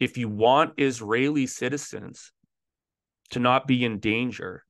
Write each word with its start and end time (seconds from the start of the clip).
if 0.00 0.16
you 0.16 0.28
want 0.28 0.74
Israeli 0.76 1.46
citizens 1.46 2.32
to 3.30 3.38
not 3.38 3.66
be 3.66 3.84
in 3.84 3.98
danger, 3.98 4.64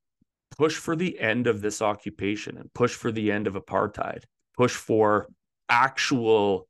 push 0.56 0.76
for 0.76 0.96
the 0.96 1.18
end 1.20 1.46
of 1.46 1.60
this 1.60 1.82
occupation 1.82 2.56
and 2.56 2.72
push 2.74 2.94
for 2.94 3.12
the 3.12 3.30
end 3.30 3.46
of 3.46 3.54
apartheid, 3.54 4.24
push 4.56 4.74
for 4.74 5.28
actual 5.68 6.68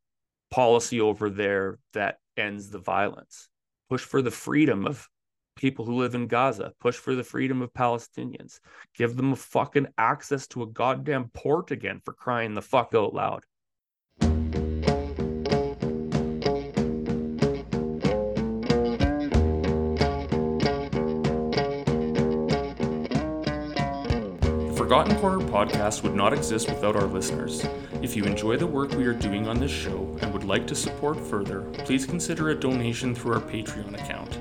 policy 0.51 1.01
over 1.01 1.31
there 1.31 1.79
that 1.93 2.19
ends 2.37 2.71
the 2.71 2.79
violence, 2.79 3.49
push 3.89 4.03
for 4.03 4.23
the 4.23 4.31
freedom 4.31 4.87
of 4.87 5.09
people 5.57 5.85
who 5.85 5.97
live 5.97 6.15
in 6.15 6.27
Gaza, 6.27 6.73
push 6.81 6.97
for 6.97 7.15
the 7.15 7.25
freedom 7.25 7.63
of 7.63 7.73
Palestinians, 7.73 8.61
give 8.95 9.17
them 9.17 9.35
fucking 9.35 9.89
access 9.99 10.47
to 10.49 10.63
a 10.63 10.67
goddamn 10.67 11.31
port 11.35 11.71
again 11.71 12.01
for 12.05 12.13
crying 12.13 12.55
the 12.55 12.63
fuck 12.63 12.95
out 12.95 13.13
loud. 13.13 13.45
Forgotten 24.89 25.21
Corner 25.21 25.41
podcast 25.41 26.03
would 26.03 26.15
not 26.15 26.33
exist 26.33 26.71
without 26.71 26.97
our 26.97 27.05
listeners. 27.05 27.63
If 28.01 28.17
you 28.17 28.25
enjoy 28.25 28.57
the 28.57 28.67
work 28.67 28.93
we 28.93 29.05
are 29.05 29.13
doing 29.13 29.47
on 29.47 29.61
this 29.61 29.71
show 29.71 30.17
and 30.23 30.33
would 30.33 30.45
like 30.45 30.67
to 30.67 30.75
support 30.75 31.21
further, 31.21 31.61
please 31.85 32.07
consider 32.07 32.49
a 32.49 32.55
donation 32.55 33.15
through 33.15 33.35
our 33.35 33.41
Patreon 33.43 34.03
account, 34.03 34.39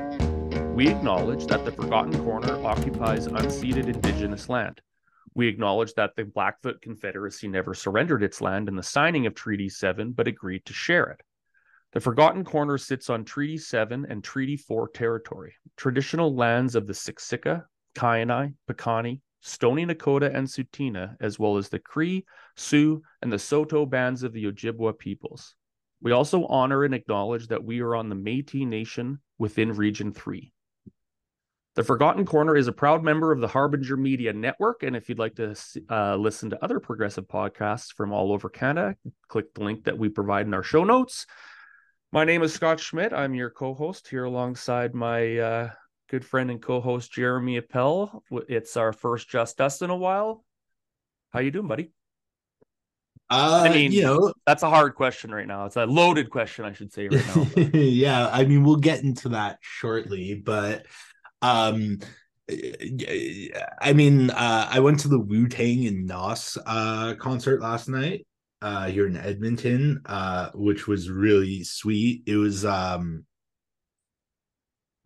We 0.77 0.89
acknowledge 0.89 1.49
that 1.49 1.65
the 1.65 1.73
Forgotten 1.73 2.23
Corner 2.23 2.65
occupies 2.65 3.27
unceded 3.27 3.89
Indigenous 3.89 4.49
land. 4.49 4.81
We 5.35 5.49
acknowledge 5.49 5.95
that 5.95 6.17
the 6.17 6.25
Blackfoot 6.25 6.81
Confederacy 6.83 7.49
never 7.49 7.75
surrendered 7.75 8.23
its 8.23 8.41
land 8.41 8.69
in 8.69 8.77
the 8.77 8.83
signing 8.83 9.27
of 9.27 9.35
Treaty 9.35 9.69
7, 9.69 10.13
but 10.13 10.29
agreed 10.29 10.65
to 10.67 10.73
share 10.73 11.07
it. 11.07 11.21
The 11.93 12.01
Forgotten 12.01 12.45
Corner 12.45 12.77
sits 12.77 13.09
on 13.09 13.25
Treaty 13.25 13.57
7 13.57 14.07
and 14.09 14.23
Treaty 14.23 14.57
4 14.57 14.89
territory, 14.89 15.55
traditional 15.77 16.35
lands 16.35 16.75
of 16.75 16.87
the 16.87 16.93
Siksika, 16.93 17.65
Kainai, 17.95 18.55
Piikani, 18.69 19.21
Stoney 19.41 19.87
Nakoda, 19.87 20.35
and 20.35 20.47
Tsuut'ina, 20.47 21.17
as 21.21 21.39
well 21.39 21.57
as 21.57 21.69
the 21.69 21.79
Cree, 21.79 22.27
Sioux, 22.57 23.03
and 23.23 23.33
the 23.33 23.39
Saulteaux 23.39 23.87
bands 23.87 24.23
of 24.23 24.33
the 24.33 24.45
Ojibwa 24.45 24.99
peoples. 24.99 25.55
We 26.01 26.13
also 26.13 26.45
honor 26.47 26.85
and 26.85 26.95
acknowledge 26.95 27.49
that 27.49 27.65
we 27.65 27.81
are 27.81 27.95
on 27.95 28.09
the 28.09 28.17
Métis 28.17 28.67
Nation 28.67 29.21
within 29.39 29.73
Region 29.73 30.13
3. 30.13 30.53
The 31.79 31.85
Forgotten 31.85 32.27
Corner 32.27 32.57
is 32.57 32.67
a 32.67 32.73
proud 32.73 33.05
member 33.05 33.31
of 33.31 33.39
the 33.39 33.47
Harbinger 33.47 33.97
Media 33.97 34.33
Network. 34.33 34.83
And 34.83 34.97
if 34.97 35.09
you'd 35.09 35.21
like 35.21 35.37
to 35.37 35.55
uh, 35.89 36.17
listen 36.17 36.51
to 36.51 36.65
other 36.65 36.81
progressive 36.81 37.29
podcasts 37.29 37.95
from 37.95 38.11
all 38.11 38.33
over 38.33 38.49
Canada, 38.49 38.97
click 39.29 39.55
the 39.55 39.63
link 39.63 39.85
that 39.85 39.97
we 39.97 40.09
provide 40.09 40.47
in 40.47 40.55
our 40.55 40.65
show 40.65 40.83
notes. 40.83 41.25
My 42.11 42.25
name 42.25 42.43
is 42.43 42.53
Scott 42.53 42.81
Schmidt. 42.81 43.13
I'm 43.13 43.33
your 43.33 43.51
co 43.51 43.75
host 43.75 44.09
here 44.09 44.25
alongside 44.25 44.93
my 44.93 45.39
uh, 45.39 45.71
good 46.11 46.25
friend 46.25 46.51
and 46.51 46.61
co 46.61 46.81
host, 46.81 47.13
Jeremy 47.13 47.59
Appel. 47.59 48.25
It's 48.49 48.77
our 48.77 48.93
first 48.93 49.29
Just 49.29 49.61
Us 49.61 49.81
in 49.81 49.91
a 49.91 49.97
while. 49.97 50.45
How 51.31 51.39
you 51.39 51.53
doing, 51.53 51.69
buddy? 51.69 51.93
Uh, 53.31 53.67
I 53.69 53.73
mean, 53.73 53.93
you 53.93 54.03
know, 54.03 54.33
that's 54.47 54.65
a 54.65 54.71
hard 54.71 54.97
question 54.97 55.31
right 55.31 55.47
now. 55.47 55.67
It's 55.67 55.77
a 55.77 55.87
loaded 55.87 56.31
question, 56.31 56.65
I 56.65 56.73
should 56.73 56.93
say, 56.93 57.07
right 57.07 57.37
now. 57.37 57.47
yeah, 57.79 58.29
I 58.33 58.45
mean, 58.47 58.65
we'll 58.65 58.77
get 58.77 59.05
into 59.05 59.29
that 59.29 59.59
shortly, 59.61 60.35
but 60.35 60.87
um, 61.43 61.99
I 63.81 63.93
mean, 63.95 64.31
uh, 64.31 64.69
I 64.71 64.81
went 64.81 65.01
to 65.01 65.09
the 65.09 65.19
Wu 65.19 65.49
Tang 65.49 65.87
and 65.87 66.07
Nas 66.07 66.57
uh, 66.65 67.15
concert 67.19 67.61
last 67.61 67.89
night 67.89 68.27
uh, 68.63 68.87
here 68.87 69.07
in 69.07 69.17
Edmonton, 69.17 70.01
uh, 70.07 70.51
which 70.55 70.87
was 70.87 71.11
really 71.11 71.65
sweet. 71.65 72.23
It 72.27 72.37
was 72.37 72.65
um, 72.65 73.25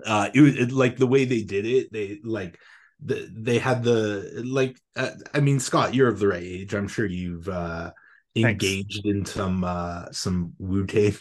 uh, 0.05 0.31
it 0.35 0.41
was 0.41 0.57
it, 0.57 0.73
like 0.73 0.97
the 0.97 1.07
way 1.07 1.25
they 1.25 1.43
did 1.43 1.67
it. 1.67 1.93
They 1.93 2.21
like 2.23 2.59
the, 3.05 3.29
they 3.33 3.59
had 3.59 3.83
the 3.83 4.43
like. 4.45 4.79
Uh, 4.97 5.11
I 5.35 5.41
mean, 5.41 5.61
Scott, 5.61 5.95
you're 5.95 6.09
of 6.09 6.19
the 6.19 6.29
right 6.29 6.43
age. 6.43 6.75
I'm 6.75 6.89
sure 6.89 7.07
you've 7.07 7.49
uh, 7.49 7.91
engaged 8.37 9.03
Thanks. 9.05 9.17
in 9.17 9.27
some 9.27 9.65
uh, 9.65 10.07
some 10.13 10.55
Wu 10.59 10.87
Tang. 10.87 11.17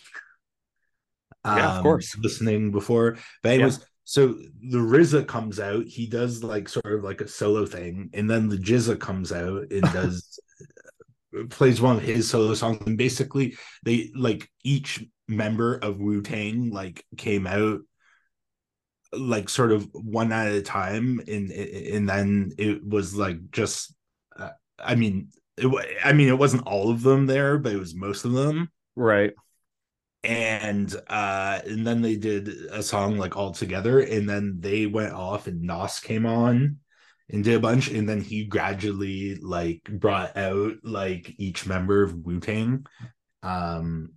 Um, 1.43 1.57
yeah, 1.57 1.71
of 1.71 1.77
um, 1.77 1.83
course. 1.83 2.15
Listening 2.17 2.71
before, 2.71 3.17
but 3.41 3.53
it 3.53 3.59
yeah. 3.59 3.65
So 4.03 4.27
the 4.27 4.79
RZA 4.79 5.27
comes 5.27 5.59
out, 5.59 5.85
he 5.85 6.07
does 6.07 6.43
like 6.43 6.67
sort 6.67 6.93
of 6.93 7.03
like 7.03 7.21
a 7.21 7.27
solo 7.27 7.65
thing, 7.65 8.09
and 8.13 8.29
then 8.29 8.49
the 8.49 8.57
GZA 8.57 8.99
comes 8.99 9.31
out 9.31 9.71
and 9.71 9.81
does 9.93 10.39
plays 11.49 11.81
one 11.81 11.97
of 11.97 12.01
his 12.01 12.29
solo 12.29 12.53
songs, 12.53 12.81
and 12.85 12.97
basically 12.97 13.57
they 13.83 14.11
like 14.15 14.49
each 14.63 15.05
member 15.27 15.75
of 15.75 15.99
Wu 15.99 16.21
Tang 16.21 16.71
like 16.71 17.05
came 17.17 17.47
out 17.47 17.79
like 19.13 19.49
sort 19.49 19.71
of 19.71 19.87
one 19.93 20.31
at 20.31 20.53
a 20.53 20.61
time, 20.61 21.21
and 21.27 21.51
and 21.51 22.07
then 22.07 22.51
it 22.57 22.85
was 22.85 23.15
like 23.15 23.51
just, 23.51 23.93
uh, 24.37 24.49
I 24.79 24.95
mean, 24.95 25.29
it, 25.57 25.97
I 26.03 26.13
mean, 26.13 26.29
it 26.29 26.37
wasn't 26.37 26.67
all 26.67 26.89
of 26.91 27.01
them 27.01 27.27
there, 27.27 27.57
but 27.57 27.73
it 27.73 27.79
was 27.79 27.95
most 27.95 28.25
of 28.25 28.31
them, 28.33 28.71
right? 28.95 29.33
And 30.23 30.95
uh 31.07 31.59
and 31.65 31.85
then 31.85 32.01
they 32.01 32.15
did 32.15 32.47
a 32.71 32.83
song 32.83 33.17
like 33.17 33.35
all 33.35 33.51
together 33.51 33.99
and 33.99 34.29
then 34.29 34.57
they 34.59 34.85
went 34.85 35.13
off 35.13 35.47
and 35.47 35.63
Nas 35.63 35.99
came 35.99 36.25
on 36.27 36.77
and 37.29 37.43
did 37.43 37.55
a 37.55 37.59
bunch 37.59 37.89
and 37.89 38.07
then 38.07 38.21
he 38.21 38.45
gradually 38.45 39.35
like 39.35 39.81
brought 39.83 40.37
out 40.37 40.73
like 40.83 41.33
each 41.37 41.65
member 41.65 42.03
of 42.03 42.13
Wu-Tang. 42.13 42.85
Um 43.41 44.13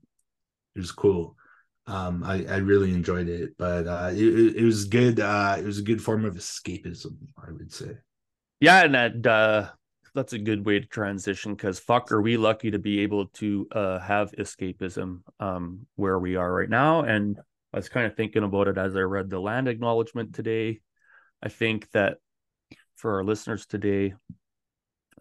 it 0.75 0.81
was 0.81 0.93
cool. 0.93 1.37
Um 1.87 2.23
I 2.23 2.45
I 2.45 2.57
really 2.57 2.93
enjoyed 2.93 3.29
it 3.29 3.57
but 3.57 3.87
uh 3.87 4.11
it, 4.13 4.57
it 4.57 4.65
was 4.65 4.85
good 4.85 5.21
uh 5.21 5.57
it 5.59 5.65
was 5.65 5.79
a 5.79 5.85
good 5.85 6.03
form 6.03 6.27
of 6.27 6.35
escapism 6.35 7.17
I 7.39 7.51
would 7.51 7.73
say. 7.73 7.97
Yeah 8.61 8.85
and 8.85 8.95
that 8.95 9.27
uh 9.27 9.71
that's 10.15 10.33
a 10.33 10.39
good 10.39 10.65
way 10.65 10.79
to 10.79 10.87
transition 10.87 11.55
because 11.55 11.79
fuck 11.79 12.13
are 12.13 12.23
we 12.23 12.37
lucky 12.37 12.71
to 12.71 12.79
be 12.79 13.01
able 13.01 13.27
to 13.27 13.67
uh, 13.73 13.99
have 13.99 14.33
escapism 14.33 15.21
um, 15.41 15.87
where 15.97 16.19
we 16.19 16.37
are 16.37 16.53
right 16.53 16.71
now 16.71 17.03
and 17.03 17.39
i 17.73 17.77
was 17.77 17.89
kind 17.89 18.07
of 18.07 18.17
thinking 18.17 18.45
about 18.45 18.69
it 18.69 18.79
as 18.79 18.97
i 18.97 19.01
read 19.01 19.29
the 19.29 19.41
land 19.41 19.69
acknowledgement 19.69 20.35
today. 20.35 20.81
I 21.45 21.49
think 21.51 21.91
that 21.91 22.19
for 22.97 23.17
our 23.17 23.25
listeners 23.25 23.67
today 23.67 24.15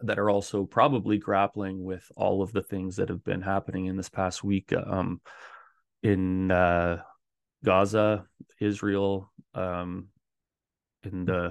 that 0.00 0.18
are 0.18 0.30
also 0.30 0.64
probably 0.64 1.18
grappling 1.18 1.84
with 1.84 2.10
all 2.16 2.42
of 2.42 2.52
the 2.52 2.62
things 2.62 2.96
that 2.96 3.10
have 3.10 3.22
been 3.22 3.42
happening 3.42 3.86
in 3.86 3.96
this 3.96 4.08
past 4.08 4.42
week 4.42 4.72
um, 4.72 5.20
in 6.02 6.50
uh, 6.50 7.02
gaza 7.62 8.24
israel 8.60 9.30
um, 9.54 10.08
and 11.02 11.28
uh, 11.28 11.50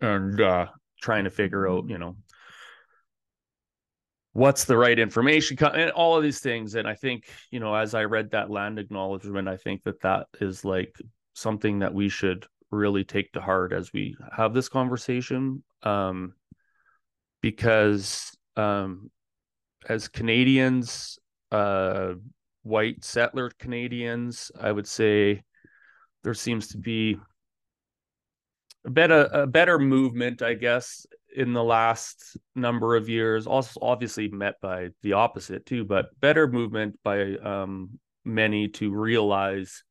and 0.00 0.40
uh, 0.40 0.66
trying 1.00 1.24
to 1.24 1.30
figure 1.30 1.68
out 1.68 1.88
you 1.88 1.98
know 1.98 2.16
what's 4.38 4.64
the 4.64 4.76
right 4.76 5.00
information 5.00 5.56
and 5.74 5.90
all 5.90 6.16
of 6.16 6.22
these 6.22 6.38
things. 6.38 6.76
And 6.76 6.86
i 6.86 6.94
think 6.94 7.28
you 7.50 7.58
know 7.58 7.74
as 7.74 7.94
i 7.94 8.04
read 8.04 8.30
that 8.30 8.50
land 8.50 8.78
acknowledgement 8.78 9.48
i 9.48 9.56
think 9.56 9.82
that 9.82 10.00
that 10.02 10.28
is 10.40 10.64
like 10.64 10.94
something 11.34 11.80
that 11.80 11.92
we 11.92 12.08
should 12.08 12.46
really 12.70 13.04
take 13.04 13.32
to 13.32 13.40
heart 13.40 13.72
as 13.72 13.92
we 13.92 14.16
have 14.36 14.54
this 14.54 14.68
conversation. 14.68 15.62
Um 15.82 16.34
because 17.40 18.30
um 18.56 19.10
as 19.88 20.08
canadians 20.08 21.18
uh 21.52 22.14
white 22.62 23.02
settler 23.04 23.50
canadians 23.58 24.50
i 24.60 24.70
would 24.70 24.86
say 24.86 25.42
there 26.24 26.34
seems 26.34 26.68
to 26.68 26.78
be 26.78 27.16
a 28.84 28.90
better 28.90 29.28
a 29.32 29.46
better 29.46 29.78
movement 29.78 30.42
i 30.42 30.52
guess 30.52 31.06
in 31.34 31.52
the 31.52 31.62
last 31.62 32.36
number 32.54 32.96
of 32.96 33.08
years, 33.08 33.46
also 33.46 33.80
obviously 33.82 34.28
met 34.28 34.60
by 34.60 34.88
the 35.02 35.12
opposite 35.14 35.66
too, 35.66 35.84
but 35.84 36.08
better 36.20 36.48
movement 36.48 36.98
by 37.04 37.36
um, 37.36 37.98
many 38.24 38.68
to 38.68 38.90
realize 38.90 39.84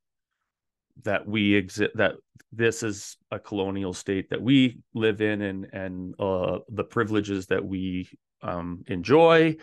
that 1.04 1.28
we 1.28 1.54
exist, 1.56 1.92
that 1.96 2.16
this 2.52 2.84
is 2.84 3.18
a 3.32 3.40
colonial 3.40 3.94
state 3.94 4.30
that 4.30 4.42
we 4.42 4.80
live 4.94 5.22
in, 5.22 5.42
and 5.42 5.68
and 5.74 6.16
uh, 6.20 6.60
the 6.70 6.84
privileges 6.84 7.48
that 7.48 7.64
we 7.64 8.10
um, 8.42 8.84
enjoy, 8.88 9.56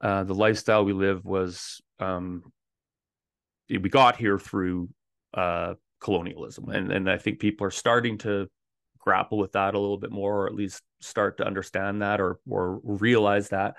uh, 0.00 0.24
the 0.24 0.34
lifestyle 0.34 0.84
we 0.84 0.92
live 0.92 1.24
was 1.24 1.80
um, 1.98 2.42
we 3.68 3.78
got 3.78 4.16
here 4.16 4.38
through 4.38 4.88
uh, 5.34 5.74
colonialism, 6.00 6.68
and 6.68 6.92
and 6.92 7.10
I 7.10 7.18
think 7.18 7.40
people 7.40 7.66
are 7.66 7.72
starting 7.72 8.18
to 8.18 8.48
grapple 8.98 9.38
with 9.38 9.52
that 9.52 9.74
a 9.74 9.78
little 9.78 9.98
bit 9.98 10.10
more 10.10 10.42
or 10.42 10.46
at 10.46 10.54
least 10.54 10.82
start 11.00 11.38
to 11.38 11.46
understand 11.46 12.02
that 12.02 12.20
or 12.20 12.38
or 12.48 12.80
realize 12.82 13.50
that. 13.50 13.76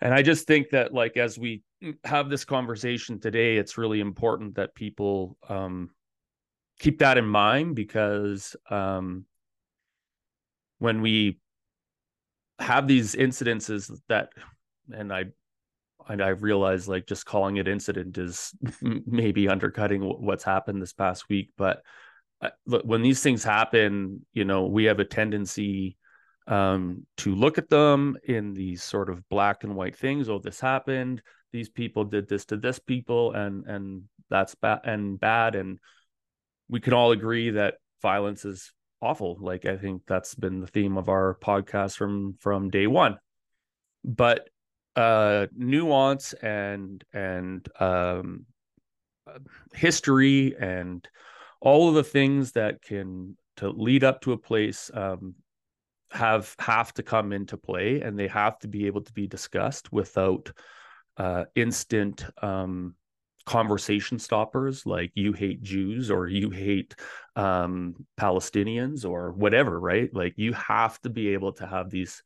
And 0.00 0.12
i 0.12 0.20
just 0.20 0.46
think 0.46 0.70
that 0.70 0.92
like 0.92 1.16
as 1.16 1.38
we 1.38 1.62
have 2.04 2.28
this 2.28 2.44
conversation 2.44 3.18
today 3.18 3.56
it's 3.56 3.78
really 3.78 4.00
important 4.00 4.56
that 4.56 4.74
people 4.74 5.38
um 5.48 5.90
keep 6.78 6.98
that 6.98 7.18
in 7.18 7.26
mind 7.26 7.74
because 7.74 8.56
um, 8.70 9.24
when 10.78 11.00
we 11.00 11.38
have 12.58 12.86
these 12.86 13.14
incidences 13.14 13.90
that, 14.08 14.30
and 14.92 15.12
I, 15.12 15.26
and 16.08 16.22
I 16.22 16.28
realize 16.28 16.88
like 16.88 17.06
just 17.06 17.26
calling 17.26 17.56
it 17.56 17.68
incident 17.68 18.18
is 18.18 18.54
maybe 18.82 19.48
undercutting 19.48 20.02
what's 20.02 20.44
happened 20.44 20.80
this 20.80 20.92
past 20.92 21.28
week, 21.28 21.50
but 21.56 21.82
uh, 22.42 22.50
when 22.64 23.02
these 23.02 23.22
things 23.22 23.42
happen, 23.42 24.26
you 24.34 24.44
know, 24.44 24.66
we 24.66 24.84
have 24.84 25.00
a 25.00 25.04
tendency 25.04 25.96
um, 26.46 27.06
to 27.18 27.34
look 27.34 27.58
at 27.58 27.68
them 27.68 28.16
in 28.24 28.54
these 28.54 28.82
sort 28.82 29.10
of 29.10 29.28
black 29.28 29.64
and 29.64 29.74
white 29.74 29.96
things. 29.96 30.28
Oh, 30.28 30.38
this 30.38 30.60
happened. 30.60 31.22
These 31.52 31.68
people 31.68 32.04
did 32.04 32.28
this 32.28 32.44
to 32.46 32.56
this 32.56 32.78
people, 32.78 33.32
and 33.32 33.66
and 33.66 34.02
that's 34.30 34.54
bad 34.54 34.80
and 34.84 35.18
bad. 35.18 35.54
And 35.54 35.78
we 36.68 36.80
can 36.80 36.92
all 36.92 37.12
agree 37.12 37.50
that 37.50 37.76
violence 38.02 38.44
is 38.44 38.72
awful. 39.00 39.36
Like 39.40 39.66
I 39.66 39.76
think 39.76 40.02
that's 40.06 40.34
been 40.34 40.60
the 40.60 40.66
theme 40.66 40.96
of 40.96 41.08
our 41.08 41.38
podcast 41.42 41.96
from 41.96 42.36
from 42.40 42.70
day 42.70 42.86
one. 42.86 43.18
But 44.04 44.48
uh, 44.94 45.46
nuance 45.54 46.32
and 46.34 47.04
and 47.12 47.66
um, 47.80 48.46
history 49.74 50.54
and 50.58 51.06
all 51.60 51.88
of 51.88 51.94
the 51.94 52.04
things 52.04 52.52
that 52.52 52.82
can 52.82 53.36
to 53.56 53.70
lead 53.70 54.04
up 54.04 54.20
to 54.22 54.32
a 54.32 54.38
place 54.38 54.90
um, 54.94 55.34
have 56.12 56.54
have 56.58 56.92
to 56.94 57.02
come 57.02 57.32
into 57.32 57.56
play 57.56 58.00
and 58.00 58.18
they 58.18 58.28
have 58.28 58.58
to 58.60 58.68
be 58.68 58.86
able 58.86 59.02
to 59.02 59.12
be 59.12 59.26
discussed 59.26 59.92
without 59.92 60.52
uh, 61.16 61.44
instant 61.54 62.24
um, 62.42 62.94
conversation 63.46 64.18
stoppers 64.18 64.84
like 64.84 65.12
you 65.14 65.32
hate 65.32 65.62
Jews 65.62 66.10
or 66.10 66.26
you 66.26 66.50
hate 66.50 66.94
um, 67.36 67.94
Palestinians 68.20 69.08
or 69.08 69.32
whatever, 69.32 69.78
right? 69.78 70.12
Like 70.12 70.34
you 70.36 70.52
have 70.52 71.00
to 71.02 71.10
be 71.10 71.28
able 71.30 71.52
to 71.54 71.66
have 71.66 71.90
these 71.90 72.22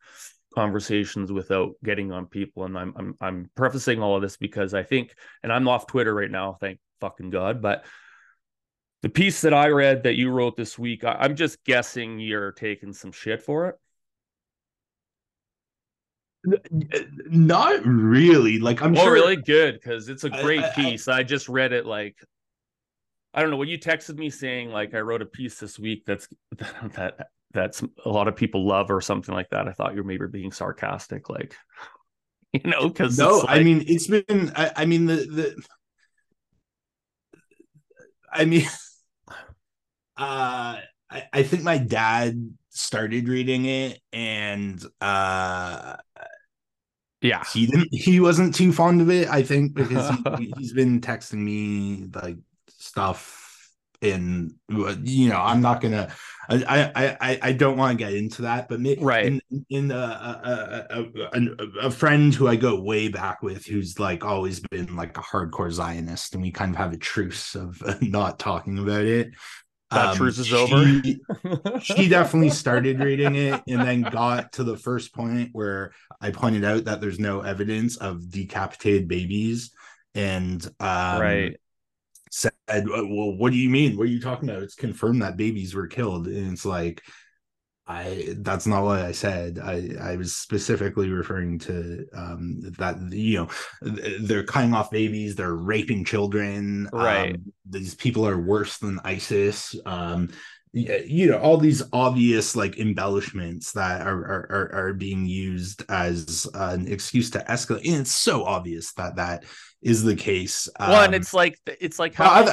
conversations 0.55 1.31
without 1.31 1.75
getting 1.85 2.11
on 2.11 2.27
people. 2.27 2.65
And 2.65 2.77
I'm 2.77 2.95
I'm 2.97 3.15
I'm 3.21 3.51
prefacing 3.55 4.03
all 4.03 4.17
of 4.17 4.23
this 4.23 4.37
because 4.37 4.75
I 4.75 4.83
think, 4.83 5.15
and 5.43 5.53
I'm 5.53 5.69
off 5.69 5.87
Twitter 5.87 6.15
right 6.15 6.31
now, 6.31 6.57
thank 6.61 6.81
fucking 7.01 7.31
God, 7.31 7.63
but 7.63 7.85
the 9.03 9.09
piece 9.09 9.41
that 9.43 9.55
I 9.55 9.69
read 9.69 10.03
that 10.03 10.17
you 10.17 10.31
wrote 10.31 10.57
this 10.57 10.79
week, 10.79 11.05
I, 11.05 11.25
am 11.25 11.37
just 11.37 11.63
guessing 11.65 12.19
you're 12.19 12.53
taking 12.53 12.93
some 12.93 13.13
shit 13.13 13.43
for 13.43 13.69
it. 13.69 13.77
Not 17.31 17.85
really. 17.85 18.59
Like 18.59 18.83
I'm 18.83 18.93
well, 18.93 19.05
sure... 19.05 19.13
really 19.13 19.37
good 19.37 19.75
because 19.75 20.09
it's 20.09 20.25
a 20.25 20.31
great 20.31 20.63
I, 20.63 20.69
I, 20.69 20.75
piece. 20.75 21.09
I, 21.09 21.19
I 21.19 21.23
just 21.23 21.49
read 21.49 21.73
it 21.73 21.87
like 21.87 22.17
I 23.33 23.43
don't 23.43 23.51
know 23.51 23.57
when 23.57 23.69
you 23.69 23.79
texted 23.79 24.17
me 24.17 24.31
saying 24.31 24.71
like 24.71 24.95
I 24.95 25.01
wrote 25.01 25.23
a 25.23 25.27
piece 25.27 25.59
this 25.59 25.79
week 25.79 26.05
that's 26.07 26.29
that 26.95 27.29
that's 27.53 27.83
a 28.05 28.09
lot 28.09 28.29
of 28.29 28.37
people 28.37 28.67
love 28.67 28.91
or 28.91 29.01
something 29.01 29.35
like 29.35 29.51
that. 29.51 29.69
I 29.69 29.73
thought 29.73 29.93
you 29.93 29.99
were 29.99 30.07
maybe 30.09 30.27
being 30.29 30.53
sarcastic, 30.53 31.29
like 31.29 31.55
you 32.53 32.63
know, 32.65 32.89
because 32.89 33.19
no, 33.19 33.39
like... 33.39 33.51
I 33.51 33.63
mean 33.63 33.85
it's 33.87 34.07
been. 34.07 34.53
I, 34.57 34.73
I 34.77 34.85
mean 34.87 35.07
the 35.07 35.17
the. 35.17 35.63
I 38.33 38.45
mean, 38.45 38.67
uh, 40.21 40.77
I, 41.11 41.23
I 41.33 41.43
think 41.43 41.63
my 41.63 41.79
dad 41.79 42.55
started 42.69 43.29
reading 43.29 43.65
it 43.65 44.01
and 44.13 44.83
uh 45.01 45.97
yeah. 47.21 47.43
he 47.53 47.67
didn't 47.67 47.93
he 47.93 48.21
wasn't 48.21 48.55
too 48.55 48.73
fond 48.73 49.01
of 49.01 49.11
it 49.11 49.29
i 49.29 49.43
think 49.43 49.75
because 49.75 50.09
he, 50.39 50.53
he's 50.59 50.73
been 50.73 51.01
texting 51.01 51.39
me 51.39 52.09
like 52.15 52.37
stuff 52.69 53.49
in 54.01 54.55
you 55.03 55.29
know 55.29 55.37
i'm 55.37 55.61
not 55.61 55.81
gonna 55.81 56.11
i 56.49 57.19
i 57.21 57.39
i 57.43 57.53
don't 57.53 57.77
want 57.77 57.99
to 57.99 58.03
get 58.03 58.15
into 58.15 58.43
that 58.43 58.67
but 58.69 58.81
me, 58.81 58.97
right. 58.99 59.27
in, 59.27 59.43
in 59.69 59.91
a, 59.91 59.95
a, 59.95 61.05
a, 61.35 61.87
a, 61.87 61.91
friend 61.91 62.35
who 62.35 62.49
i 62.49 62.57
go 62.57 62.81
way 62.81 63.09
back 63.09 63.43
with 63.43 63.67
who's 63.67 63.99
like 63.99 64.25
always 64.25 64.61
been 64.71 64.97
like 64.97 65.19
a 65.19 65.21
hardcore 65.21 65.71
zionist 65.71 66.33
and 66.33 66.43
we 66.43 66.51
kind 66.51 66.71
of 66.71 66.79
have 66.79 66.95
a 66.95 66.97
truce 66.97 67.55
of 67.55 67.83
not 68.03 68.39
talking 68.39 68.79
about 68.79 69.05
it 69.05 69.33
that 69.91 70.11
um, 70.11 70.17
truce 70.17 70.39
is 70.39 70.53
over. 70.53 70.85
She, 70.85 71.21
she 71.83 72.09
definitely 72.09 72.51
started 72.51 73.01
reading 73.01 73.37
it 73.37 73.63
and 73.67 73.81
then 73.81 74.03
got 74.03 74.53
to 74.53 74.65
the 74.65 74.77
first 74.77 75.15
point 75.15 75.51
where 75.53 75.93
I 76.21 76.31
pointed 76.31 76.65
out 76.65 76.85
that 76.85 77.01
there's 77.01 77.19
no 77.19 77.41
evidence 77.41 77.97
of 77.97 78.31
decapitated 78.31 79.09
babies. 79.09 79.73
And 80.15 80.65
um, 80.81 81.21
right 81.21 81.57
said, 82.31 82.53
Well, 82.69 83.37
what 83.37 83.53
do 83.53 83.59
you 83.59 83.69
mean? 83.69 83.97
What 83.97 84.05
are 84.05 84.11
you 84.11 84.21
talking 84.21 84.49
about? 84.49 84.63
It's 84.63 84.75
confirmed 84.75 85.23
that 85.23 85.37
babies 85.37 85.75
were 85.75 85.87
killed. 85.87 86.27
And 86.29 86.53
it's 86.53 86.65
like, 86.65 87.03
I 87.91 88.35
that's 88.39 88.69
not 88.69 88.85
what 88.85 89.01
I 89.01 89.11
said. 89.11 89.59
I 89.59 89.91
I 90.01 90.17
was 90.17 90.37
specifically 90.37 91.11
referring 91.11 91.59
to 91.61 92.07
um 92.15 92.61
that 92.79 92.97
you 93.11 93.39
know 93.39 93.49
they're 94.21 94.45
cutting 94.45 94.75
off 94.75 94.93
babies, 94.93 95.35
they're 95.35 95.55
raping 95.55 96.05
children. 96.05 96.89
Right. 96.93 97.35
Um, 97.35 97.53
these 97.69 97.97
people 97.97 98.27
are 98.27 98.39
worse 98.39 98.79
than 98.79 99.01
ISIS. 99.05 99.75
Um 99.85 100.29
you 100.73 101.29
know 101.29 101.39
all 101.39 101.57
these 101.57 101.83
obvious 101.93 102.55
like 102.55 102.79
embellishments 102.79 103.73
that 103.73 104.07
are 104.07 104.21
are 104.21 104.71
are, 104.73 104.93
being 104.95 105.27
used 105.27 105.83
as 105.89 106.47
an 106.55 106.87
excuse 106.87 107.29
to 107.29 107.41
escalate 107.49 107.85
and 107.85 108.03
it's 108.03 108.13
so 108.13 108.45
obvious 108.45 108.93
that 108.93 109.17
that 109.17 109.43
is 109.83 110.05
the 110.05 110.15
case 110.15 110.69
well 110.79 111.03
and 111.03 111.13
um, 111.13 111.21
it's 111.21 111.35
like 111.35 111.59
it's 111.67 111.99
like 111.99 112.15
how 112.15 112.47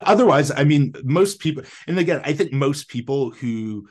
otherwise 0.00 0.52
i 0.52 0.62
mean 0.62 0.94
most 1.02 1.40
people 1.40 1.64
and 1.88 1.98
again 1.98 2.20
i 2.22 2.32
think 2.32 2.52
most 2.52 2.88
people 2.88 3.32
who 3.32 3.88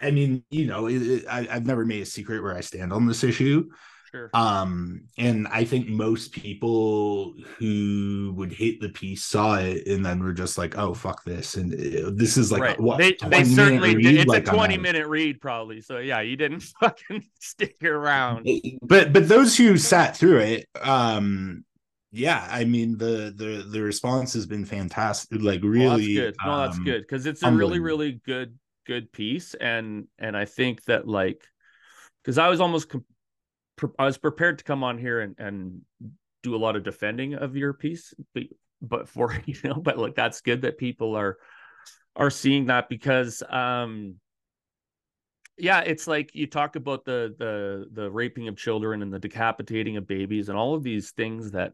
I, 0.00 0.10
mean, 0.10 0.44
you 0.50 0.66
know, 0.66 0.86
it, 0.86 1.24
I, 1.28 1.46
I've 1.50 1.66
never 1.66 1.84
made 1.84 2.02
a 2.02 2.06
secret 2.06 2.42
where 2.42 2.56
I 2.56 2.60
stand 2.60 2.92
on 2.92 3.06
this 3.06 3.24
issue. 3.24 3.68
Sure. 4.10 4.30
Um, 4.34 5.02
and 5.18 5.46
I 5.48 5.64
think 5.64 5.88
most 5.88 6.32
people 6.32 7.34
who 7.58 8.32
would 8.36 8.52
hate 8.52 8.80
the 8.80 8.88
piece 8.88 9.24
saw 9.24 9.56
it 9.56 9.86
and 9.86 10.04
then 10.04 10.22
were 10.22 10.32
just 10.32 10.56
like, 10.56 10.78
"Oh, 10.78 10.94
fuck 10.94 11.24
this!" 11.24 11.56
And 11.56 11.74
uh, 11.74 12.12
this 12.14 12.36
is 12.36 12.52
like 12.52 12.62
right. 12.62 12.80
what 12.80 12.98
they, 12.98 13.16
they 13.26 13.44
certainly 13.44 13.94
did. 13.94 14.16
It's 14.16 14.26
like 14.26 14.46
a 14.46 14.50
twenty 14.52 14.78
minute 14.78 15.06
read, 15.08 15.40
probably. 15.40 15.80
So 15.80 15.98
yeah, 15.98 16.20
you 16.20 16.36
didn't 16.36 16.60
fucking 16.80 17.24
stick 17.40 17.82
around. 17.82 18.48
But 18.80 19.12
but 19.12 19.28
those 19.28 19.56
who 19.56 19.76
sat 19.76 20.16
through 20.16 20.38
it, 20.38 20.66
um, 20.80 21.64
yeah, 22.12 22.46
I 22.48 22.64
mean 22.64 22.96
the 22.96 23.34
the 23.36 23.66
the 23.68 23.82
response 23.82 24.32
has 24.34 24.46
been 24.46 24.64
fantastic. 24.64 25.42
Like 25.42 25.62
really, 25.62 25.86
well, 25.86 25.96
that's 25.96 26.06
good. 26.06 26.36
No, 26.44 26.58
that's 26.60 26.78
um, 26.78 26.84
good 26.84 27.02
because 27.02 27.26
it's 27.26 27.42
a 27.42 27.50
really 27.50 27.80
really 27.80 28.20
good 28.24 28.56
good 28.86 29.12
piece 29.12 29.54
and 29.54 30.06
and 30.18 30.36
i 30.36 30.44
think 30.44 30.84
that 30.84 31.06
like 31.06 31.42
because 32.22 32.38
i 32.38 32.48
was 32.48 32.60
almost 32.60 32.94
i 33.98 34.04
was 34.04 34.18
prepared 34.18 34.58
to 34.58 34.64
come 34.64 34.84
on 34.84 34.98
here 34.98 35.20
and 35.20 35.34
and 35.38 35.80
do 36.42 36.54
a 36.54 36.58
lot 36.58 36.76
of 36.76 36.84
defending 36.84 37.34
of 37.34 37.56
your 37.56 37.72
piece 37.72 38.14
but 38.34 38.44
but 38.80 39.08
for 39.08 39.36
you 39.46 39.56
know 39.64 39.74
but 39.74 39.98
like 39.98 40.14
that's 40.14 40.40
good 40.40 40.62
that 40.62 40.78
people 40.78 41.16
are 41.16 41.36
are 42.14 42.30
seeing 42.30 42.66
that 42.66 42.88
because 42.88 43.42
um 43.48 44.16
yeah 45.58 45.80
it's 45.80 46.06
like 46.06 46.34
you 46.34 46.46
talk 46.46 46.76
about 46.76 47.04
the 47.04 47.34
the 47.38 47.86
the 47.92 48.10
raping 48.10 48.48
of 48.48 48.56
children 48.56 49.02
and 49.02 49.12
the 49.12 49.18
decapitating 49.18 49.96
of 49.96 50.06
babies 50.06 50.48
and 50.48 50.58
all 50.58 50.74
of 50.74 50.82
these 50.82 51.10
things 51.12 51.52
that 51.52 51.72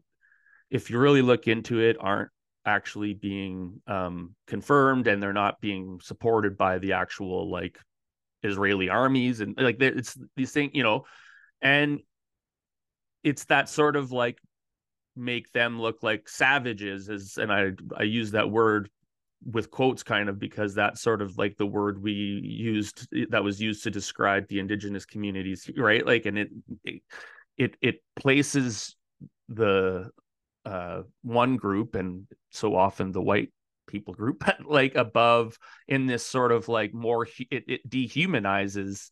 if 0.69 0.89
you 0.89 0.97
really 0.97 1.21
look 1.21 1.47
into 1.47 1.79
it 1.79 1.97
aren't 1.99 2.29
actually 2.65 3.13
being 3.13 3.81
um, 3.87 4.35
confirmed 4.47 5.07
and 5.07 5.21
they're 5.21 5.33
not 5.33 5.59
being 5.61 5.99
supported 6.01 6.57
by 6.57 6.79
the 6.79 6.93
actual 6.93 7.49
like 7.49 7.77
Israeli 8.41 8.89
armies 8.89 9.39
and 9.41 9.55
like 9.57 9.81
it's 9.81 10.17
these 10.35 10.51
things, 10.51 10.71
you 10.73 10.83
know, 10.83 11.05
and 11.61 11.99
it's 13.23 13.45
that 13.45 13.69
sort 13.69 13.95
of 13.95 14.11
like 14.11 14.37
make 15.15 15.51
them 15.51 15.79
look 15.79 16.03
like 16.03 16.27
savages 16.27 17.09
as 17.09 17.37
and 17.37 17.51
I 17.51 17.71
I 17.95 18.03
use 18.03 18.31
that 18.31 18.49
word 18.49 18.89
with 19.45 19.69
quotes 19.69 20.03
kind 20.03 20.29
of 20.29 20.39
because 20.39 20.73
that's 20.73 21.01
sort 21.01 21.21
of 21.21 21.37
like 21.37 21.57
the 21.57 21.65
word 21.65 22.01
we 22.01 22.13
used 22.13 23.07
that 23.29 23.43
was 23.43 23.61
used 23.61 23.83
to 23.83 23.91
describe 23.91 24.47
the 24.47 24.59
indigenous 24.59 25.05
communities 25.05 25.69
right? 25.77 26.05
Like 26.05 26.25
and 26.25 26.37
it 26.37 26.49
it 27.57 27.75
it 27.81 27.95
places 28.15 28.95
the 29.49 30.09
uh, 30.65 31.01
one 31.21 31.57
group 31.57 31.95
and 31.95 32.25
so 32.53 32.75
often 32.75 33.11
the 33.11 33.21
white 33.21 33.51
people 33.87 34.13
group 34.13 34.43
like 34.65 34.95
above 34.95 35.57
in 35.87 36.05
this 36.05 36.25
sort 36.25 36.51
of 36.51 36.67
like 36.69 36.93
more 36.93 37.27
it, 37.51 37.63
it 37.67 37.89
dehumanizes 37.89 39.09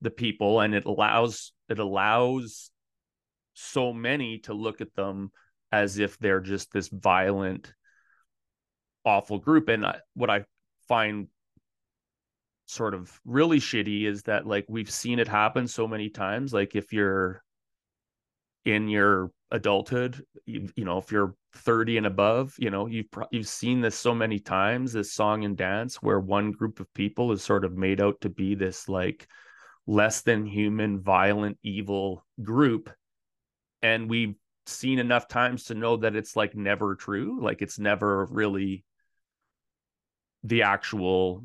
the 0.00 0.10
people 0.10 0.60
and 0.60 0.74
it 0.74 0.84
allows 0.84 1.52
it 1.68 1.78
allows 1.78 2.70
so 3.54 3.92
many 3.92 4.38
to 4.38 4.54
look 4.54 4.80
at 4.80 4.94
them 4.94 5.30
as 5.72 5.98
if 5.98 6.18
they're 6.18 6.40
just 6.40 6.72
this 6.72 6.88
violent 6.88 7.72
awful 9.04 9.38
group. 9.38 9.68
And 9.68 9.84
I, 9.84 9.98
what 10.14 10.30
i 10.30 10.44
find 10.88 11.28
sort 12.66 12.94
of 12.94 13.18
really 13.24 13.58
shitty 13.58 14.04
is 14.04 14.22
that 14.22 14.46
like 14.46 14.66
we've 14.68 14.90
seen 14.90 15.18
it 15.18 15.28
happen 15.28 15.66
so 15.66 15.86
many 15.88 16.08
times. 16.08 16.52
Like 16.52 16.76
if 16.76 16.92
you're 16.92 17.42
in 18.64 18.88
your 18.88 19.30
adulthood 19.50 20.24
you, 20.44 20.68
you, 20.76 20.84
know 20.84 20.98
if 20.98 21.10
you're 21.10 21.34
30 21.54 21.98
and 21.98 22.06
above 22.06 22.54
you 22.58 22.70
know 22.70 22.86
you've 22.86 23.06
you've 23.30 23.48
seen 23.48 23.80
this 23.80 23.96
so 23.96 24.14
many 24.14 24.38
times 24.38 24.92
this 24.92 25.12
song 25.12 25.44
and 25.44 25.56
dance 25.56 26.02
where 26.02 26.20
one 26.20 26.52
group 26.52 26.80
of 26.80 26.92
people 26.92 27.32
is 27.32 27.42
sort 27.42 27.64
of 27.64 27.76
made 27.76 28.00
out 28.00 28.20
to 28.20 28.28
be 28.28 28.54
this 28.54 28.88
like 28.88 29.26
less 29.86 30.20
than 30.20 30.44
human 30.44 31.00
violent 31.00 31.56
evil 31.62 32.26
group 32.42 32.90
and 33.80 34.10
we've 34.10 34.34
seen 34.66 34.98
enough 34.98 35.28
times 35.28 35.64
to 35.64 35.74
know 35.74 35.96
that 35.96 36.14
it's 36.14 36.36
like 36.36 36.54
never 36.54 36.94
true 36.94 37.38
like 37.40 37.62
it's 37.62 37.78
never 37.78 38.26
really 38.26 38.84
the 40.44 40.62
actual 40.62 41.42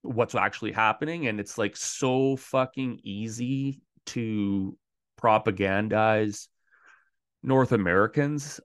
what's 0.00 0.34
actually 0.34 0.72
happening 0.72 1.26
and 1.26 1.40
it's 1.40 1.58
like 1.58 1.76
so 1.76 2.36
fucking 2.36 3.00
easy 3.02 3.80
to 4.06 4.76
propagandize 5.20 6.48
North 7.42 7.72
Americans 7.72 8.60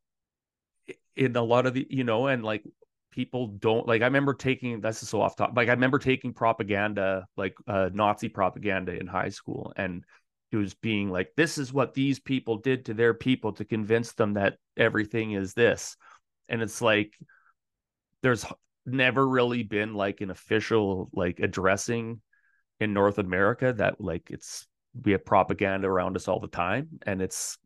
in 1.15 1.36
a 1.36 1.43
lot 1.43 1.65
of 1.65 1.74
the 1.74 1.86
you 1.89 2.03
know 2.03 2.27
and 2.27 2.43
like 2.43 2.63
people 3.12 3.48
don't 3.48 3.88
like 3.88 4.01
I 4.01 4.05
remember 4.05 4.34
taking 4.34 4.79
this 4.79 5.03
is 5.03 5.10
so 5.10 5.22
off 5.22 5.36
top 5.36 5.53
like 5.55 5.67
I 5.67 5.74
remember 5.74 6.00
taking 6.00 6.34
propaganda 6.34 7.25
like 7.36 7.55
uh 7.67 7.89
Nazi 7.93 8.29
propaganda 8.29 8.98
in 8.98 9.08
high 9.08 9.29
school 9.29 9.74
and 9.75 10.03
it 10.51 10.58
was 10.58 10.74
being 10.74 11.10
like 11.10 11.31
this 11.36 11.58
is 11.58 11.72
what 11.72 11.93
these 11.93 12.20
people 12.20 12.58
did 12.58 12.86
to 12.86 12.93
their 12.93 13.13
people 13.13 13.53
to 13.53 13.65
convince 13.65 14.13
them 14.13 14.34
that 14.34 14.58
everything 14.77 15.31
is 15.31 15.53
this. 15.53 15.96
And 16.50 16.62
it's 16.62 16.81
like 16.81 17.13
there's 18.22 18.46
never 18.86 19.27
really 19.27 19.63
been 19.63 19.93
like 19.93 20.22
an 20.22 20.29
official 20.29 21.10
like 21.13 21.39
addressing 21.39 22.22
in 22.79 22.93
North 22.93 23.17
America 23.17 23.74
that 23.74 24.01
like 24.01 24.29
it's 24.29 24.67
we 25.03 25.13
have 25.13 25.25
propaganda 25.25 25.88
around 25.88 26.15
us 26.15 26.27
all 26.27 26.39
the 26.39 26.48
time 26.48 26.88
and 27.05 27.21
it's 27.21 27.57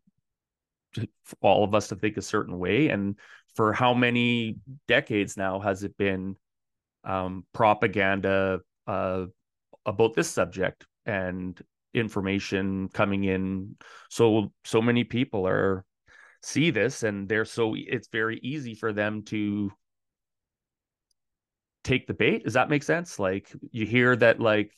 all 1.41 1.63
of 1.63 1.75
us 1.75 1.89
to 1.89 1.96
think 1.96 2.17
a 2.17 2.22
certain 2.22 2.58
way. 2.58 2.89
And 2.89 3.17
for 3.55 3.74
how 3.74 3.94
many 3.94 4.58
decades 4.88 5.38
now 5.38 5.60
has 5.60 5.84
it 5.84 5.98
been 5.98 6.36
um, 7.03 7.46
propaganda 7.53 8.60
uh, 8.88 9.25
about 9.86 10.13
this 10.13 10.29
subject 10.29 10.86
and 11.05 11.60
information 11.94 12.89
coming 12.89 13.24
in? 13.24 13.75
So 14.10 14.51
so 14.63 14.82
many 14.82 15.03
people 15.03 15.48
are 15.48 15.84
see 16.41 16.70
this 16.70 17.03
and 17.03 17.27
they're 17.27 17.46
so 17.46 17.74
it's 17.75 18.08
very 18.10 18.39
easy 18.44 18.75
for 18.75 18.94
them 18.94 19.24
to 19.24 19.72
take 21.84 22.08
the 22.08 22.13
bait. 22.13 22.44
Does 22.44 22.53
that 22.53 22.70
make 22.70 22.84
sense? 22.84 23.20
Like 23.20 23.51
you 23.72 23.86
hear 23.86 24.15
that 24.17 24.39
like 24.39 24.72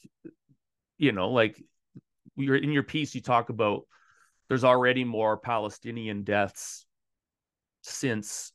you 0.98 1.12
know 1.12 1.30
like 1.30 1.62
you're 2.38 2.56
in 2.56 2.72
your 2.72 2.84
piece 2.84 3.14
you 3.16 3.22
talk 3.22 3.50
about 3.50 3.82
there's 4.48 4.64
already 4.64 5.04
more 5.04 5.38
palestinian 5.38 6.24
deaths 6.24 6.86
since 7.82 8.52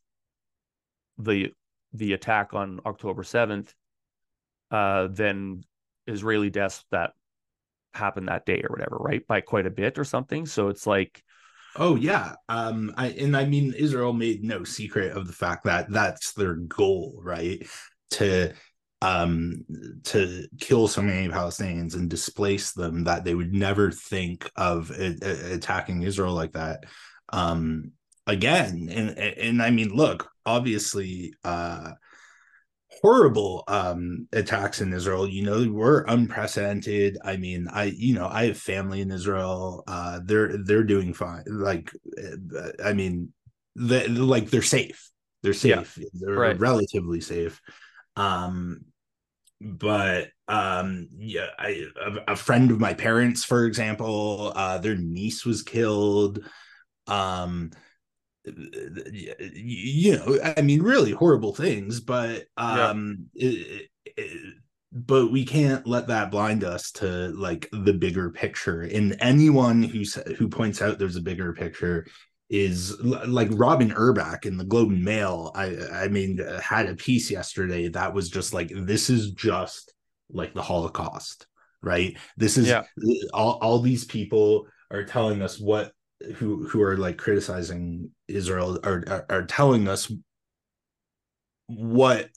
the 1.18 1.52
the 1.92 2.12
attack 2.12 2.54
on 2.54 2.80
october 2.86 3.22
7th 3.22 3.72
uh 4.70 5.08
than 5.08 5.62
israeli 6.06 6.50
deaths 6.50 6.84
that 6.90 7.12
happened 7.94 8.28
that 8.28 8.46
day 8.46 8.62
or 8.62 8.70
whatever 8.70 8.96
right? 8.98 9.26
By 9.26 9.40
quite 9.40 9.66
a 9.66 9.70
bit 9.70 9.98
or 9.98 10.04
something. 10.04 10.46
So 10.46 10.68
it's 10.68 10.86
like 10.86 11.22
Oh 11.74 11.96
yeah, 11.96 12.34
um, 12.50 12.92
I 12.98 13.08
and 13.08 13.34
I 13.34 13.46
mean 13.46 13.72
Israel 13.72 14.12
made 14.12 14.44
no 14.44 14.62
secret 14.62 15.16
of 15.16 15.26
the 15.26 15.32
fact 15.32 15.64
that 15.64 15.90
that's 15.90 16.34
their 16.34 16.54
goal, 16.54 17.18
right? 17.22 17.66
To 18.10 18.52
um 19.02 19.64
to 20.04 20.46
kill 20.60 20.86
so 20.86 21.02
many 21.02 21.28
Palestinians 21.28 21.94
and 21.94 22.08
displace 22.08 22.72
them 22.72 23.02
that 23.04 23.24
they 23.24 23.34
would 23.34 23.52
never 23.52 23.90
think 23.90 24.48
of 24.54 24.90
attacking 24.90 26.02
Israel 26.02 26.34
like 26.34 26.52
that. 26.52 26.84
Um, 27.32 27.92
again, 28.28 28.88
and 28.90 29.18
and 29.18 29.60
I 29.60 29.70
mean, 29.70 29.88
look, 29.88 30.30
obviously, 30.46 31.34
uh 31.44 31.92
horrible 33.00 33.64
um 33.66 34.28
attacks 34.32 34.80
in 34.80 34.92
Israel. 34.92 35.26
You 35.26 35.42
know 35.42 35.72
were 35.72 36.04
unprecedented. 36.06 37.18
I 37.24 37.36
mean 37.36 37.66
i 37.72 37.84
you 37.84 38.14
know 38.14 38.28
i 38.28 38.46
have 38.46 38.58
family 38.58 39.00
in 39.00 39.10
Israel. 39.10 39.82
Uh 39.88 40.20
they're 40.24 40.58
they're 40.58 40.84
doing 40.84 41.12
fine. 41.12 41.42
Like 41.48 41.90
uh, 42.22 42.70
i 42.84 42.92
mean 42.92 43.32
they 43.74 44.06
like 44.06 44.50
they're 44.50 44.62
safe. 44.62 45.10
They're 45.42 45.54
safe. 45.54 45.98
Yeah, 45.98 46.08
they're 46.12 46.34
right. 46.34 46.60
relatively 46.60 47.20
safe. 47.20 47.60
Um 48.14 48.84
but 49.62 50.28
um 50.48 51.08
yeah 51.16 51.46
I, 51.58 51.86
a, 52.04 52.32
a 52.32 52.36
friend 52.36 52.70
of 52.70 52.80
my 52.80 52.94
parents 52.94 53.44
for 53.44 53.64
example 53.64 54.52
uh 54.54 54.78
their 54.78 54.96
niece 54.96 55.44
was 55.44 55.62
killed 55.62 56.40
um 57.06 57.70
you 58.44 60.16
know 60.16 60.38
i 60.56 60.62
mean 60.62 60.82
really 60.82 61.12
horrible 61.12 61.54
things 61.54 62.00
but 62.00 62.44
um 62.56 63.26
yeah. 63.34 63.50
it, 63.50 63.88
it, 64.16 64.54
but 64.92 65.32
we 65.32 65.44
can't 65.44 65.86
let 65.86 66.08
that 66.08 66.30
blind 66.30 66.64
us 66.64 66.90
to 66.92 67.28
like 67.28 67.68
the 67.72 67.94
bigger 67.94 68.30
picture 68.30 68.82
and 68.82 69.16
anyone 69.20 69.82
who 69.82 70.04
who 70.36 70.48
points 70.48 70.82
out 70.82 70.98
there's 70.98 71.16
a 71.16 71.22
bigger 71.22 71.52
picture 71.52 72.06
is 72.52 73.00
like 73.00 73.48
Robyn 73.50 73.92
Urback 73.92 74.44
in 74.44 74.58
the 74.58 74.64
Globe 74.64 74.90
and 74.90 75.02
Mail. 75.02 75.50
I 75.54 75.74
I 75.90 76.08
mean 76.08 76.38
had 76.62 76.86
a 76.86 76.94
piece 76.94 77.30
yesterday 77.30 77.88
that 77.88 78.12
was 78.12 78.28
just 78.28 78.52
like 78.52 78.70
this 78.70 79.08
is 79.08 79.30
just 79.30 79.94
like 80.30 80.52
the 80.52 80.62
Holocaust, 80.62 81.46
right? 81.80 82.14
This 82.36 82.58
is 82.58 82.68
yeah. 82.68 82.82
all 83.32 83.58
all 83.62 83.78
these 83.80 84.04
people 84.04 84.66
are 84.90 85.02
telling 85.02 85.40
us 85.40 85.58
what 85.58 85.92
who 86.36 86.68
who 86.68 86.82
are 86.82 86.98
like 86.98 87.16
criticizing 87.16 88.10
Israel 88.28 88.78
are, 88.84 89.02
are, 89.08 89.26
are 89.30 89.46
telling 89.46 89.88
us 89.88 90.12
what 91.68 92.28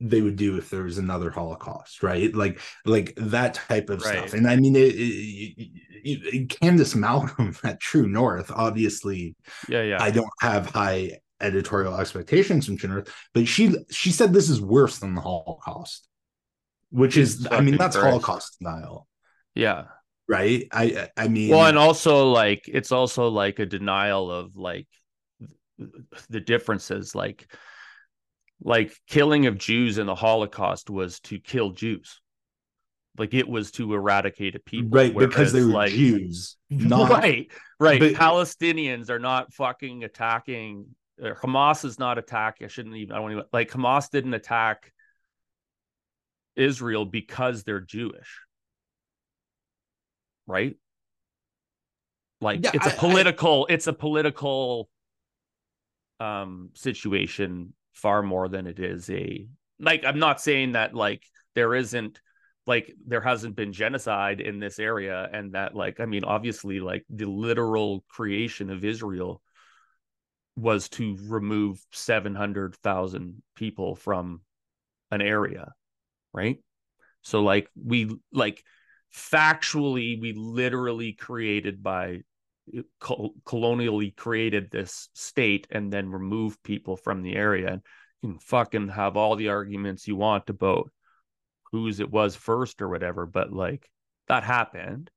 they 0.00 0.20
would 0.20 0.36
do 0.36 0.58
if 0.58 0.70
there 0.70 0.82
was 0.82 0.98
another 0.98 1.30
holocaust 1.30 2.02
right? 2.02 2.34
Like 2.34 2.60
like 2.84 3.14
that 3.16 3.54
type 3.54 3.90
of 3.90 4.02
right. 4.02 4.18
stuff 4.18 4.34
and 4.34 4.48
i 4.48 4.56
mean 4.56 4.76
it, 4.76 4.94
it, 4.94 5.70
it, 6.04 6.48
candice 6.48 6.94
malcolm 6.94 7.56
at 7.64 7.80
true 7.80 8.08
north 8.08 8.50
obviously 8.54 9.34
yeah 9.68 9.82
yeah. 9.82 10.02
I 10.02 10.10
don't 10.10 10.28
have 10.40 10.66
high 10.66 11.18
editorial 11.40 11.96
expectations 11.96 12.66
from 12.66 12.76
true 12.76 12.90
north 12.90 13.14
but 13.34 13.48
she 13.48 13.74
she 13.90 14.10
said 14.10 14.32
this 14.32 14.48
is 14.48 14.60
worse 14.60 14.98
than 14.98 15.14
the 15.14 15.20
holocaust 15.20 16.08
which 16.90 17.16
is 17.16 17.46
i 17.50 17.60
mean 17.60 17.76
that's 17.76 17.96
holocaust 17.96 18.58
denial 18.58 19.06
yeah. 19.56 19.84
Right? 20.28 20.68
I 20.72 21.08
i 21.16 21.28
mean 21.28 21.50
well 21.50 21.66
and 21.66 21.78
also 21.78 22.30
like 22.30 22.64
it's 22.66 22.92
also 22.92 23.28
like 23.28 23.58
a 23.58 23.66
denial 23.66 24.30
of 24.30 24.56
like 24.56 24.86
the 26.28 26.40
differences 26.40 27.14
like 27.14 27.48
like 28.62 28.96
killing 29.06 29.46
of 29.46 29.58
jews 29.58 29.98
in 29.98 30.06
the 30.06 30.14
holocaust 30.14 30.90
was 30.90 31.20
to 31.20 31.38
kill 31.38 31.70
jews. 31.70 32.20
Like 33.18 33.32
it 33.32 33.48
was 33.48 33.70
to 33.72 33.94
eradicate 33.94 34.54
a 34.54 34.58
people 34.58 34.90
right 34.90 35.16
because 35.16 35.52
they 35.52 35.62
were 35.62 35.72
like, 35.72 35.90
jews 35.90 36.56
not 36.70 37.10
right 37.10 37.50
right. 37.80 38.00
But, 38.00 38.12
palestinians 38.12 39.08
are 39.08 39.18
not 39.18 39.54
fucking 39.54 40.04
attacking 40.04 40.86
hamas 41.18 41.84
is 41.86 41.98
not 41.98 42.18
attacking 42.18 42.66
i 42.66 42.68
shouldn't 42.68 42.94
even 42.96 43.16
i 43.16 43.18
don't 43.18 43.32
even 43.32 43.44
like 43.54 43.70
hamas 43.70 44.10
didn't 44.10 44.34
attack 44.34 44.92
israel 46.56 47.04
because 47.04 47.62
they're 47.62 47.80
jewish. 47.80 48.40
Right? 50.46 50.76
Like 52.40 52.64
yeah, 52.64 52.70
it's 52.74 52.86
a 52.86 52.90
political, 52.90 53.66
I, 53.68 53.74
it's 53.74 53.86
a 53.86 53.92
political 53.92 54.88
um 56.18 56.70
situation 56.74 57.74
far 57.96 58.22
more 58.22 58.48
than 58.48 58.66
it 58.66 58.78
is 58.78 59.10
a 59.10 59.48
like 59.80 60.04
I'm 60.04 60.18
not 60.18 60.40
saying 60.40 60.72
that 60.72 60.94
like 60.94 61.24
there 61.54 61.74
isn't 61.74 62.20
like 62.66 62.92
there 63.06 63.20
hasn't 63.20 63.56
been 63.56 63.72
genocide 63.72 64.40
in 64.40 64.58
this 64.60 64.78
area 64.78 65.28
and 65.32 65.52
that 65.52 65.74
like 65.74 65.98
I 65.98 66.04
mean 66.04 66.24
obviously 66.24 66.78
like 66.78 67.04
the 67.08 67.26
literal 67.26 68.04
creation 68.08 68.70
of 68.70 68.84
Israel 68.84 69.42
was 70.56 70.88
to 70.88 71.16
remove 71.26 71.78
700,000 71.92 73.42
people 73.54 73.94
from 73.94 74.40
an 75.10 75.20
area, 75.20 75.72
right? 76.32 76.58
So 77.22 77.42
like 77.42 77.68
we 77.74 78.14
like 78.32 78.62
factually 79.14 80.20
we 80.20 80.32
literally 80.32 81.12
created 81.12 81.82
by 81.82 82.20
colonially 83.44 84.10
created 84.10 84.70
this 84.70 85.08
state 85.14 85.66
and 85.70 85.92
then 85.92 86.10
remove 86.10 86.62
people 86.62 86.96
from 86.96 87.22
the 87.22 87.34
area 87.34 87.68
and 87.68 87.82
you 88.22 88.30
can 88.30 88.38
fucking 88.38 88.88
have 88.88 89.16
all 89.16 89.36
the 89.36 89.48
arguments 89.48 90.08
you 90.08 90.16
want 90.16 90.50
about 90.50 90.90
whose 91.70 92.00
it 92.00 92.10
was 92.10 92.34
first 92.34 92.82
or 92.82 92.88
whatever 92.88 93.24
but 93.24 93.52
like 93.52 93.88
that 94.26 94.42
happened 94.42 95.10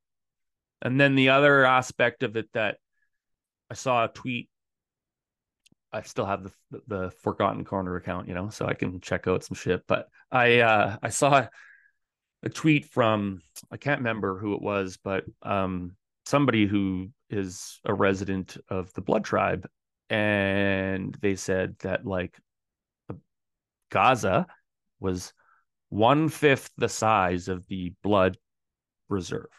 and 0.81 0.99
then 0.99 1.15
the 1.15 1.29
other 1.29 1.65
aspect 1.65 2.21
of 2.21 2.35
it 2.35 2.47
that 2.53 2.77
i 3.69 3.73
saw 3.73 4.05
a 4.05 4.09
tweet 4.09 4.49
I 5.91 6.03
still 6.03 6.25
have 6.25 6.43
the 6.43 6.81
the 6.85 7.11
Forgotten 7.23 7.65
Corner 7.65 7.95
account, 7.95 8.27
you 8.27 8.35
know, 8.35 8.49
so 8.49 8.67
I 8.67 8.75
can 8.75 9.01
check 9.01 9.27
out 9.27 9.43
some 9.43 9.55
shit. 9.55 9.87
But 9.87 10.07
I 10.31 10.59
uh 10.59 10.97
I 11.01 11.09
saw 11.09 11.47
a 12.43 12.49
tweet 12.49 12.85
from 12.85 13.41
I 13.71 13.77
can't 13.77 13.99
remember 13.99 14.37
who 14.37 14.53
it 14.53 14.61
was, 14.61 14.97
but 15.03 15.25
um, 15.41 15.95
somebody 16.25 16.65
who 16.65 17.09
is 17.29 17.79
a 17.85 17.93
resident 17.93 18.57
of 18.69 18.91
the 18.93 19.01
blood 19.01 19.23
tribe 19.23 19.67
and 20.09 21.15
they 21.21 21.35
said 21.35 21.75
that 21.79 22.05
like 22.05 22.37
gaza 23.91 24.47
was 24.99 25.33
one 25.89 26.29
fifth 26.29 26.71
the 26.77 26.89
size 26.89 27.47
of 27.47 27.65
the 27.67 27.93
blood 28.03 28.37
reserve 29.07 29.49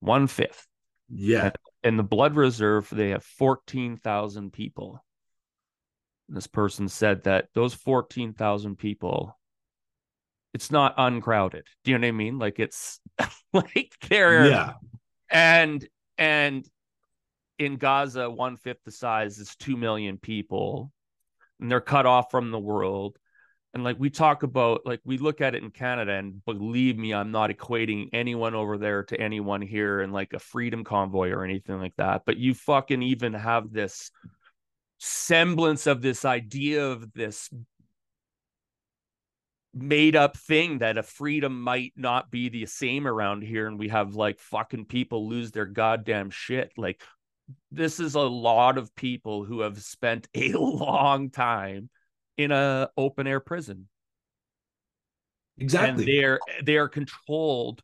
one 0.00 0.26
fifth 0.26 0.66
yeah 1.08 1.44
and, 1.44 1.56
and 1.82 1.98
the 1.98 2.02
blood 2.04 2.36
reserve 2.36 2.88
they 2.92 3.10
have 3.10 3.24
14000 3.24 4.52
people 4.52 5.02
this 6.28 6.46
person 6.46 6.88
said 6.88 7.24
that 7.24 7.48
those 7.54 7.72
14,000 7.72 8.76
people 8.76 9.38
it's 10.54 10.70
not 10.70 10.94
uncrowded. 10.96 11.66
Do 11.84 11.90
you 11.90 11.98
know 11.98 12.06
what 12.06 12.08
I 12.08 12.12
mean? 12.12 12.38
Like 12.38 12.58
it's 12.58 13.00
like 13.52 13.92
they're 14.08 14.46
yeah. 14.46 14.72
And 15.30 15.86
and 16.18 16.68
in 17.58 17.76
Gaza, 17.76 18.28
one 18.28 18.56
fifth 18.56 18.84
the 18.84 18.90
size 18.90 19.38
is 19.38 19.56
two 19.56 19.76
million 19.76 20.18
people, 20.18 20.92
and 21.60 21.70
they're 21.70 21.80
cut 21.80 22.06
off 22.06 22.30
from 22.30 22.50
the 22.50 22.58
world. 22.58 23.18
And 23.74 23.84
like 23.84 23.98
we 23.98 24.10
talk 24.10 24.42
about, 24.42 24.86
like 24.86 25.00
we 25.04 25.18
look 25.18 25.40
at 25.40 25.54
it 25.54 25.62
in 25.62 25.70
Canada, 25.70 26.12
and 26.12 26.44
believe 26.44 26.96
me, 26.96 27.12
I'm 27.12 27.30
not 27.30 27.50
equating 27.50 28.08
anyone 28.12 28.54
over 28.54 28.78
there 28.78 29.04
to 29.04 29.20
anyone 29.20 29.60
here 29.60 30.00
in 30.00 30.10
like 30.10 30.32
a 30.32 30.38
freedom 30.38 30.84
convoy 30.84 31.30
or 31.30 31.44
anything 31.44 31.78
like 31.78 31.94
that. 31.96 32.22
But 32.26 32.38
you 32.38 32.54
fucking 32.54 33.02
even 33.02 33.34
have 33.34 33.72
this 33.72 34.10
semblance 34.98 35.86
of 35.86 36.00
this 36.00 36.24
idea 36.24 36.86
of 36.86 37.12
this 37.12 37.50
made 39.82 40.16
up 40.16 40.36
thing 40.36 40.78
that 40.78 40.98
a 40.98 41.02
freedom 41.02 41.62
might 41.62 41.92
not 41.96 42.30
be 42.30 42.48
the 42.48 42.66
same 42.66 43.06
around 43.06 43.42
here 43.42 43.66
and 43.66 43.78
we 43.78 43.88
have 43.88 44.14
like 44.14 44.38
fucking 44.38 44.86
people 44.86 45.28
lose 45.28 45.50
their 45.50 45.66
goddamn 45.66 46.30
shit. 46.30 46.72
Like 46.76 47.02
this 47.70 48.00
is 48.00 48.14
a 48.14 48.20
lot 48.20 48.78
of 48.78 48.94
people 48.94 49.44
who 49.44 49.60
have 49.60 49.80
spent 49.82 50.28
a 50.34 50.52
long 50.52 51.30
time 51.30 51.90
in 52.36 52.52
a 52.52 52.90
open 52.96 53.26
air 53.26 53.40
prison. 53.40 53.88
Exactly. 55.58 56.04
and 56.04 56.08
they're 56.08 56.40
they 56.64 56.76
are 56.76 56.88
controlled. 56.88 57.82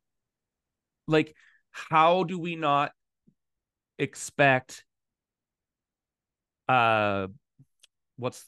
Like 1.06 1.34
how 1.70 2.24
do 2.24 2.38
we 2.38 2.56
not 2.56 2.92
expect 3.98 4.84
uh 6.68 7.26
what's 8.16 8.44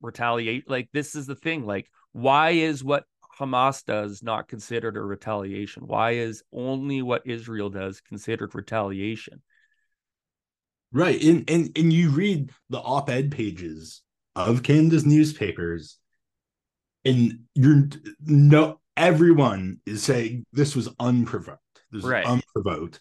retaliate? 0.00 0.68
Like 0.68 0.88
this 0.92 1.14
is 1.14 1.26
the 1.26 1.34
thing 1.34 1.66
like 1.66 1.88
why 2.18 2.50
is 2.50 2.82
what 2.82 3.04
Hamas 3.38 3.84
does 3.84 4.22
not 4.22 4.48
considered 4.48 4.96
a 4.96 5.00
retaliation? 5.00 5.86
Why 5.86 6.12
is 6.12 6.42
only 6.52 7.00
what 7.02 7.22
Israel 7.24 7.70
does 7.70 8.00
considered 8.00 8.54
retaliation? 8.54 9.40
Right. 10.92 11.22
And 11.22 11.48
and 11.48 11.70
and 11.76 11.92
you 11.92 12.10
read 12.10 12.50
the 12.70 12.80
op-ed 12.80 13.30
pages 13.30 14.02
of 14.34 14.62
Canada's 14.62 15.06
newspapers, 15.06 15.98
and 17.04 17.40
you're 17.54 17.88
no 18.20 18.80
everyone 18.96 19.80
is 19.86 20.02
saying 20.02 20.44
this 20.52 20.74
was 20.74 20.88
unprovoked. 20.98 21.62
This 21.92 22.04
right. 22.04 22.26
unprovoked. 22.26 23.00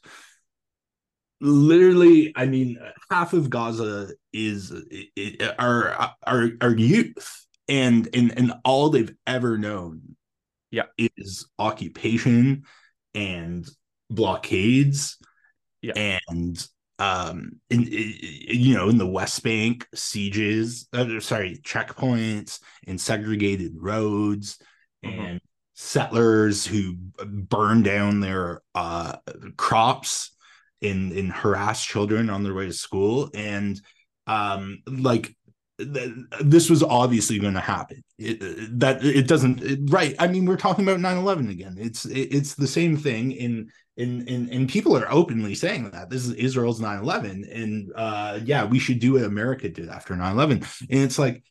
Literally, 1.40 2.34
I 2.36 2.46
mean, 2.46 2.78
half 3.10 3.34
of 3.34 3.50
Gaza 3.50 4.10
is 4.34 4.72
our 5.58 6.12
our 6.26 6.50
our 6.62 6.76
youth 6.76 7.47
and 7.68 8.08
and 8.14 8.38
and 8.38 8.54
all 8.64 8.90
they've 8.90 9.14
ever 9.26 9.58
known 9.58 10.16
yeah. 10.72 10.84
is 10.98 11.48
occupation 11.60 12.64
and 13.14 13.68
blockades 14.10 15.18
yeah. 15.82 15.94
and 16.30 16.68
um 17.00 17.52
in, 17.70 17.84
in, 17.84 18.14
you 18.48 18.74
know 18.76 18.90
in 18.90 18.98
the 18.98 19.08
west 19.08 19.44
bank 19.44 19.88
sieges 19.94 20.88
uh, 20.94 21.20
sorry 21.20 21.60
checkpoints 21.64 22.60
and 22.88 23.00
segregated 23.00 23.74
roads 23.76 24.58
mm-hmm. 25.06 25.20
and 25.20 25.42
settlers 25.74 26.66
who 26.66 26.96
burn 27.24 27.84
down 27.84 28.20
their 28.20 28.62
uh 28.74 29.16
crops 29.58 30.32
and 30.82 31.12
and 31.12 31.32
harass 31.32 31.86
children 31.86 32.30
on 32.30 32.44
their 32.44 32.54
way 32.54 32.66
to 32.66 32.74
school. 32.74 33.30
And 33.34 33.80
um 34.26 34.80
like 34.88 35.37
this 35.78 36.70
was 36.70 36.82
obviously 36.84 37.40
going 37.40 37.54
to 37.54 37.60
happen. 37.60 38.04
It, 38.18 38.80
that 38.80 39.04
it 39.06 39.28
doesn't 39.28 39.62
it, 39.62 39.80
right 39.92 40.16
i 40.18 40.28
mean 40.28 40.46
we're 40.46 40.58
talking 40.58 40.84
about 40.84 41.00
9-11 41.00 41.52
again. 41.52 41.76
It's 41.80 42.06
it, 42.06 42.34
it's 42.34 42.56
the 42.56 42.68
same 42.68 42.98
thing 42.98 43.32
in 43.32 43.70
in 43.96 44.28
in 44.28 44.50
and 44.52 44.70
people 44.70 44.96
are 44.96 45.12
openly 45.12 45.56
saying 45.56 45.90
that 45.92 46.10
this 46.10 46.26
is 46.26 46.34
israel's 46.34 46.80
9-11 46.80 47.48
and 47.54 47.92
uh 47.96 48.40
yeah 48.44 48.64
we 48.66 48.80
should 48.80 49.00
do 49.00 49.14
what 49.14 49.24
america 49.24 49.70
did 49.70 49.90
after 49.90 50.14
9-11 50.14 50.52
and 50.90 51.00
it's 51.04 51.18
like 51.18 51.44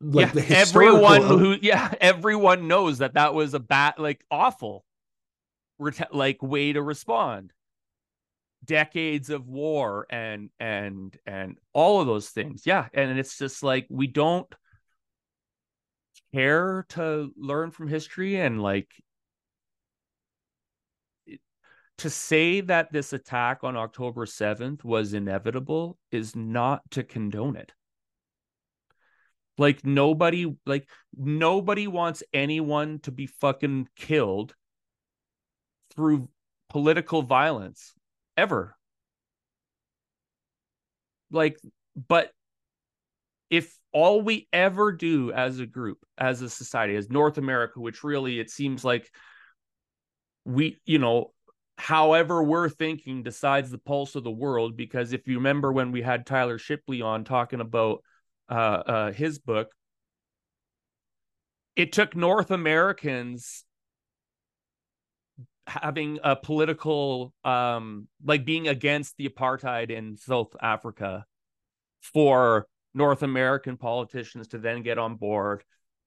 like 0.00 0.34
yeah, 0.34 0.40
historical... 0.40 1.06
everyone 1.06 1.38
who 1.38 1.56
yeah 1.60 1.92
everyone 2.00 2.68
knows 2.68 2.98
that 2.98 3.14
that 3.14 3.34
was 3.34 3.54
a 3.54 3.60
bad 3.60 3.94
like 3.98 4.24
awful 4.30 4.84
like 6.12 6.42
way 6.42 6.72
to 6.72 6.82
respond 6.82 7.52
decades 8.64 9.30
of 9.30 9.46
war 9.48 10.06
and 10.10 10.50
and 10.58 11.16
and 11.26 11.58
all 11.72 12.00
of 12.00 12.06
those 12.06 12.28
things. 12.28 12.62
Yeah 12.66 12.86
and 12.92 13.18
it's 13.18 13.38
just 13.38 13.62
like 13.62 13.86
we 13.90 14.06
don't 14.06 14.52
care 16.34 16.84
to 16.88 17.30
learn 17.36 17.70
from 17.70 17.88
history 17.88 18.36
and 18.36 18.60
like 18.60 18.90
to 21.98 22.10
say 22.10 22.60
that 22.60 22.92
this 22.92 23.12
attack 23.12 23.62
on 23.62 23.76
October 23.76 24.26
7th 24.26 24.82
was 24.84 25.14
inevitable 25.14 25.96
is 26.10 26.34
not 26.34 26.82
to 26.90 27.04
condone 27.04 27.56
it. 27.56 27.72
Like 29.56 29.84
nobody 29.84 30.52
like 30.66 30.88
nobody 31.16 31.86
wants 31.86 32.24
anyone 32.32 32.98
to 33.00 33.12
be 33.12 33.26
fucking 33.26 33.88
killed 33.94 34.54
through 35.94 36.28
political 36.68 37.22
violence 37.22 37.94
ever. 38.36 38.76
Like, 41.30 41.58
but 42.08 42.30
if 43.50 43.76
all 43.92 44.20
we 44.20 44.48
ever 44.52 44.92
do 44.92 45.32
as 45.32 45.58
a 45.58 45.66
group, 45.66 45.98
as 46.18 46.42
a 46.42 46.50
society, 46.50 46.96
as 46.96 47.10
North 47.10 47.38
America, 47.38 47.80
which 47.80 48.02
really 48.02 48.40
it 48.40 48.50
seems 48.50 48.84
like 48.84 49.10
we, 50.44 50.80
you 50.84 50.98
know, 50.98 51.32
however 51.76 52.42
we're 52.42 52.68
thinking 52.68 53.22
decides 53.22 53.70
the 53.70 53.78
pulse 53.78 54.14
of 54.14 54.24
the 54.24 54.30
world. 54.30 54.76
Because 54.76 55.12
if 55.12 55.26
you 55.26 55.36
remember 55.36 55.72
when 55.72 55.92
we 55.92 56.02
had 56.02 56.26
Tyler 56.26 56.58
Shipley 56.58 57.02
on 57.02 57.24
talking 57.24 57.60
about 57.60 58.02
uh, 58.48 58.52
uh, 58.86 59.12
his 59.12 59.38
book, 59.38 59.72
it 61.76 61.92
took 61.92 62.14
North 62.14 62.50
Americans 62.50 63.64
having 65.66 66.18
a 66.22 66.36
political 66.36 67.32
um 67.44 68.06
like 68.24 68.44
being 68.44 68.68
against 68.68 69.16
the 69.16 69.28
apartheid 69.28 69.90
in 69.90 70.16
South 70.16 70.54
Africa 70.60 71.24
for 72.00 72.66
North 72.92 73.22
American 73.22 73.76
politicians 73.76 74.48
to 74.48 74.58
then 74.58 74.82
get 74.82 74.98
on 74.98 75.16
board 75.16 75.64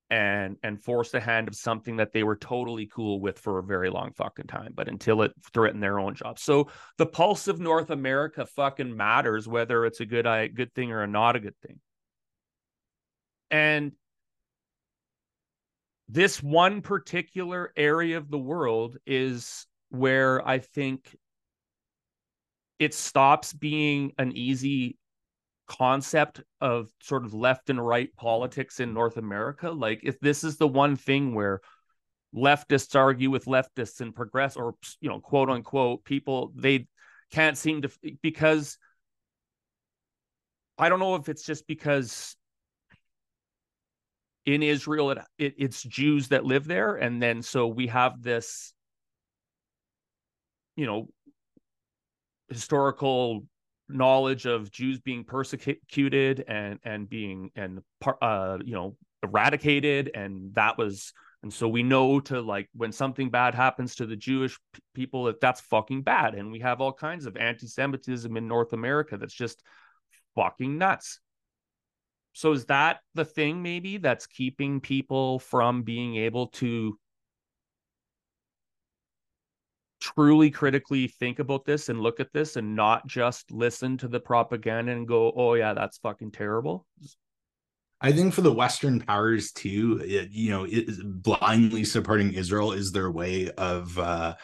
and 0.10 0.58
and 0.64 0.82
force 0.82 1.12
the 1.12 1.20
hand 1.20 1.48
of 1.48 1.56
something 1.56 1.98
that 1.98 2.14
they 2.14 2.24
were 2.24 2.36
totally 2.36 2.86
cool 2.86 3.20
with 3.20 3.40
for 3.40 3.60
a 3.60 3.64
very 3.64 3.90
long 3.90 4.14
fucking 4.14 4.48
time 4.48 4.72
but 4.74 4.88
until 4.88 5.22
it 5.22 5.34
threatened 5.54 5.84
their 5.84 6.00
own 6.00 6.16
jobs. 6.16 6.42
So 6.44 6.70
the 6.98 7.06
pulse 7.06 7.48
of 7.48 7.60
north 7.60 7.90
america 7.90 8.46
fucking 8.46 8.96
matters 8.96 9.48
whether 9.48 9.86
it's 9.86 10.00
a 10.00 10.06
good 10.06 10.26
good 10.56 10.74
thing 10.74 10.92
or 10.92 11.04
a 11.04 11.08
not 11.08 11.36
a 11.36 11.40
good 11.40 11.56
thing. 11.66 11.80
And 13.52 13.94
this 16.10 16.42
one 16.42 16.82
particular 16.82 17.72
area 17.76 18.18
of 18.18 18.30
the 18.30 18.38
world 18.38 18.98
is 19.06 19.66
where 19.90 20.46
I 20.48 20.60
think 20.60 21.16
it 22.80 22.94
stops 22.94 23.52
being 23.52 24.14
an 24.18 24.32
easy 24.32 24.98
concept 25.68 26.42
of 26.62 26.90
sort 27.02 27.26
of 27.26 27.34
left 27.34 27.70
and 27.70 27.86
right 27.86 28.16
politics 28.16 28.80
in 28.80 28.94
North 28.94 29.18
America. 29.18 29.70
Like, 29.70 30.00
if 30.04 30.18
this 30.22 30.46
is 30.46 30.58
the 30.58 30.68
one 30.68 30.96
thing 30.96 31.36
where 31.36 31.60
leftists 32.34 32.96
argue 32.96 33.30
with 33.30 33.46
leftists 33.46 34.00
and 34.00 34.16
progress, 34.16 34.56
or, 34.56 34.76
you 35.02 35.10
know, 35.10 35.20
quote 35.20 35.50
unquote, 35.50 36.06
people, 36.06 36.54
they 36.56 36.88
can't 37.32 37.58
seem 37.58 37.82
to, 37.82 37.90
because 38.22 38.78
I 40.78 40.88
don't 40.88 41.00
know 41.00 41.16
if 41.16 41.28
it's 41.28 41.44
just 41.44 41.68
because 41.68 42.37
in 44.48 44.64
Israel, 44.64 45.12
it, 45.12 45.20
it, 45.38 45.56
it's 45.58 45.84
Jews 45.84 46.30
that 46.30 46.46
live 46.46 46.66
there, 46.66 46.96
and 46.96 47.22
then 47.22 47.42
so 47.44 47.68
we 47.68 47.88
have 47.88 48.24
this, 48.24 48.74
you 50.78 50.86
know, 50.86 51.10
historical 52.48 53.46
knowledge 53.90 54.46
of 54.46 54.72
Jews 54.72 55.00
being 55.02 55.26
persecuted 55.26 56.46
and 56.48 56.80
and 56.84 57.10
being 57.10 57.52
and 57.56 57.82
uh 58.22 58.58
you 58.64 58.74
know 58.74 58.96
eradicated, 59.22 60.12
and 60.16 60.56
that 60.56 60.78
was 60.78 61.14
And 61.44 61.54
so 61.54 61.68
we 61.68 61.84
know 61.84 62.20
to 62.22 62.42
like 62.42 62.70
when 62.74 62.92
something 62.92 63.30
bad 63.30 63.54
happens 63.54 63.96
to 63.96 64.06
the 64.06 64.16
Jewish 64.16 64.58
people, 64.94 65.26
that 65.26 65.42
that's 65.42 65.62
fucking 65.62 66.04
bad. 66.04 66.36
And 66.36 66.52
we 66.52 66.60
have 66.62 66.82
all 66.82 66.94
kinds 66.94 67.26
of 67.26 67.38
anti 67.38 67.68
Semitism 67.68 68.36
in 68.36 68.48
North 68.48 68.74
America 68.74 69.18
that's 69.18 69.34
just 69.34 69.62
fucking 70.36 70.78
nuts. 70.78 71.20
So 72.38 72.52
is 72.52 72.66
that 72.66 73.00
the 73.16 73.26
thing 73.26 73.64
maybe 73.64 73.98
that's 73.98 74.28
keeping 74.28 74.80
people 74.80 75.40
from 75.40 75.82
being 75.82 76.18
able 76.18 76.50
to 76.50 77.00
truly 80.00 80.52
critically 80.52 81.08
think 81.08 81.40
about 81.40 81.66
this 81.66 81.90
and 81.90 82.00
look 82.00 82.20
at 82.20 82.32
this 82.34 82.56
and 82.56 82.76
not 82.76 83.08
just 83.08 83.50
listen 83.50 83.98
to 83.98 84.08
the 84.08 84.20
propaganda 84.20 84.92
and 84.92 85.08
go, 85.08 85.34
oh, 85.36 85.56
yeah, 85.56 85.74
that's 85.74 85.98
fucking 85.98 86.30
terrible? 86.30 86.86
I 88.02 88.12
think 88.12 88.36
for 88.36 88.42
the 88.42 88.54
Western 88.54 89.00
powers 89.00 89.52
too, 89.52 90.00
it, 90.06 90.30
you 90.30 90.52
know, 90.52 90.68
it, 90.70 90.90
blindly 91.24 91.86
supporting 91.86 92.34
Israel 92.34 92.72
is 92.72 92.92
their 92.92 93.10
way 93.10 93.50
of 93.50 93.98
uh, 93.98 94.36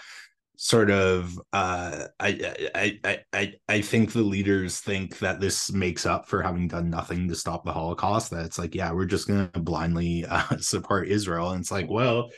sort 0.55 0.91
of. 0.91 1.39
Uh, 1.51 2.07
I, 2.19 2.69
I 2.75 3.19
I 3.33 3.53
I 3.67 3.81
think 3.81 4.11
the 4.11 4.21
leaders 4.21 4.79
think 4.79 5.19
that 5.19 5.39
this 5.39 5.71
makes 5.71 6.05
up 6.05 6.27
for 6.27 6.41
having 6.41 6.67
done 6.67 6.89
nothing 6.89 7.27
to 7.29 7.35
stop 7.35 7.65
the 7.65 7.73
Holocaust. 7.73 8.31
That 8.31 8.45
it's 8.45 8.59
like, 8.59 8.75
yeah, 8.75 8.91
we're 8.91 9.05
just 9.05 9.27
going 9.27 9.49
to 9.49 9.59
blindly 9.59 10.25
uh, 10.29 10.57
support 10.57 11.07
Israel, 11.07 11.51
and 11.51 11.61
it's 11.61 11.71
like, 11.71 11.89
well, 11.89 12.29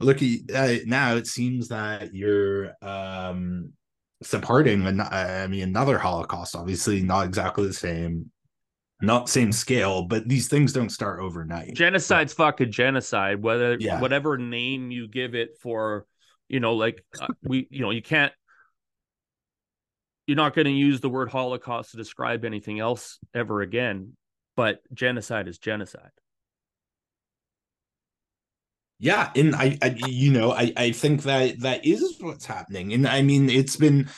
look 0.00 0.18
uh, 0.22 0.76
now. 0.86 1.16
It 1.16 1.26
seems 1.26 1.68
that 1.68 2.14
you're 2.14 2.72
um, 2.82 3.72
supporting. 4.22 4.86
An, 4.86 5.00
I 5.00 5.46
mean, 5.46 5.62
another 5.62 5.98
Holocaust, 5.98 6.56
obviously 6.56 7.02
not 7.02 7.26
exactly 7.26 7.66
the 7.66 7.72
same 7.72 8.30
not 9.02 9.28
same 9.28 9.52
scale, 9.52 10.02
but 10.02 10.28
these 10.28 10.48
things 10.48 10.72
don't 10.72 10.90
start 10.90 11.20
overnight. 11.20 11.74
Genocide's 11.74 12.34
but, 12.34 12.44
fucking 12.44 12.72
genocide. 12.72 13.42
Whether 13.42 13.76
yeah. 13.80 14.00
whatever 14.00 14.36
name 14.36 14.90
you 14.90 15.08
give 15.08 15.34
it 15.34 15.56
for, 15.60 16.06
you 16.50 16.60
know, 16.60 16.74
like 16.74 17.04
uh, 17.20 17.28
we, 17.42 17.68
you 17.70 17.80
know, 17.80 17.90
you 17.90 18.02
can't. 18.02 18.32
You're 20.26 20.36
not 20.36 20.54
going 20.54 20.66
to 20.66 20.72
use 20.72 21.00
the 21.00 21.08
word 21.08 21.28
Holocaust 21.28 21.92
to 21.92 21.96
describe 21.96 22.44
anything 22.44 22.78
else 22.78 23.18
ever 23.34 23.62
again, 23.62 24.16
but 24.56 24.80
genocide 24.92 25.48
is 25.48 25.58
genocide. 25.58 26.10
Yeah, 28.98 29.30
and 29.34 29.56
I, 29.56 29.78
I 29.82 29.96
you 30.06 30.30
know, 30.30 30.52
I, 30.52 30.72
I 30.76 30.92
think 30.92 31.22
that 31.22 31.60
that 31.60 31.86
is 31.86 32.16
what's 32.20 32.46
happening, 32.46 32.92
and 32.92 33.06
I 33.06 33.22
mean, 33.22 33.48
it's 33.48 33.76
been 33.76 34.08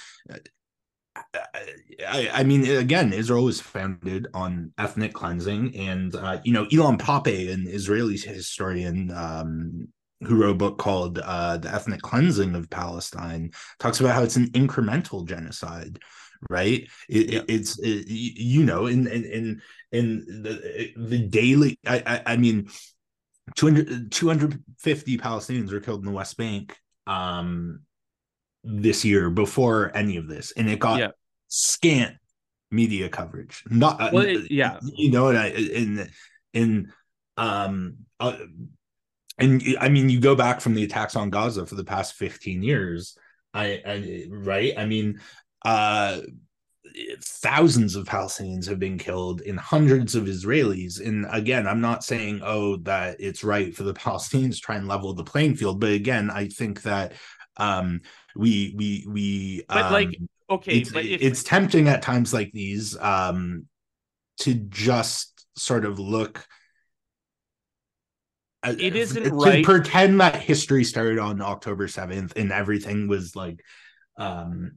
I, 2.08 2.30
I, 2.32 2.42
mean, 2.42 2.66
again, 2.66 3.12
Israel 3.12 3.44
was 3.44 3.60
founded 3.60 4.28
on 4.34 4.72
ethnic 4.78 5.12
cleansing, 5.12 5.76
and 5.76 6.14
uh, 6.14 6.40
you 6.44 6.52
know, 6.52 6.66
Ilan 6.66 6.98
Pappé, 6.98 7.52
an 7.52 7.66
Israeli 7.66 8.16
historian 8.16 9.10
um, 9.12 9.88
who 10.26 10.40
wrote 10.40 10.50
a 10.50 10.54
book 10.54 10.78
called 10.78 11.18
uh, 11.18 11.58
"The 11.58 11.74
Ethnic 11.74 12.02
Cleansing 12.02 12.54
of 12.54 12.70
Palestine," 12.70 13.52
talks 13.78 14.00
about 14.00 14.14
how 14.14 14.22
it's 14.22 14.36
an 14.36 14.50
incremental 14.50 15.26
genocide, 15.26 15.98
right? 16.50 16.88
It, 17.08 17.30
yeah. 17.30 17.42
It's 17.48 17.78
it, 17.78 18.08
you 18.08 18.64
know, 18.64 18.86
in 18.86 19.06
in 19.06 19.24
in, 19.24 19.62
in 19.92 20.42
the 20.42 20.92
the 20.96 21.18
daily. 21.18 21.78
I, 21.86 22.02
I, 22.06 22.32
I 22.32 22.36
mean, 22.36 22.68
200, 23.56 24.10
250 24.12 25.18
Palestinians 25.18 25.72
were 25.72 25.80
killed 25.80 26.00
in 26.00 26.06
the 26.06 26.12
West 26.12 26.36
Bank. 26.36 26.76
Um, 27.06 27.80
this 28.64 29.04
year 29.04 29.30
before 29.30 29.90
any 29.94 30.16
of 30.16 30.28
this, 30.28 30.52
and 30.56 30.68
it 30.68 30.78
got 30.78 30.98
yeah. 31.00 31.08
scant 31.48 32.16
media 32.70 33.08
coverage. 33.08 33.62
Not 33.68 34.00
uh, 34.00 34.10
well, 34.12 34.24
it, 34.24 34.50
yeah, 34.50 34.78
you 34.82 35.10
know, 35.10 35.28
and 35.28 35.38
I 35.38 35.48
in 35.48 36.08
in 36.52 36.92
um 37.36 37.96
uh, 38.20 38.36
and 39.38 39.62
I 39.80 39.88
mean, 39.88 40.08
you 40.08 40.20
go 40.20 40.34
back 40.34 40.60
from 40.60 40.74
the 40.74 40.84
attacks 40.84 41.16
on 41.16 41.30
Gaza 41.30 41.66
for 41.66 41.74
the 41.74 41.84
past 41.84 42.14
fifteen 42.14 42.62
years. 42.62 43.16
I, 43.54 43.82
I 43.84 44.26
right. 44.30 44.74
I 44.76 44.86
mean, 44.86 45.20
uh 45.64 46.20
thousands 47.22 47.96
of 47.96 48.06
Palestinians 48.06 48.68
have 48.68 48.78
been 48.78 48.98
killed 48.98 49.40
and 49.42 49.58
hundreds 49.58 50.14
of 50.14 50.24
Israelis. 50.24 51.00
And 51.04 51.26
again, 51.30 51.66
I'm 51.66 51.80
not 51.80 52.04
saying, 52.04 52.40
oh, 52.44 52.76
that 52.78 53.16
it's 53.18 53.44
right 53.44 53.74
for 53.74 53.82
the 53.82 53.94
Palestinians 53.94 54.56
to 54.56 54.60
try 54.60 54.76
and 54.76 54.88
level 54.88 55.12
the 55.14 55.24
playing 55.24 55.56
field. 55.56 55.80
But 55.80 55.92
again, 55.92 56.30
I 56.30 56.48
think 56.48 56.82
that 56.82 57.14
um, 57.56 58.00
we 58.34 58.74
we 58.76 59.04
we 59.08 59.64
but 59.68 59.86
um, 59.86 59.92
like 59.92 60.16
okay 60.48 60.78
it's, 60.78 60.92
but 60.92 61.04
if... 61.04 61.20
it's 61.22 61.42
tempting 61.42 61.88
at 61.88 62.02
times 62.02 62.32
like 62.32 62.50
these 62.52 62.96
um 62.98 63.66
to 64.40 64.54
just 64.54 65.46
sort 65.56 65.84
of 65.84 65.98
look 65.98 66.46
it 68.64 68.96
isn't 68.96 69.24
to 69.24 69.30
right 69.30 69.64
pretend 69.64 70.20
that 70.20 70.36
history 70.36 70.84
started 70.84 71.18
on 71.18 71.40
october 71.40 71.86
7th 71.86 72.36
and 72.36 72.52
everything 72.52 73.08
was 73.08 73.34
like 73.34 73.62
um 74.16 74.72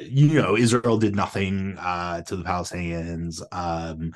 you 0.00 0.40
know 0.40 0.56
israel 0.56 0.98
did 0.98 1.16
nothing 1.16 1.76
uh 1.78 2.20
to 2.22 2.36
the 2.36 2.44
palestinians 2.44 3.42
um 3.52 4.12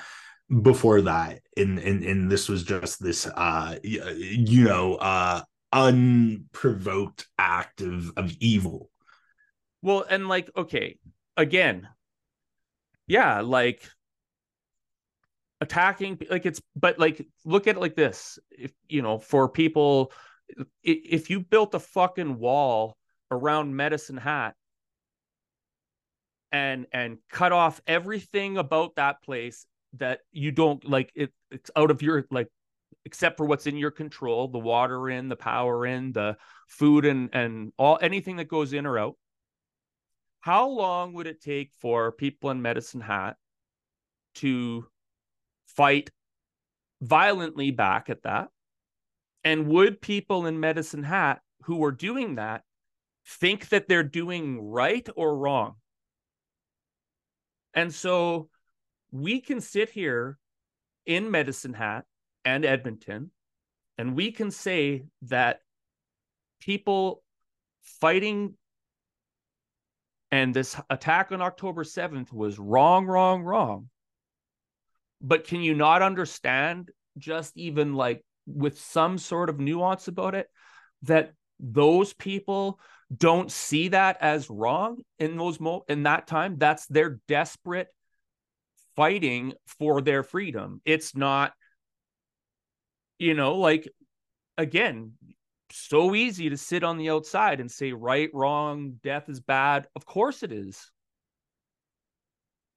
before 0.62 1.00
that 1.02 1.40
and 1.56 1.78
and, 1.78 2.04
and 2.04 2.30
this 2.30 2.48
was 2.48 2.62
just 2.62 3.02
this 3.02 3.26
uh 3.26 3.76
you 3.82 4.64
know 4.64 4.96
uh 4.96 5.40
unprovoked 5.72 7.26
act 7.38 7.80
of, 7.80 8.12
of 8.16 8.32
evil. 8.40 8.90
Well, 9.82 10.04
and 10.08 10.28
like, 10.28 10.50
okay, 10.56 10.98
again, 11.36 11.88
yeah, 13.06 13.40
like 13.40 13.88
attacking, 15.60 16.18
like 16.30 16.46
it's, 16.46 16.60
but 16.76 16.98
like, 16.98 17.26
look 17.44 17.66
at 17.66 17.76
it 17.76 17.80
like 17.80 17.96
this. 17.96 18.38
If, 18.50 18.72
you 18.88 19.02
know, 19.02 19.18
for 19.18 19.48
people, 19.48 20.12
if 20.82 21.30
you 21.30 21.40
built 21.40 21.74
a 21.74 21.80
fucking 21.80 22.38
wall 22.38 22.96
around 23.30 23.76
Medicine 23.76 24.16
Hat 24.16 24.54
and 26.52 26.86
and 26.92 27.18
cut 27.28 27.52
off 27.52 27.80
everything 27.86 28.58
about 28.58 28.96
that 28.96 29.22
place 29.22 29.66
that 29.94 30.20
you 30.32 30.50
don't 30.50 30.88
like 30.88 31.12
it 31.14 31.32
it's 31.50 31.70
out 31.76 31.90
of 31.90 32.02
your 32.02 32.26
like 32.30 32.48
except 33.04 33.36
for 33.36 33.46
what's 33.46 33.66
in 33.66 33.76
your 33.76 33.90
control 33.90 34.48
the 34.48 34.58
water 34.58 35.08
in 35.08 35.28
the 35.28 35.36
power 35.36 35.86
in 35.86 36.12
the 36.12 36.36
food 36.68 37.04
and 37.04 37.30
and 37.32 37.72
all 37.78 37.98
anything 38.02 38.36
that 38.36 38.48
goes 38.48 38.72
in 38.72 38.86
or 38.86 38.98
out 38.98 39.16
how 40.40 40.68
long 40.68 41.12
would 41.12 41.26
it 41.26 41.40
take 41.40 41.72
for 41.80 42.12
people 42.12 42.50
in 42.50 42.62
medicine 42.62 43.00
hat 43.00 43.36
to 44.34 44.86
fight 45.80 46.10
violently 47.00 47.70
back 47.70 48.10
at 48.10 48.22
that 48.22 48.48
and 49.44 49.66
would 49.66 50.00
people 50.00 50.46
in 50.46 50.60
medicine 50.60 51.02
hat 51.02 51.40
who 51.62 51.76
were 51.76 51.92
doing 51.92 52.34
that 52.34 52.62
think 53.26 53.68
that 53.70 53.88
they're 53.88 54.02
doing 54.02 54.60
right 54.60 55.08
or 55.16 55.36
wrong 55.36 55.76
and 57.74 57.94
so 57.94 58.48
we 59.12 59.40
can 59.40 59.60
sit 59.60 59.90
here 59.90 60.38
in 61.06 61.30
medicine 61.30 61.72
hat 61.72 62.04
and 62.44 62.64
Edmonton. 62.64 63.30
And 63.98 64.14
we 64.14 64.32
can 64.32 64.50
say 64.50 65.04
that 65.22 65.60
people 66.60 67.22
fighting 67.82 68.54
and 70.32 70.54
this 70.54 70.80
attack 70.88 71.32
on 71.32 71.42
October 71.42 71.82
7th 71.82 72.32
was 72.32 72.58
wrong, 72.58 73.06
wrong, 73.06 73.42
wrong. 73.42 73.90
But 75.20 75.44
can 75.44 75.60
you 75.60 75.74
not 75.74 76.02
understand, 76.02 76.90
just 77.18 77.56
even 77.56 77.94
like 77.94 78.24
with 78.46 78.80
some 78.80 79.18
sort 79.18 79.50
of 79.50 79.60
nuance 79.60 80.08
about 80.08 80.34
it, 80.34 80.48
that 81.02 81.32
those 81.58 82.12
people 82.12 82.80
don't 83.14 83.50
see 83.50 83.88
that 83.88 84.18
as 84.20 84.48
wrong 84.48 85.02
in 85.18 85.36
those 85.36 85.60
mo 85.60 85.84
in 85.88 86.04
that 86.04 86.26
time? 86.26 86.56
That's 86.58 86.86
their 86.86 87.20
desperate 87.28 87.88
fighting 88.96 89.54
for 89.66 90.00
their 90.00 90.22
freedom. 90.22 90.80
It's 90.84 91.14
not 91.14 91.52
you 93.20 93.34
know, 93.34 93.56
like 93.56 93.88
again, 94.56 95.12
so 95.70 96.14
easy 96.16 96.50
to 96.50 96.56
sit 96.56 96.82
on 96.82 96.96
the 96.96 97.10
outside 97.10 97.60
and 97.60 97.70
say 97.70 97.92
right, 97.92 98.30
wrong, 98.32 98.98
death 99.04 99.28
is 99.28 99.40
bad. 99.40 99.86
Of 99.94 100.06
course 100.06 100.42
it 100.42 100.50
is. 100.50 100.90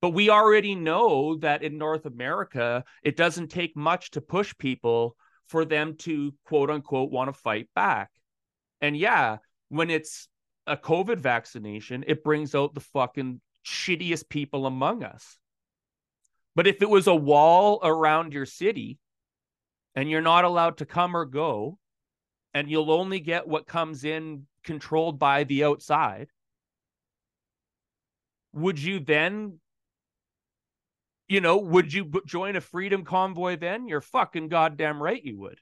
But 0.03 0.09
we 0.09 0.29
already 0.29 0.75
know 0.75 1.37
that 1.37 1.63
in 1.63 1.77
North 1.77 2.05
America, 2.05 2.83
it 3.03 3.15
doesn't 3.15 3.47
take 3.47 3.77
much 3.77 4.11
to 4.11 4.19
push 4.19 4.53
people 4.57 5.15
for 5.47 5.63
them 5.63 5.95
to 5.99 6.33
quote 6.43 6.69
unquote 6.69 7.09
want 7.09 7.33
to 7.33 7.39
fight 7.39 7.69
back. 7.73 8.11
And 8.81 8.97
yeah, 8.97 9.37
when 9.69 9.89
it's 9.89 10.27
a 10.67 10.75
COVID 10.75 11.19
vaccination, 11.19 12.03
it 12.05 12.21
brings 12.21 12.53
out 12.53 12.73
the 12.73 12.81
fucking 12.81 13.39
shittiest 13.65 14.27
people 14.27 14.65
among 14.65 15.05
us. 15.05 15.37
But 16.53 16.67
if 16.67 16.81
it 16.81 16.89
was 16.89 17.07
a 17.07 17.15
wall 17.15 17.79
around 17.81 18.33
your 18.33 18.45
city 18.45 18.99
and 19.95 20.09
you're 20.09 20.21
not 20.21 20.43
allowed 20.43 20.79
to 20.79 20.85
come 20.85 21.15
or 21.15 21.23
go, 21.23 21.79
and 22.53 22.69
you'll 22.69 22.91
only 22.91 23.21
get 23.21 23.47
what 23.47 23.67
comes 23.67 24.03
in 24.03 24.47
controlled 24.65 25.17
by 25.17 25.45
the 25.45 25.63
outside, 25.63 26.27
would 28.51 28.77
you 28.77 28.99
then, 28.99 29.61
you 31.27 31.41
know, 31.41 31.57
would 31.57 31.93
you 31.93 32.11
join 32.25 32.55
a 32.55 32.61
freedom 32.61 33.03
convoy 33.05 33.57
then? 33.57 33.87
You're 33.87 34.01
fucking 34.01 34.49
goddamn 34.49 35.01
right 35.01 35.23
you 35.23 35.39
would. 35.39 35.59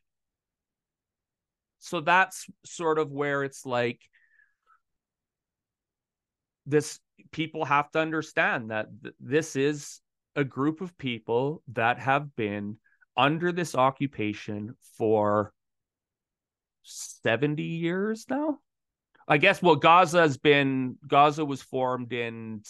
so 1.79 1.99
that's 1.99 2.45
sort 2.65 2.99
of 2.99 3.11
where 3.11 3.43
it's 3.43 3.65
like 3.65 3.99
this 6.65 6.99
people 7.31 7.65
have 7.65 7.89
to 7.91 7.99
understand 7.99 8.71
that 8.71 8.87
th- 9.01 9.15
this 9.19 9.55
is 9.55 9.99
a 10.35 10.43
group 10.43 10.81
of 10.81 10.97
people 10.97 11.61
that 11.73 11.99
have 11.99 12.35
been 12.35 12.77
under 13.17 13.51
this 13.51 13.75
occupation 13.75 14.75
for 14.97 15.53
70 16.83 17.63
years 17.63 18.25
now 18.29 18.57
i 19.27 19.37
guess 19.37 19.61
well 19.61 19.75
gaza 19.75 20.19
has 20.21 20.37
been 20.37 20.97
gaza 21.07 21.43
was 21.45 21.61
formed 21.61 22.13
in 22.13 22.61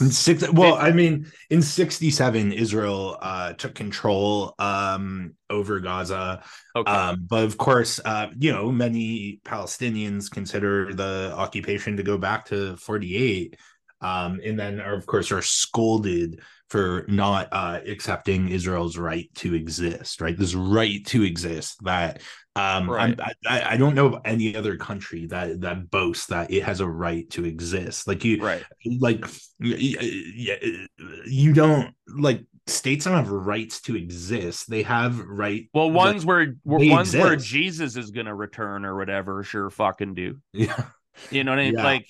in 0.00 0.10
six, 0.10 0.50
well, 0.50 0.74
I 0.74 0.90
mean, 0.90 1.30
in 1.50 1.60
'67, 1.60 2.52
Israel 2.52 3.18
uh, 3.20 3.52
took 3.52 3.74
control 3.74 4.54
um, 4.58 5.34
over 5.50 5.80
Gaza. 5.80 6.42
Okay. 6.74 6.90
Um, 6.90 7.26
but 7.28 7.44
of 7.44 7.58
course, 7.58 8.00
uh, 8.02 8.28
you 8.38 8.52
know, 8.52 8.72
many 8.72 9.40
Palestinians 9.44 10.30
consider 10.30 10.94
the 10.94 11.34
occupation 11.36 11.98
to 11.98 12.02
go 12.02 12.16
back 12.16 12.46
to 12.46 12.76
'48, 12.76 13.56
um, 14.00 14.40
and 14.42 14.58
then, 14.58 14.80
are, 14.80 14.94
of 14.94 15.04
course, 15.04 15.30
are 15.30 15.42
scolded 15.42 16.40
for 16.70 17.04
not 17.06 17.48
uh, 17.52 17.80
accepting 17.86 18.48
Israel's 18.48 18.96
right 18.96 19.28
to 19.36 19.54
exist. 19.54 20.22
Right, 20.22 20.38
this 20.38 20.54
right 20.54 21.04
to 21.06 21.22
exist 21.22 21.84
that 21.84 22.22
um, 22.56 22.90
right. 22.90 23.18
I, 23.46 23.74
I 23.74 23.76
don't 23.76 23.94
know 23.94 24.06
of 24.06 24.22
any 24.24 24.56
other 24.56 24.76
country 24.76 25.26
that 25.26 25.60
that 25.60 25.90
boasts 25.90 26.26
that 26.28 26.50
it 26.50 26.62
has 26.62 26.80
a 26.80 26.88
right 26.88 27.28
to 27.30 27.44
exist. 27.44 28.08
Like 28.08 28.24
you, 28.24 28.42
right? 28.42 28.64
Like 28.98 29.26
you 29.58 31.52
don't 31.52 31.94
like 32.08 32.44
states 32.66 33.04
don't 33.04 33.14
have 33.14 33.30
rights 33.30 33.82
to 33.82 33.94
exist. 33.94 34.70
They 34.70 34.82
have 34.84 35.20
right. 35.20 35.68
Well, 35.74 35.90
ones 35.90 36.24
like, 36.24 36.54
where 36.64 36.88
ones 36.88 37.08
exist. 37.08 37.22
where 37.22 37.36
Jesus 37.36 37.96
is 37.96 38.10
going 38.10 38.26
to 38.26 38.34
return 38.34 38.86
or 38.86 38.96
whatever, 38.96 39.42
sure 39.42 39.68
fucking 39.68 40.14
do. 40.14 40.38
Yeah, 40.52 40.82
you 41.30 41.44
know 41.44 41.52
what 41.52 41.60
I 41.60 41.64
mean? 41.64 41.74
Yeah. 41.74 41.84
Like, 41.84 42.06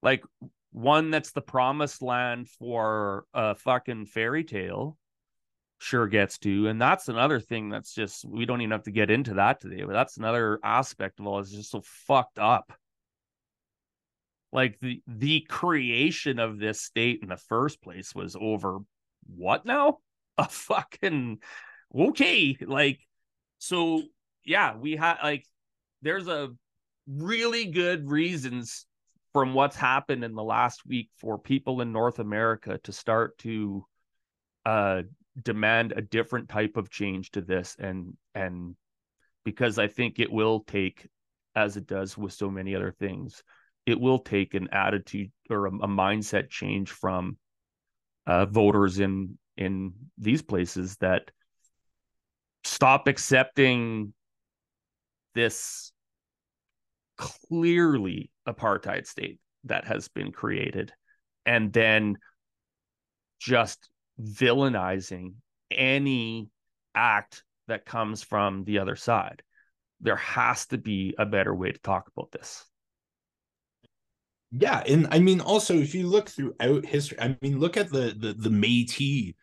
like 0.00 0.24
one 0.70 1.10
that's 1.10 1.32
the 1.32 1.42
promised 1.42 2.02
land 2.02 2.48
for 2.48 3.24
a 3.34 3.56
fucking 3.56 4.06
fairy 4.06 4.44
tale 4.44 4.96
sure 5.82 6.06
gets 6.06 6.38
to. 6.38 6.68
And 6.68 6.80
that's 6.80 7.08
another 7.08 7.40
thing 7.40 7.68
that's 7.68 7.94
just 7.94 8.24
we 8.24 8.46
don't 8.46 8.60
even 8.60 8.70
have 8.70 8.84
to 8.84 8.90
get 8.90 9.10
into 9.10 9.34
that 9.34 9.60
today, 9.60 9.82
but 9.82 9.92
that's 9.92 10.16
another 10.16 10.58
aspect 10.62 11.20
of 11.20 11.26
all 11.26 11.40
is 11.40 11.50
just 11.50 11.70
so 11.70 11.82
fucked 11.84 12.38
up. 12.38 12.72
Like 14.52 14.78
the 14.80 15.02
the 15.06 15.40
creation 15.40 16.38
of 16.38 16.58
this 16.58 16.80
state 16.80 17.20
in 17.22 17.28
the 17.28 17.36
first 17.36 17.82
place 17.82 18.14
was 18.14 18.36
over 18.38 18.78
what 19.26 19.64
now? 19.66 19.98
A 20.38 20.48
fucking 20.48 21.38
okay. 21.94 22.56
Like 22.60 23.00
so 23.58 24.02
yeah, 24.44 24.76
we 24.76 24.96
had 24.96 25.18
like 25.22 25.46
there's 26.00 26.28
a 26.28 26.50
really 27.06 27.66
good 27.66 28.10
reasons 28.10 28.86
from 29.32 29.54
what's 29.54 29.76
happened 29.76 30.24
in 30.24 30.34
the 30.34 30.42
last 30.42 30.86
week 30.86 31.10
for 31.18 31.38
people 31.38 31.80
in 31.80 31.92
North 31.92 32.18
America 32.18 32.78
to 32.84 32.92
start 32.92 33.38
to 33.38 33.84
uh 34.64 35.02
demand 35.40 35.92
a 35.96 36.02
different 36.02 36.48
type 36.48 36.76
of 36.76 36.90
change 36.90 37.30
to 37.30 37.40
this 37.40 37.76
and 37.78 38.16
and 38.34 38.76
because 39.44 39.78
I 39.78 39.88
think 39.88 40.18
it 40.18 40.30
will 40.30 40.60
take 40.60 41.08
as 41.54 41.76
it 41.76 41.86
does 41.86 42.18
with 42.18 42.32
so 42.32 42.50
many 42.50 42.74
other 42.74 42.92
things 42.92 43.42
it 43.86 43.98
will 43.98 44.18
take 44.18 44.54
an 44.54 44.68
attitude 44.72 45.32
or 45.50 45.66
a, 45.66 45.70
a 45.70 45.88
mindset 45.88 46.50
change 46.50 46.90
from 46.90 47.36
uh, 48.26 48.46
voters 48.46 49.00
in 49.00 49.38
in 49.56 49.92
these 50.18 50.42
places 50.42 50.96
that 50.98 51.30
stop 52.64 53.08
accepting 53.08 54.12
this 55.34 55.92
clearly 57.16 58.30
apartheid 58.48 59.06
state 59.06 59.38
that 59.64 59.84
has 59.86 60.08
been 60.08 60.32
created 60.32 60.92
and 61.46 61.72
then 61.72 62.16
just 63.38 63.88
villainizing 64.22 65.34
any 65.70 66.48
act 66.94 67.42
that 67.68 67.86
comes 67.86 68.22
from 68.22 68.64
the 68.64 68.78
other 68.78 68.96
side. 68.96 69.42
There 70.00 70.16
has 70.16 70.66
to 70.66 70.78
be 70.78 71.14
a 71.18 71.26
better 71.26 71.54
way 71.54 71.72
to 71.72 71.78
talk 71.80 72.10
about 72.14 72.30
this. 72.32 72.64
Yeah, 74.50 74.82
and 74.86 75.08
I 75.10 75.18
mean 75.18 75.40
also 75.40 75.74
if 75.74 75.94
you 75.94 76.06
look 76.06 76.28
throughout 76.28 76.84
history, 76.84 77.18
I 77.20 77.36
mean 77.40 77.58
look 77.58 77.76
at 77.76 77.90
the 77.90 78.14
the 78.16 78.34
the 78.34 78.50
Métis 78.50 79.34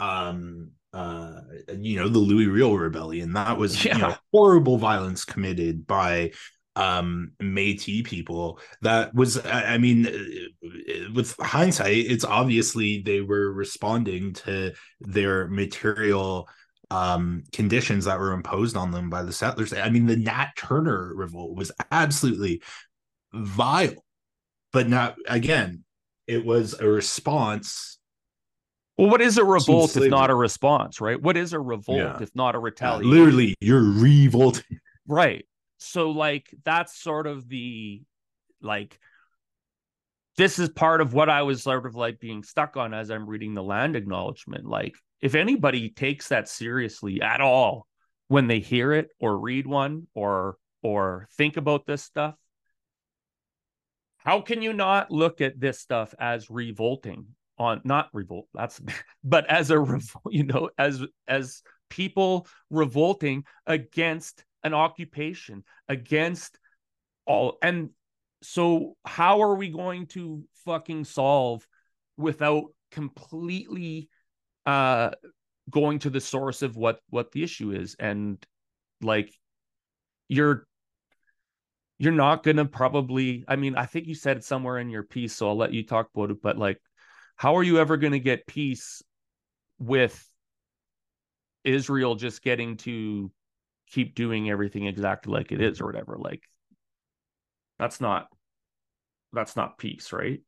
um 0.00 0.72
uh 0.92 1.40
you 1.78 1.98
know 2.00 2.08
the 2.08 2.18
Louis 2.18 2.46
Riel 2.46 2.76
rebellion 2.76 3.32
that 3.34 3.58
was 3.58 3.84
yeah. 3.84 3.94
you 3.94 4.02
know 4.02 4.16
horrible 4.32 4.76
violence 4.76 5.24
committed 5.24 5.86
by 5.86 6.32
um 6.76 7.32
Métis 7.40 8.04
people 8.04 8.60
that 8.82 9.14
was 9.14 9.44
I 9.44 9.78
mean 9.78 10.06
uh, 10.06 11.12
with 11.14 11.34
hindsight 11.40 11.96
it's 11.96 12.24
obviously 12.24 13.02
they 13.02 13.22
were 13.22 13.50
responding 13.50 14.34
to 14.34 14.72
their 15.00 15.48
material 15.48 16.48
um 16.90 17.44
conditions 17.52 18.04
that 18.04 18.18
were 18.18 18.32
imposed 18.32 18.76
on 18.76 18.90
them 18.90 19.08
by 19.08 19.22
the 19.22 19.32
settlers 19.32 19.72
I 19.72 19.88
mean 19.88 20.06
the 20.06 20.16
Nat 20.16 20.50
Turner 20.56 21.12
revolt 21.14 21.56
was 21.56 21.72
absolutely 21.90 22.62
vile 23.32 24.04
but 24.72 24.88
not 24.88 25.16
again 25.26 25.82
it 26.26 26.44
was 26.44 26.78
a 26.78 26.86
response 26.86 27.94
well, 28.98 29.10
what 29.10 29.20
is 29.20 29.36
a 29.36 29.44
revolt 29.44 29.94
if 29.94 30.08
not 30.08 30.30
a 30.30 30.34
response, 30.34 31.02
right? 31.02 31.20
What 31.20 31.36
is 31.36 31.52
a 31.52 31.60
revolt 31.60 31.98
yeah. 31.98 32.18
if 32.18 32.34
not 32.34 32.54
a 32.54 32.58
retaliation? 32.58 33.12
Uh, 33.12 33.14
literally, 33.14 33.54
you're 33.60 33.82
revolting. 33.82 34.80
Right 35.06 35.44
so 35.86 36.10
like 36.10 36.52
that's 36.64 37.00
sort 37.00 37.26
of 37.26 37.48
the 37.48 38.02
like 38.60 38.98
this 40.36 40.58
is 40.58 40.68
part 40.68 41.00
of 41.00 41.14
what 41.14 41.30
I 41.30 41.42
was 41.42 41.62
sort 41.62 41.86
of 41.86 41.94
like 41.94 42.20
being 42.20 42.42
stuck 42.42 42.76
on 42.76 42.92
as 42.92 43.10
I'm 43.10 43.28
reading 43.28 43.54
the 43.54 43.62
land 43.62 43.96
acknowledgement. 43.96 44.66
Like, 44.66 44.94
if 45.20 45.34
anybody 45.34 45.88
takes 45.88 46.28
that 46.28 46.48
seriously 46.48 47.22
at 47.22 47.40
all 47.40 47.86
when 48.28 48.46
they 48.46 48.60
hear 48.60 48.92
it 48.92 49.08
or 49.18 49.38
read 49.38 49.66
one 49.66 50.06
or 50.14 50.56
or 50.82 51.26
think 51.36 51.56
about 51.56 51.86
this 51.86 52.02
stuff, 52.02 52.34
how 54.18 54.40
can 54.40 54.60
you 54.60 54.72
not 54.72 55.10
look 55.10 55.40
at 55.40 55.58
this 55.58 55.80
stuff 55.80 56.14
as 56.18 56.50
revolting 56.50 57.26
on 57.58 57.80
not 57.84 58.08
revolt 58.12 58.46
that's 58.52 58.80
but 59.24 59.46
as 59.46 59.70
a 59.70 59.78
revolt 59.78 60.26
you 60.30 60.44
know 60.44 60.68
as 60.76 61.02
as 61.26 61.62
people 61.88 62.46
revolting 62.68 63.44
against 63.66 64.44
an 64.62 64.74
occupation 64.74 65.64
against 65.88 66.58
all 67.26 67.58
and 67.62 67.90
so 68.42 68.96
how 69.04 69.42
are 69.42 69.54
we 69.54 69.68
going 69.70 70.06
to 70.06 70.44
fucking 70.64 71.04
solve 71.04 71.66
without 72.16 72.64
completely 72.90 74.08
uh 74.64 75.10
going 75.70 75.98
to 75.98 76.10
the 76.10 76.20
source 76.20 76.62
of 76.62 76.76
what 76.76 77.00
what 77.10 77.32
the 77.32 77.42
issue 77.42 77.72
is? 77.72 77.96
And 77.98 78.44
like 79.00 79.32
you're 80.28 80.66
you're 81.98 82.12
not 82.12 82.42
going 82.42 82.56
to 82.56 82.64
probably 82.64 83.44
i 83.48 83.56
mean 83.56 83.76
i 83.76 83.86
think 83.86 84.06
you 84.06 84.14
said 84.14 84.36
it 84.36 84.44
somewhere 84.44 84.78
in 84.78 84.90
your 84.90 85.02
piece 85.02 85.34
so 85.34 85.48
i'll 85.48 85.56
let 85.56 85.72
you 85.72 85.84
talk 85.84 86.08
about 86.14 86.30
it 86.30 86.42
but 86.42 86.58
like 86.58 86.78
how 87.36 87.56
are 87.56 87.62
you 87.62 87.78
ever 87.78 87.96
going 87.96 88.12
to 88.12 88.18
get 88.18 88.46
peace 88.46 89.02
with 89.78 90.28
israel 91.64 92.14
just 92.14 92.42
getting 92.42 92.76
to 92.76 93.30
keep 93.90 94.14
doing 94.14 94.50
everything 94.50 94.86
exactly 94.86 95.32
like 95.32 95.52
it 95.52 95.60
is 95.60 95.80
or 95.80 95.86
whatever 95.86 96.16
like 96.18 96.42
that's 97.78 98.00
not 98.00 98.28
that's 99.32 99.56
not 99.56 99.78
peace 99.78 100.12
right? 100.12 100.40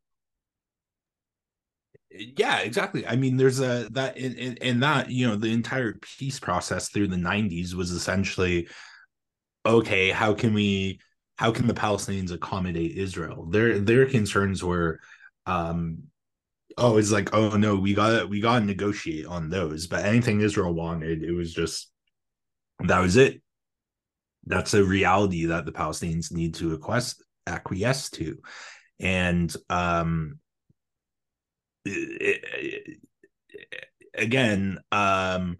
Yeah 2.11 2.61
exactly. 2.61 3.07
I 3.07 3.17
mean 3.17 3.37
there's 3.37 3.61
a 3.61 3.89
that 3.93 4.17
in, 4.17 4.57
in 4.57 4.81
that 4.81 5.11
you 5.11 5.27
know 5.27 5.37
the 5.37 5.53
entire 5.53 5.95
peace 6.19 6.41
process 6.41 6.89
through 6.89 7.09
the 7.09 7.17
90s 7.17 7.75
was 7.75 7.91
essentially 7.91 8.69
okay 9.67 10.11
how 10.11 10.33
can 10.33 10.55
we 10.55 11.01
how 11.37 11.53
can 11.53 11.67
the 11.67 11.75
palestinians 11.75 12.33
accommodate 12.33 12.97
israel? 12.97 13.47
Their 13.47 13.79
their 13.79 14.07
concerns 14.07 14.65
were 14.65 15.01
um 15.45 16.05
oh 16.79 16.97
it's 16.97 17.13
like 17.13 17.35
oh 17.35 17.57
no 17.57 17.77
we 17.77 17.93
got 17.93 18.29
we 18.31 18.41
got 18.41 18.61
to 18.61 18.65
negotiate 18.65 19.27
on 19.27 19.51
those. 19.51 19.87
But 19.87 20.07
anything 20.07 20.41
israel 20.41 20.73
wanted 20.73 21.23
it 21.23 21.33
was 21.33 21.53
just 21.53 21.91
that 22.81 23.01
was 23.01 23.17
it. 23.17 23.43
That's 24.47 24.75
a 24.75 24.85
reality 24.85 25.47
that 25.47 25.67
the 25.67 25.73
Palestinians 25.73 26.33
need 26.33 26.55
to 26.57 26.75
acquiesce, 26.75 27.23
acquiesce 27.47 28.11
to. 28.11 28.39
And 29.01 29.55
um, 29.69 30.39
again, 34.15 34.79
um, 34.91 35.59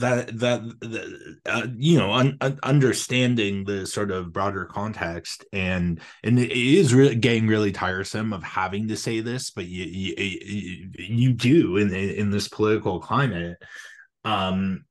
that 0.00 0.38
that, 0.38 1.30
uh, 1.46 1.66
you 1.78 1.98
know 1.98 2.12
un, 2.12 2.36
un, 2.42 2.58
understanding 2.62 3.64
the 3.64 3.86
sort 3.86 4.10
of 4.10 4.32
broader 4.32 4.66
context 4.66 5.44
and 5.54 6.00
and 6.22 6.38
it 6.38 6.52
is 6.52 6.92
really 6.92 7.14
getting 7.14 7.46
really 7.46 7.72
tiresome 7.72 8.34
of 8.34 8.42
having 8.42 8.88
to 8.88 8.96
say 8.96 9.20
this 9.20 9.50
but 9.50 9.66
you 9.66 9.84
you, 9.84 10.90
you 10.98 11.32
do 11.32 11.78
in 11.78 11.94
in 11.94 12.30
this 12.30 12.48
political 12.48 13.00
climate 13.00 13.56
um 14.26 14.84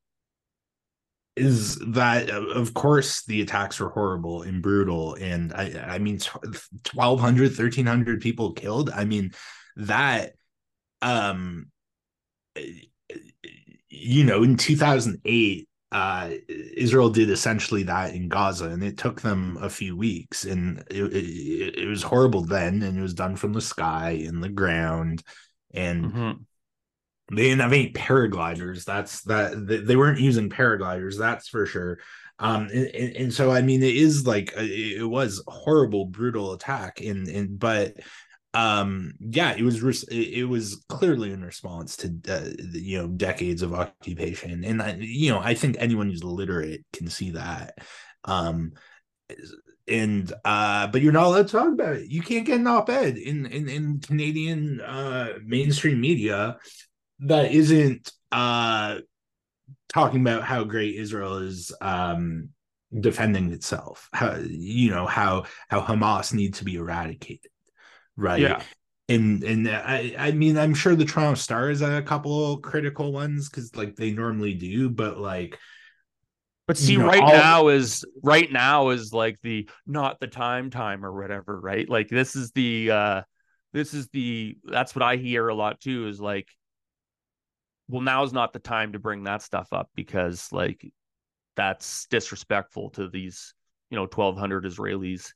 is 1.38 1.76
that 1.88 2.30
of 2.30 2.74
course 2.74 3.24
the 3.24 3.40
attacks 3.40 3.80
were 3.80 3.88
horrible 3.88 4.42
and 4.42 4.62
brutal 4.62 5.14
and 5.14 5.52
i 5.52 5.94
i 5.94 5.98
mean 5.98 6.18
1200 6.92 7.50
1300 7.50 8.20
people 8.20 8.52
killed. 8.52 8.90
I 8.90 9.04
mean 9.04 9.32
that 9.76 10.34
um 11.02 11.70
you 13.88 14.24
know 14.24 14.42
in 14.42 14.56
2008 14.56 15.68
uh 15.92 16.30
israel 16.48 17.08
did 17.08 17.30
essentially 17.30 17.84
that 17.84 18.14
in 18.14 18.28
gaza 18.28 18.66
and 18.66 18.82
it 18.82 18.98
took 18.98 19.20
them 19.20 19.56
a 19.62 19.70
few 19.70 19.96
weeks 19.96 20.44
and 20.44 20.84
it, 20.90 21.04
it, 21.14 21.78
it 21.78 21.86
was 21.86 22.02
horrible 22.02 22.42
then 22.42 22.82
and 22.82 22.98
it 22.98 23.00
was 23.00 23.14
done 23.14 23.36
from 23.36 23.52
the 23.52 23.60
sky 23.60 24.10
in 24.10 24.40
the 24.40 24.48
ground 24.48 25.22
and 25.72 26.04
mm-hmm 26.04 26.32
they 27.30 27.42
didn't 27.44 27.60
have 27.60 27.72
any 27.72 27.92
paragliders. 27.92 28.84
That's 28.84 29.22
that 29.22 29.84
they 29.86 29.96
weren't 29.96 30.20
using 30.20 30.50
paragliders. 30.50 31.18
That's 31.18 31.48
for 31.48 31.66
sure. 31.66 31.98
Um, 32.38 32.68
and, 32.72 33.16
and 33.16 33.34
so 33.34 33.50
I 33.50 33.62
mean, 33.62 33.82
it 33.82 33.96
is 33.96 34.26
like 34.26 34.54
uh, 34.56 34.62
it 34.62 35.08
was 35.08 35.42
horrible, 35.46 36.06
brutal 36.06 36.52
attack, 36.52 37.00
and 37.00 37.28
and 37.28 37.58
but 37.58 37.94
um 38.54 39.12
yeah 39.20 39.54
it 39.54 39.62
was 39.62 40.04
it 40.10 40.48
was 40.48 40.82
clearly 40.88 41.32
in 41.32 41.44
response 41.44 41.96
to 41.98 42.08
uh, 42.28 42.48
you 42.72 42.96
know 42.96 43.06
decades 43.06 43.60
of 43.60 43.74
occupation 43.74 44.64
and 44.64 44.80
I, 44.80 44.96
you 44.98 45.30
know 45.30 45.38
i 45.38 45.52
think 45.52 45.76
anyone 45.78 46.08
who's 46.08 46.24
literate 46.24 46.82
can 46.94 47.10
see 47.10 47.32
that 47.32 47.74
um 48.24 48.72
and 49.86 50.32
uh 50.46 50.86
but 50.86 51.02
you're 51.02 51.12
not 51.12 51.26
allowed 51.26 51.46
to 51.48 51.52
talk 51.52 51.72
about 51.72 51.96
it 51.96 52.10
you 52.10 52.22
can't 52.22 52.46
get 52.46 52.58
an 52.58 52.66
op-ed 52.66 53.18
in 53.18 53.44
in, 53.44 53.68
in 53.68 54.00
canadian 54.00 54.80
uh 54.80 55.34
mainstream 55.44 56.00
media 56.00 56.56
that 57.20 57.52
isn't 57.52 58.12
uh 58.32 58.98
talking 59.88 60.20
about 60.20 60.42
how 60.42 60.64
great 60.64 60.94
Israel 60.94 61.38
is 61.38 61.72
um 61.80 62.50
defending 63.00 63.52
itself 63.52 64.08
how 64.12 64.36
you 64.48 64.90
know 64.90 65.06
how 65.06 65.44
how 65.68 65.80
Hamas 65.80 66.32
needs 66.32 66.58
to 66.58 66.64
be 66.64 66.76
eradicated 66.76 67.50
right? 68.18 68.40
Yeah. 68.40 68.62
And 69.08 69.42
and 69.42 69.68
I 69.68 70.14
I 70.18 70.32
mean 70.32 70.58
I'm 70.58 70.74
sure 70.74 70.94
the 70.94 71.06
Toronto 71.06 71.40
Star 71.40 71.70
is 71.70 71.80
a 71.80 72.02
couple 72.02 72.52
of 72.52 72.60
critical 72.60 73.10
ones 73.10 73.48
because 73.48 73.74
like 73.74 73.96
they 73.96 74.10
normally 74.10 74.52
do 74.52 74.90
but 74.90 75.16
like 75.16 75.58
but 76.66 76.76
see 76.76 76.92
you 76.92 76.98
know, 76.98 77.06
right 77.06 77.22
all... 77.22 77.32
now 77.32 77.68
is 77.68 78.04
right 78.22 78.52
now 78.52 78.90
is 78.90 79.14
like 79.14 79.38
the 79.42 79.70
not 79.86 80.20
the 80.20 80.26
time 80.26 80.68
time 80.68 81.06
or 81.06 81.18
whatever 81.18 81.58
right? 81.58 81.88
Like 81.88 82.08
this 82.08 82.36
is 82.36 82.50
the 82.50 82.90
uh 82.90 83.22
this 83.72 83.94
is 83.94 84.08
the 84.08 84.58
that's 84.64 84.94
what 84.94 85.02
I 85.02 85.16
hear 85.16 85.48
a 85.48 85.54
lot 85.54 85.80
too 85.80 86.08
is 86.08 86.20
like 86.20 86.48
well 87.88 88.02
now's 88.02 88.32
not 88.32 88.52
the 88.52 88.58
time 88.58 88.92
to 88.92 88.98
bring 88.98 89.24
that 89.24 89.42
stuff 89.42 89.72
up 89.72 89.90
because 89.94 90.48
like 90.52 90.92
that's 91.56 92.06
disrespectful 92.06 92.90
to 92.90 93.08
these 93.08 93.54
you 93.90 93.96
know 93.96 94.02
1200 94.02 94.64
israelis. 94.64 95.32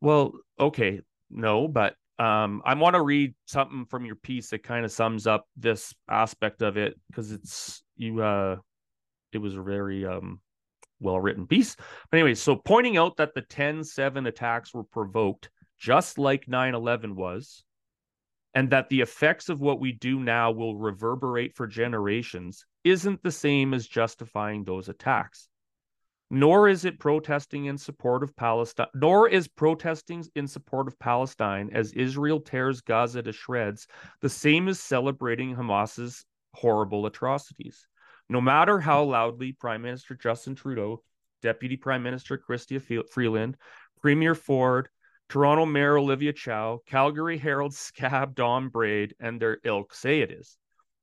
Well 0.00 0.32
okay 0.58 1.00
no 1.30 1.68
but 1.68 1.94
um 2.18 2.62
i 2.64 2.74
want 2.74 2.94
to 2.94 3.02
read 3.02 3.34
something 3.46 3.84
from 3.86 4.04
your 4.04 4.16
piece 4.16 4.50
that 4.50 4.62
kind 4.62 4.84
of 4.84 4.90
sums 4.90 5.26
up 5.26 5.46
this 5.56 5.94
aspect 6.08 6.62
of 6.62 6.76
it 6.76 6.98
because 7.08 7.32
it's 7.32 7.82
you 7.96 8.20
uh 8.22 8.56
it 9.32 9.38
was 9.38 9.54
a 9.54 9.62
very 9.62 10.06
um 10.06 10.40
well 11.02 11.20
written 11.20 11.46
piece. 11.46 11.76
But 12.10 12.18
anyway 12.18 12.34
so 12.34 12.56
pointing 12.56 12.96
out 12.96 13.16
that 13.16 13.34
the 13.34 13.42
10-7 13.42 14.26
attacks 14.26 14.74
were 14.74 14.84
provoked 14.84 15.50
just 15.78 16.18
like 16.18 16.46
9-11 16.46 17.14
was 17.14 17.64
and 18.54 18.70
that 18.70 18.88
the 18.88 19.00
effects 19.00 19.48
of 19.48 19.60
what 19.60 19.80
we 19.80 19.92
do 19.92 20.18
now 20.18 20.50
will 20.50 20.76
reverberate 20.76 21.54
for 21.54 21.66
generations 21.66 22.64
isn't 22.84 23.22
the 23.22 23.30
same 23.30 23.74
as 23.74 23.86
justifying 23.86 24.64
those 24.64 24.88
attacks. 24.88 25.48
Nor 26.30 26.68
is 26.68 26.84
it 26.84 27.00
protesting 27.00 27.64
in 27.64 27.76
support 27.76 28.22
of 28.22 28.36
Palestine, 28.36 28.86
nor 28.94 29.28
is 29.28 29.48
protesting 29.48 30.24
in 30.36 30.46
support 30.46 30.86
of 30.86 30.98
Palestine 30.98 31.70
as 31.72 31.92
Israel 31.92 32.40
tears 32.40 32.80
Gaza 32.80 33.22
to 33.22 33.32
shreds 33.32 33.88
the 34.20 34.28
same 34.28 34.68
as 34.68 34.78
celebrating 34.78 35.54
Hamas's 35.54 36.24
horrible 36.54 37.06
atrocities. 37.06 37.86
No 38.28 38.40
matter 38.40 38.78
how 38.78 39.02
loudly 39.02 39.52
Prime 39.52 39.82
Minister 39.82 40.14
Justin 40.14 40.54
Trudeau, 40.54 41.02
Deputy 41.42 41.76
Prime 41.76 42.02
Minister 42.02 42.38
Chrystia 42.38 42.80
Freeland, 43.10 43.56
Premier 44.00 44.36
Ford, 44.36 44.88
Toronto 45.30 45.64
Mayor 45.64 45.96
Olivia 45.96 46.32
Chow, 46.32 46.82
Calgary 46.86 47.38
Herald 47.38 47.72
scab 47.72 48.34
Don 48.34 48.68
Braid, 48.68 49.14
and 49.20 49.40
their 49.40 49.58
ilk 49.62 49.94
say 49.94 50.22
it 50.22 50.32
is. 50.32 50.58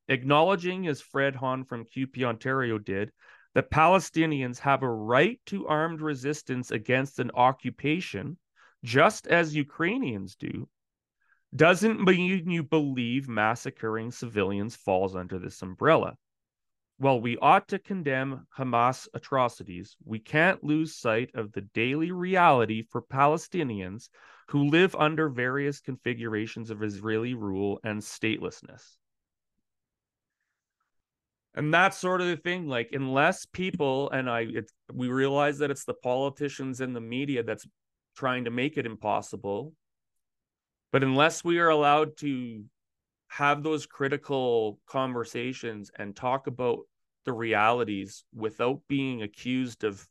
Acknowledging, 0.10 0.86
as 0.88 1.00
Fred 1.00 1.34
Hahn 1.34 1.64
from 1.64 1.86
CUPE 1.86 2.26
Ontario 2.26 2.78
did, 2.78 3.14
that 3.56 3.72
Palestinians 3.72 4.60
have 4.60 4.84
a 4.84 4.90
right 4.90 5.40
to 5.46 5.66
armed 5.68 6.02
resistance 6.02 6.72
against 6.72 7.20
an 7.20 7.32
occupation, 7.36 8.38
just 8.84 9.28
as 9.28 9.56
Ukrainians 9.56 10.36
do, 10.36 10.68
doesn't 11.56 12.04
mean 12.04 12.52
you 12.52 12.64
believe 12.64 13.30
massacring 13.30 14.12
civilians 14.12 14.76
falls 14.76 15.16
under 15.16 15.40
this 15.40 15.62
umbrella. 15.62 16.18
While 17.00 17.22
we 17.22 17.38
ought 17.38 17.68
to 17.68 17.80
condemn 17.80 18.48
Hamas 18.58 19.08
atrocities, 19.14 19.96
we 20.04 20.18
can't 20.18 20.64
lose 20.64 20.96
sight 20.96 21.30
of 21.36 21.52
the 21.52 21.62
daily 21.62 22.12
reality 22.12 22.84
for 22.90 23.04
Palestinians 23.04 24.10
who 24.48 24.70
live 24.70 24.96
under 24.96 25.30
various 25.30 25.80
configurations 25.80 26.72
of 26.72 26.82
Israeli 26.82 27.36
rule 27.36 27.80
and 27.84 28.02
statelessness. 28.02 28.98
And 31.54 31.72
that's 31.72 31.98
sort 31.98 32.22
of 32.22 32.28
the 32.28 32.38
thing. 32.38 32.68
Like, 32.68 32.90
unless 32.94 33.46
people, 33.46 34.10
and 34.10 34.30
I, 34.30 34.42
it, 34.42 34.72
we 34.92 35.10
realize 35.10 35.60
that 35.60 35.72
it's 35.72 35.86
the 35.86 35.94
politicians 35.94 36.82
and 36.82 36.96
the 36.96 37.02
media 37.02 37.44
that's 37.44 37.68
trying 38.16 38.46
to 38.46 38.52
make 38.52 38.78
it 38.78 38.86
impossible. 38.88 39.74
But 40.92 41.04
unless 41.04 41.44
we 41.44 41.60
are 41.60 41.70
allowed 41.70 42.18
to 42.18 42.64
have 43.28 43.64
those 43.64 43.86
critical 43.86 44.80
conversations 44.88 45.92
and 45.98 46.16
talk 46.16 46.48
about 46.48 46.80
the 47.26 47.34
realities 47.34 48.24
without 48.34 48.82
being 48.88 49.22
accused 49.22 49.84
of 49.84 50.08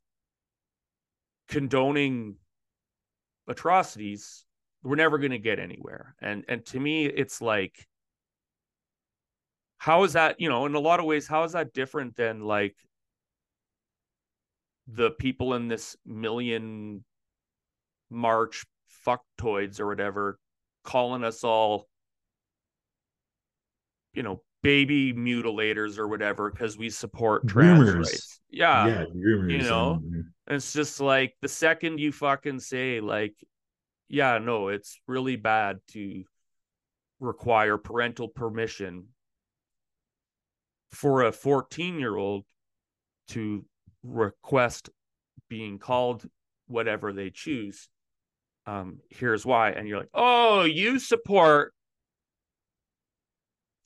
condoning 1.48 2.36
atrocities 3.48 4.44
we're 4.86 4.94
never 4.94 5.18
going 5.18 5.32
to 5.32 5.38
get 5.38 5.58
anywhere. 5.58 6.14
And 6.20 6.44
and 6.48 6.64
to 6.66 6.80
me 6.80 7.06
it's 7.06 7.42
like 7.42 7.86
how 9.78 10.04
is 10.04 10.12
that 10.14 10.40
you 10.40 10.48
know 10.48 10.66
in 10.66 10.74
a 10.74 10.80
lot 10.80 11.00
of 11.00 11.06
ways 11.06 11.26
how 11.26 11.42
is 11.44 11.52
that 11.52 11.72
different 11.72 12.16
than 12.16 12.40
like 12.40 12.76
the 14.86 15.10
people 15.10 15.54
in 15.54 15.66
this 15.66 15.96
million 16.06 17.04
march 18.08 18.64
fucktoids 19.06 19.80
or 19.80 19.88
whatever 19.88 20.38
calling 20.84 21.24
us 21.24 21.42
all 21.42 21.88
you 24.16 24.22
know 24.22 24.42
baby 24.62 25.12
mutilators 25.12 25.98
or 25.98 26.08
whatever 26.08 26.50
because 26.50 26.76
we 26.76 26.90
support 26.90 27.46
trans 27.46 27.92
rights. 27.92 28.40
Yeah, 28.50 28.86
yeah, 28.86 29.04
you 29.14 29.62
know, 29.62 30.00
and, 30.02 30.24
it's 30.48 30.72
just 30.72 31.00
like 31.00 31.34
the 31.42 31.48
second 31.48 32.00
you 32.00 32.10
fucking 32.10 32.58
say 32.58 33.00
like, 33.00 33.34
yeah, 34.08 34.38
no, 34.38 34.68
it's 34.68 34.98
really 35.06 35.36
bad 35.36 35.78
to 35.92 36.24
require 37.20 37.78
parental 37.78 38.28
permission 38.28 39.08
for 40.90 41.22
a 41.22 41.32
14 41.32 42.00
year 42.00 42.16
old 42.16 42.44
to 43.28 43.64
request 44.02 44.88
being 45.48 45.78
called 45.78 46.24
whatever 46.66 47.12
they 47.12 47.30
choose. 47.30 47.88
Um 48.66 48.98
here's 49.10 49.46
why 49.46 49.70
and 49.70 49.86
you're 49.86 49.98
like 49.98 50.10
oh 50.12 50.64
you 50.64 50.98
support 50.98 51.72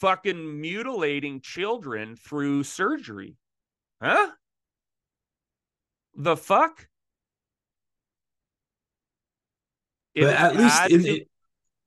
fucking 0.00 0.60
mutilating 0.60 1.40
children 1.40 2.16
through 2.16 2.64
surgery. 2.64 3.36
Huh? 4.02 4.30
The 6.16 6.36
fuck? 6.36 6.88
It 10.14 10.24
but 10.24 10.34
at 10.34 10.56
least 10.56 10.88
to, 10.88 11.24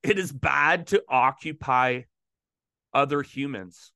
it 0.03 0.19
is 0.19 0.31
bad 0.31 0.87
to 0.87 1.03
occupy 1.09 2.03
other 2.93 3.21
humans. 3.21 3.91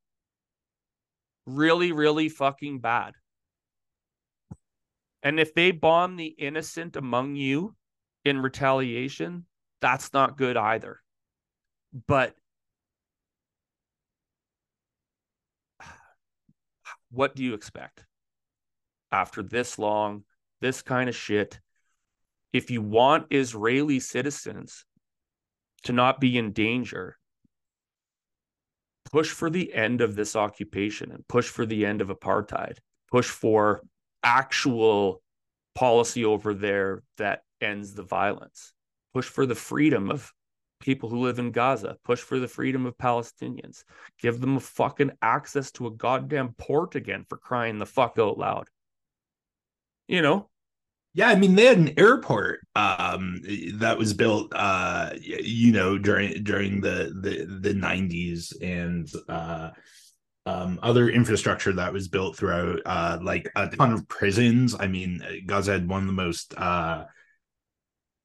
Really, 1.45 1.91
really 1.91 2.27
fucking 2.27 2.79
bad. 2.79 3.13
And 5.23 5.39
if 5.39 5.53
they 5.53 5.71
bomb 5.71 6.15
the 6.15 6.27
innocent 6.27 6.95
among 6.95 7.35
you 7.35 7.75
in 8.25 8.39
retaliation, 8.41 9.45
that's 9.81 10.13
not 10.13 10.37
good 10.37 10.57
either. 10.57 11.01
But 12.07 12.35
what 17.11 17.35
do 17.35 17.43
you 17.43 17.53
expect 17.53 18.05
after 19.11 19.43
this 19.43 19.79
long, 19.79 20.23
this 20.61 20.81
kind 20.81 21.09
of 21.09 21.15
shit? 21.15 21.59
If 22.53 22.71
you 22.71 22.81
want 22.81 23.27
Israeli 23.31 23.99
citizens 23.99 24.85
to 25.83 25.93
not 25.93 26.19
be 26.19 26.37
in 26.37 26.53
danger, 26.53 27.17
push 29.11 29.29
for 29.29 29.49
the 29.49 29.73
end 29.73 30.01
of 30.01 30.15
this 30.15 30.35
occupation 30.35 31.11
and 31.11 31.27
push 31.27 31.47
for 31.47 31.65
the 31.65 31.85
end 31.85 32.01
of 32.01 32.09
apartheid. 32.09 32.77
Push 33.09 33.29
for 33.29 33.81
actual 34.23 35.21
policy 35.75 36.25
over 36.25 36.53
there 36.53 37.03
that 37.17 37.43
ends 37.61 37.93
the 37.93 38.03
violence. 38.03 38.73
Push 39.13 39.27
for 39.27 39.45
the 39.45 39.55
freedom 39.55 40.09
of 40.09 40.33
people 40.80 41.09
who 41.09 41.21
live 41.21 41.39
in 41.39 41.51
Gaza. 41.51 41.97
Push 42.03 42.21
for 42.21 42.39
the 42.39 42.47
freedom 42.47 42.86
of 42.86 42.97
Palestinians. 42.97 43.84
Give 44.19 44.39
them 44.39 44.57
a 44.57 44.61
fucking 44.61 45.11
access 45.21 45.71
to 45.71 45.88
a 45.88 45.91
goddamn 45.91 46.53
port 46.57 46.95
again 46.95 47.25
for 47.28 47.38
crying 47.38 47.80
the 47.80 47.86
fuck 47.86 48.17
out 48.19 48.38
loud. 48.38 48.67
You 50.07 50.21
know? 50.21 50.49
Yeah, 51.17 51.30
I 51.30 51.36
mean 51.36 51.55
they 51.55 51.65
had 51.65 51.80
an 51.80 51.97
airport 51.97 52.59
um, 52.75 53.41
that 53.75 53.97
was 53.97 54.13
built 54.13 54.53
uh, 54.53 55.13
you 55.19 55.71
know 55.71 55.97
during 55.97 56.43
during 56.43 56.80
the 56.80 57.11
the 57.21 57.45
the 57.59 57.73
90s 57.73 58.53
and 58.61 59.11
uh, 59.28 59.71
um, 60.45 60.80
other 60.84 61.09
infrastructure 61.09 61.73
that 61.73 61.91
was 61.91 62.07
built 62.07 62.38
throughout 62.38 62.82
uh, 62.86 63.17
like 63.23 63.49
a 63.55 63.67
ton 63.67 63.93
of 63.93 64.07
prisons. 64.07 64.75
I 64.80 64.86
mean 64.86 65.23
Gaza 65.47 65.71
had 65.71 65.89
one 65.89 66.01
of 66.01 66.07
the 66.07 66.13
most 66.13 66.53
uh, 66.55 67.05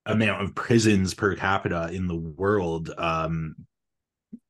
amount 0.07 0.42
of 0.42 0.55
prisons 0.55 1.14
per 1.14 1.34
capita 1.36 1.90
in 1.92 2.07
the 2.07 2.16
world 2.16 2.90
um 2.98 3.55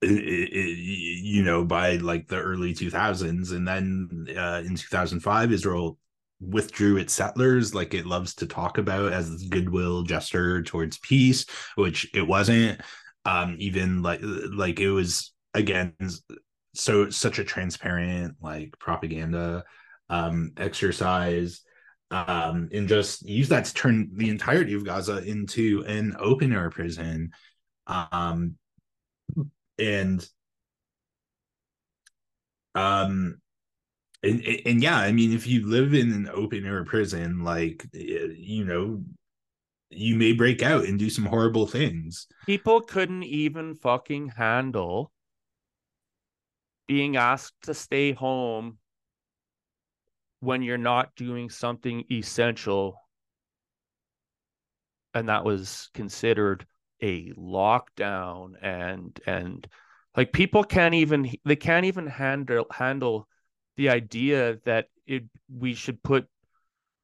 it, 0.00 0.08
it, 0.08 0.78
you 0.78 1.42
know 1.42 1.64
by 1.64 1.96
like 1.96 2.28
the 2.28 2.38
early 2.38 2.74
2000s 2.74 3.52
and 3.52 3.66
then 3.66 4.26
uh, 4.36 4.62
in 4.64 4.76
2005 4.76 5.52
israel 5.52 5.98
withdrew 6.40 6.96
its 6.96 7.14
settlers 7.14 7.74
like 7.74 7.94
it 7.94 8.06
loves 8.06 8.34
to 8.34 8.46
talk 8.46 8.78
about 8.78 9.12
as 9.12 9.44
goodwill 9.44 10.02
gesture 10.02 10.62
towards 10.62 10.98
peace 10.98 11.46
which 11.76 12.10
it 12.14 12.26
wasn't. 12.26 12.80
Um 13.24 13.54
even 13.60 14.02
like 14.02 14.20
like 14.22 14.80
it 14.80 14.90
was 14.90 15.32
again 15.54 15.94
so 16.74 17.10
such 17.10 17.38
a 17.38 17.44
transparent 17.44 18.36
like 18.40 18.76
propaganda 18.80 19.62
um 20.08 20.52
exercise 20.56 21.62
um, 22.12 22.68
and 22.72 22.86
just 22.88 23.26
use 23.26 23.48
that 23.48 23.64
to 23.64 23.74
turn 23.74 24.10
the 24.12 24.28
entirety 24.28 24.74
of 24.74 24.84
Gaza 24.84 25.24
into 25.24 25.82
an 25.88 26.14
open 26.18 26.52
air 26.52 26.68
prison. 26.68 27.30
Um, 27.86 28.56
and 29.78 30.26
um, 32.74 33.40
and, 34.22 34.42
and 34.66 34.82
yeah, 34.82 34.98
I 34.98 35.10
mean, 35.12 35.32
if 35.32 35.46
you 35.46 35.66
live 35.66 35.94
in 35.94 36.12
an 36.12 36.30
open 36.32 36.66
air 36.66 36.84
prison, 36.84 37.44
like 37.44 37.86
you 37.92 38.64
know, 38.64 39.02
you 39.88 40.14
may 40.14 40.32
break 40.32 40.62
out 40.62 40.84
and 40.84 40.98
do 40.98 41.08
some 41.08 41.24
horrible 41.24 41.66
things. 41.66 42.26
People 42.44 42.82
couldn't 42.82 43.24
even 43.24 43.74
fucking 43.74 44.28
handle 44.28 45.12
being 46.86 47.16
asked 47.16 47.54
to 47.62 47.72
stay 47.72 48.12
home 48.12 48.76
when 50.42 50.60
you're 50.60 50.76
not 50.76 51.14
doing 51.14 51.48
something 51.48 52.02
essential 52.10 52.96
and 55.14 55.28
that 55.28 55.44
was 55.44 55.88
considered 55.94 56.66
a 57.00 57.30
lockdown 57.34 58.54
and 58.60 59.20
and 59.24 59.68
like 60.16 60.32
people 60.32 60.64
can't 60.64 60.94
even 60.94 61.30
they 61.44 61.54
can't 61.54 61.86
even 61.86 62.08
handle 62.08 62.66
handle 62.72 63.28
the 63.76 63.88
idea 63.88 64.56
that 64.64 64.86
it 65.06 65.22
we 65.48 65.74
should 65.74 66.02
put 66.02 66.26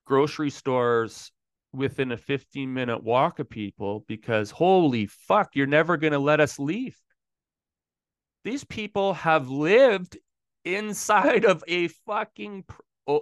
grocery 0.05 0.51
stores 0.51 1.30
within 1.72 2.11
a 2.11 2.16
15 2.16 2.74
minute 2.74 3.05
walk 3.05 3.39
of 3.39 3.49
people 3.49 4.05
because 4.09 4.51
holy 4.51 5.07
fuck 5.07 5.51
you're 5.55 5.66
never 5.66 5.97
going 5.97 6.12
to 6.12 6.18
let 6.18 6.41
us 6.41 6.59
leave. 6.59 6.99
These 8.43 8.64
people 8.64 9.14
have 9.14 9.49
lived 9.49 10.18
inside 10.64 11.45
of 11.45 11.62
a 11.68 11.86
fucking 11.89 12.64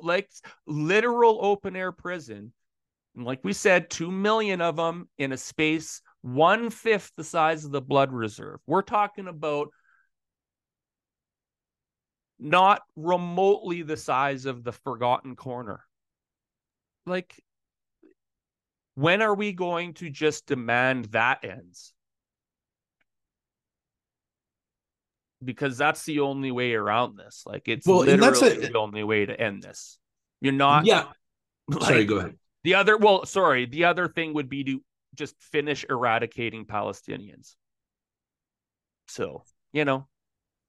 like 0.02 0.30
literal 0.66 1.38
open 1.42 1.76
air 1.76 1.92
prison. 1.92 2.52
And 3.14 3.24
like 3.24 3.40
we 3.44 3.52
said, 3.52 3.88
2 3.90 4.10
million 4.10 4.60
of 4.60 4.76
them 4.76 5.08
in 5.18 5.32
a 5.32 5.36
space 5.36 6.02
one 6.22 6.70
fifth 6.70 7.12
the 7.16 7.24
size 7.24 7.64
of 7.64 7.70
the 7.70 7.80
blood 7.80 8.12
reserve. 8.12 8.58
We're 8.66 8.82
talking 8.82 9.28
about 9.28 9.68
not 12.38 12.82
remotely 12.96 13.82
the 13.82 13.96
size 13.96 14.44
of 14.44 14.64
the 14.64 14.72
forgotten 14.72 15.36
corner. 15.36 15.80
Like, 17.06 17.40
when 18.94 19.22
are 19.22 19.34
we 19.34 19.52
going 19.52 19.94
to 19.94 20.10
just 20.10 20.46
demand 20.46 21.06
that 21.06 21.44
ends? 21.44 21.92
Because 25.44 25.76
that's 25.76 26.04
the 26.04 26.20
only 26.20 26.50
way 26.50 26.74
around 26.74 27.16
this. 27.16 27.42
Like 27.46 27.68
it's 27.68 27.86
well, 27.86 27.98
literally 27.98 28.64
a, 28.64 28.70
the 28.70 28.78
only 28.78 29.04
way 29.04 29.26
to 29.26 29.38
end 29.38 29.62
this. 29.62 29.98
You're 30.40 30.52
not. 30.52 30.86
Yeah. 30.86 31.04
Like, 31.68 31.82
sorry. 31.82 32.04
Go 32.04 32.18
ahead. 32.18 32.38
The 32.62 32.76
other, 32.76 32.96
well, 32.96 33.26
sorry. 33.26 33.66
The 33.66 33.86
other 33.86 34.06
thing 34.06 34.34
would 34.34 34.48
be 34.48 34.62
to 34.62 34.80
just 35.16 35.34
finish 35.40 35.84
eradicating 35.90 36.64
Palestinians. 36.64 37.56
So 39.08 39.42
you 39.72 39.84
know, 39.84 40.06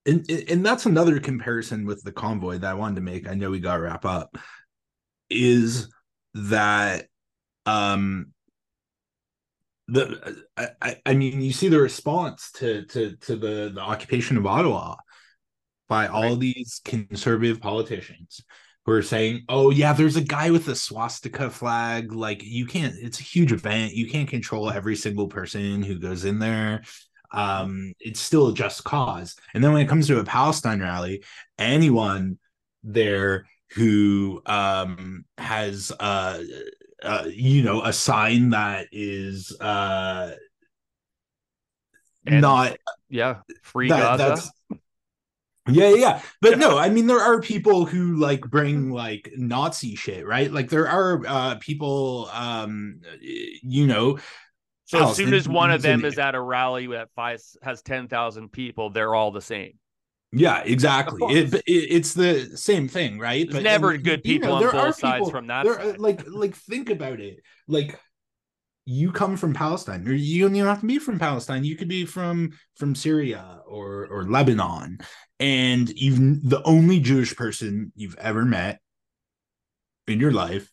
and 0.05 0.29
and 0.29 0.65
that's 0.65 0.85
another 0.85 1.19
comparison 1.19 1.85
with 1.85 2.01
the 2.03 2.11
convoy 2.11 2.57
that 2.57 2.71
I 2.71 2.73
wanted 2.73 2.95
to 2.95 3.01
make. 3.01 3.27
I 3.27 3.35
know 3.35 3.51
we 3.51 3.59
got 3.59 3.75
to 3.75 3.81
wrap 3.81 4.05
up. 4.05 4.37
Is 5.29 5.89
that 6.33 7.07
um 7.65 8.33
the 9.87 10.43
I, 10.81 10.97
I 11.05 11.13
mean 11.13 11.41
you 11.41 11.53
see 11.53 11.69
the 11.69 11.79
response 11.79 12.51
to 12.53 12.85
to 12.85 13.15
to 13.17 13.35
the 13.35 13.71
the 13.73 13.81
occupation 13.81 14.37
of 14.37 14.45
Ottawa 14.45 14.95
by 15.87 16.07
all 16.07 16.23
right. 16.23 16.39
these 16.39 16.81
conservative 16.83 17.61
politicians 17.61 18.41
who 18.85 18.91
are 18.93 19.01
saying, 19.01 19.45
"Oh 19.49 19.69
yeah, 19.69 19.93
there's 19.93 20.15
a 20.15 20.21
guy 20.21 20.51
with 20.51 20.67
a 20.67 20.75
swastika 20.75 21.49
flag. 21.49 22.11
Like 22.13 22.43
you 22.43 22.65
can't. 22.65 22.95
It's 22.97 23.19
a 23.19 23.23
huge 23.23 23.51
event. 23.51 23.93
You 23.93 24.09
can't 24.09 24.29
control 24.29 24.69
every 24.69 24.95
single 24.95 25.27
person 25.27 25.83
who 25.83 25.99
goes 25.99 26.25
in 26.25 26.39
there. 26.39 26.83
Um, 27.31 27.93
it's 27.99 28.19
still 28.19 28.47
a 28.49 28.53
just 28.53 28.83
cause." 28.83 29.35
And 29.53 29.63
then 29.63 29.73
when 29.73 29.81
it 29.81 29.89
comes 29.89 30.07
to 30.07 30.19
a 30.19 30.23
Palestine 30.25 30.81
rally, 30.81 31.23
anyone 31.57 32.39
there 32.83 33.47
who 33.71 34.41
um 34.45 35.25
has 35.37 35.91
uh 35.99 36.41
uh, 37.03 37.25
you 37.29 37.63
know, 37.63 37.83
a 37.83 37.93
sign 37.93 38.51
that 38.51 38.87
is 38.91 39.55
uh 39.59 40.33
and, 42.25 42.41
not 42.41 42.77
yeah, 43.09 43.37
free 43.61 43.89
that, 43.89 44.17
Gaza. 44.17 44.51
Yeah, 45.69 45.95
yeah, 45.95 46.21
but 46.41 46.59
no, 46.59 46.77
I 46.77 46.89
mean 46.89 47.07
there 47.07 47.19
are 47.19 47.41
people 47.41 47.85
who 47.85 48.15
like 48.15 48.41
bring 48.41 48.91
like 48.91 49.31
Nazi 49.35 49.95
shit, 49.95 50.25
right? 50.25 50.51
Like 50.51 50.69
there 50.69 50.87
are 50.87 51.21
uh 51.25 51.55
people 51.55 52.29
um 52.31 53.01
you 53.21 53.87
know 53.87 54.17
so 54.87 55.09
as 55.09 55.17
soon 55.17 55.33
as 55.33 55.49
one 55.49 55.69
of 55.69 55.81
them 55.81 56.05
is 56.05 56.17
at 56.17 56.33
a 56.33 56.39
rally 56.39 56.87
that 56.87 57.09
five 57.13 57.41
has 57.61 57.81
10,000 57.81 58.49
people, 58.49 58.89
they're 58.89 59.13
all 59.13 59.31
the 59.31 59.41
same. 59.41 59.73
Yeah, 60.31 60.61
exactly. 60.63 61.21
It, 61.33 61.53
it, 61.53 61.63
it's 61.67 62.13
the 62.13 62.57
same 62.57 62.87
thing, 62.87 63.17
right? 63.17 63.45
There's 63.45 63.63
but, 63.63 63.69
never 63.69 63.91
and, 63.91 64.03
good 64.03 64.23
people 64.23 64.49
you 64.49 64.59
know, 64.59 64.67
on 64.67 64.73
both 64.73 64.99
sides 64.99 65.29
from 65.29 65.47
that. 65.47 65.63
There, 65.63 65.97
like, 65.97 66.23
like 66.27 66.55
think 66.55 66.89
about 66.89 67.19
it. 67.19 67.39
Like, 67.67 67.97
you 68.85 69.11
come 69.11 69.35
from 69.35 69.53
Palestine, 69.53 70.07
or 70.07 70.13
you 70.13 70.43
don't 70.43 70.55
even 70.55 70.67
have 70.67 70.79
to 70.79 70.85
be 70.85 70.97
from 70.97 71.19
Palestine. 71.19 71.65
You 71.65 71.75
could 71.75 71.89
be 71.89 72.05
from 72.05 72.51
from 72.77 72.95
Syria 72.95 73.59
or 73.67 74.07
or 74.09 74.23
Lebanon, 74.23 74.99
and 75.41 75.89
you've 75.89 76.49
the 76.49 76.63
only 76.63 77.01
Jewish 77.01 77.35
person 77.35 77.91
you've 77.97 78.17
ever 78.17 78.45
met 78.45 78.79
in 80.07 80.21
your 80.21 80.31
life 80.31 80.71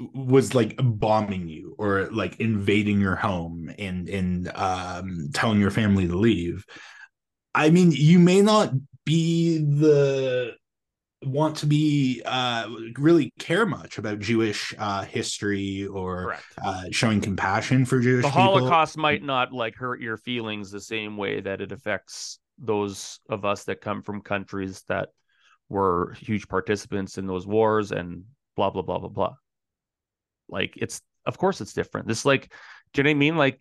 was 0.00 0.54
like 0.54 0.74
bombing 0.78 1.48
you 1.48 1.76
or 1.78 2.08
like 2.10 2.40
invading 2.40 3.00
your 3.00 3.16
home 3.16 3.72
and 3.78 4.08
and 4.08 4.50
um 4.56 5.30
telling 5.32 5.60
your 5.60 5.70
family 5.70 6.06
to 6.06 6.16
leave 6.16 6.64
I 7.58 7.70
mean, 7.70 7.90
you 7.90 8.20
may 8.20 8.40
not 8.40 8.72
be 9.04 9.58
the 9.58 10.54
want 11.24 11.56
to 11.56 11.66
be 11.66 12.22
uh 12.24 12.68
really 12.96 13.32
care 13.40 13.66
much 13.66 13.98
about 13.98 14.20
Jewish 14.20 14.72
uh 14.78 15.02
history 15.02 15.84
or 15.86 16.36
uh 16.62 16.84
showing 16.92 17.20
compassion 17.20 17.84
for 17.84 17.98
Jewish 17.98 18.24
people. 18.24 18.40
the 18.40 18.46
people. 18.46 18.58
Holocaust 18.60 18.96
might 18.96 19.24
not 19.24 19.52
like 19.52 19.74
hurt 19.74 20.00
your 20.00 20.16
feelings 20.16 20.70
the 20.70 20.80
same 20.80 21.16
way 21.16 21.40
that 21.40 21.60
it 21.60 21.72
affects 21.72 22.38
those 22.56 23.18
of 23.28 23.44
us 23.44 23.64
that 23.64 23.80
come 23.80 24.02
from 24.02 24.20
countries 24.20 24.84
that 24.88 25.08
were 25.68 26.14
huge 26.20 26.46
participants 26.46 27.18
in 27.18 27.26
those 27.26 27.46
wars 27.46 27.90
and 27.90 28.22
blah 28.54 28.70
blah 28.70 28.82
blah 28.82 28.98
blah 28.98 29.08
blah. 29.08 29.34
Like 30.48 30.74
it's 30.76 31.00
of 31.26 31.36
course 31.36 31.60
it's 31.60 31.72
different. 31.72 32.06
This 32.06 32.24
like 32.24 32.52
do 32.92 33.00
you 33.00 33.02
know 33.02 33.08
what 33.08 33.16
I 33.16 33.18
mean? 33.18 33.36
Like 33.36 33.60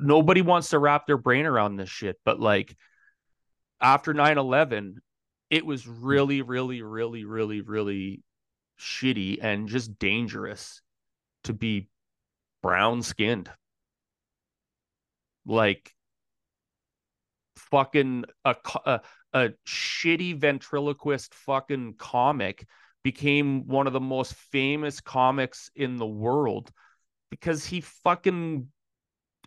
nobody 0.00 0.42
wants 0.42 0.70
to 0.70 0.80
wrap 0.80 1.06
their 1.06 1.18
brain 1.18 1.46
around 1.46 1.76
this 1.76 1.88
shit, 1.88 2.18
but 2.24 2.40
like 2.40 2.76
after 3.80 4.12
9-11 4.14 4.96
it 5.50 5.64
was 5.66 5.84
hmm. 5.84 6.04
really 6.04 6.42
really 6.42 6.82
really 6.82 7.24
really 7.24 7.60
really 7.60 8.22
shitty 8.78 9.38
and 9.42 9.68
just 9.68 9.98
dangerous 9.98 10.80
to 11.44 11.52
be 11.52 11.88
brown 12.62 13.02
skinned 13.02 13.50
like 15.46 15.92
fucking 17.56 18.24
a, 18.44 18.56
a, 18.84 19.00
a 19.32 19.48
shitty 19.66 20.36
ventriloquist 20.36 21.34
fucking 21.34 21.94
comic 21.98 22.66
became 23.02 23.66
one 23.66 23.86
of 23.86 23.92
the 23.92 24.00
most 24.00 24.34
famous 24.34 25.00
comics 25.00 25.70
in 25.74 25.96
the 25.96 26.06
world 26.06 26.70
because 27.30 27.64
he 27.64 27.80
fucking 27.80 28.66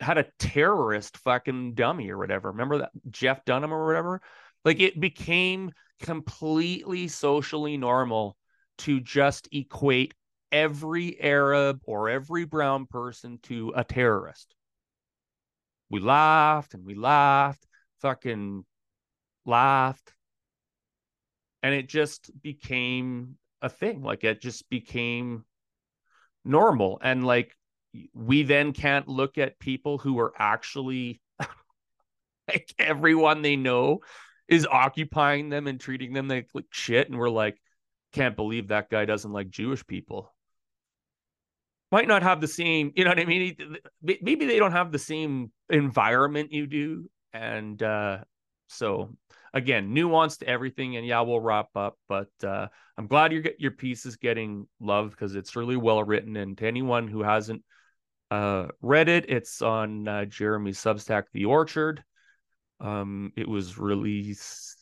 had 0.03 0.17
a 0.17 0.27
terrorist 0.39 1.17
fucking 1.17 1.73
dummy 1.73 2.09
or 2.09 2.17
whatever. 2.17 2.51
Remember 2.51 2.79
that 2.79 2.91
Jeff 3.09 3.43
Dunham 3.45 3.73
or 3.73 3.85
whatever? 3.85 4.21
Like 4.65 4.79
it 4.79 4.99
became 4.99 5.71
completely 6.01 7.07
socially 7.07 7.77
normal 7.77 8.37
to 8.79 8.99
just 8.99 9.47
equate 9.51 10.13
every 10.51 11.19
Arab 11.19 11.79
or 11.85 12.09
every 12.09 12.45
brown 12.45 12.85
person 12.85 13.39
to 13.43 13.73
a 13.75 13.83
terrorist. 13.83 14.53
We 15.89 15.99
laughed 15.99 16.73
and 16.73 16.85
we 16.85 16.95
laughed, 16.95 17.65
fucking 18.01 18.65
laughed. 19.45 20.13
And 21.61 21.73
it 21.73 21.87
just 21.87 22.29
became 22.41 23.37
a 23.61 23.69
thing. 23.69 24.01
Like 24.01 24.23
it 24.23 24.41
just 24.41 24.69
became 24.69 25.45
normal. 26.43 26.99
And 27.01 27.25
like 27.25 27.55
we 28.13 28.43
then 28.43 28.73
can't 28.73 29.07
look 29.07 29.37
at 29.37 29.59
people 29.59 29.97
who 29.97 30.19
are 30.19 30.33
actually 30.37 31.21
like 32.47 32.73
everyone 32.79 33.41
they 33.41 33.55
know 33.55 33.99
is 34.47 34.67
occupying 34.69 35.49
them 35.49 35.67
and 35.67 35.79
treating 35.79 36.13
them 36.13 36.27
like, 36.27 36.49
like 36.53 36.65
shit. 36.71 37.09
And 37.09 37.17
we're 37.17 37.29
like, 37.29 37.59
can't 38.11 38.35
believe 38.35 38.67
that 38.67 38.89
guy 38.89 39.05
doesn't 39.05 39.31
like 39.31 39.49
Jewish 39.49 39.85
people. 39.85 40.33
Might 41.91 42.07
not 42.07 42.23
have 42.23 42.41
the 42.41 42.47
same, 42.47 42.91
you 42.95 43.03
know 43.03 43.11
what 43.11 43.19
I 43.19 43.25
mean? 43.25 43.55
Maybe 44.01 44.45
they 44.45 44.57
don't 44.57 44.71
have 44.71 44.91
the 44.91 44.99
same 44.99 45.51
environment 45.69 46.51
you 46.51 46.65
do. 46.65 47.09
And 47.33 47.81
uh, 47.81 48.19
so 48.67 49.15
again, 49.53 49.93
nuance 49.93 50.37
to 50.37 50.47
everything. 50.47 50.97
And 50.97 51.05
yeah, 51.05 51.21
we'll 51.21 51.39
wrap 51.39 51.69
up. 51.75 51.97
But 52.09 52.31
uh, 52.43 52.67
I'm 52.97 53.07
glad 53.07 53.31
your 53.31 53.43
your 53.59 53.71
piece 53.71 54.05
is 54.05 54.15
getting 54.15 54.67
love 54.79 55.11
because 55.11 55.35
it's 55.35 55.55
really 55.55 55.77
well 55.77 56.03
written. 56.03 56.35
And 56.35 56.57
to 56.57 56.67
anyone 56.67 57.07
who 57.07 57.21
hasn't 57.21 57.63
uh, 58.33 58.67
read 58.81 59.09
it, 59.09 59.29
it's 59.29 59.61
on 59.61 60.07
uh, 60.07 60.25
Jeremy's 60.25 60.79
Substack, 60.79 61.25
The 61.33 61.45
Orchard. 61.45 62.03
Um, 62.79 63.31
it 63.35 63.47
was 63.47 63.77
released 63.77 64.75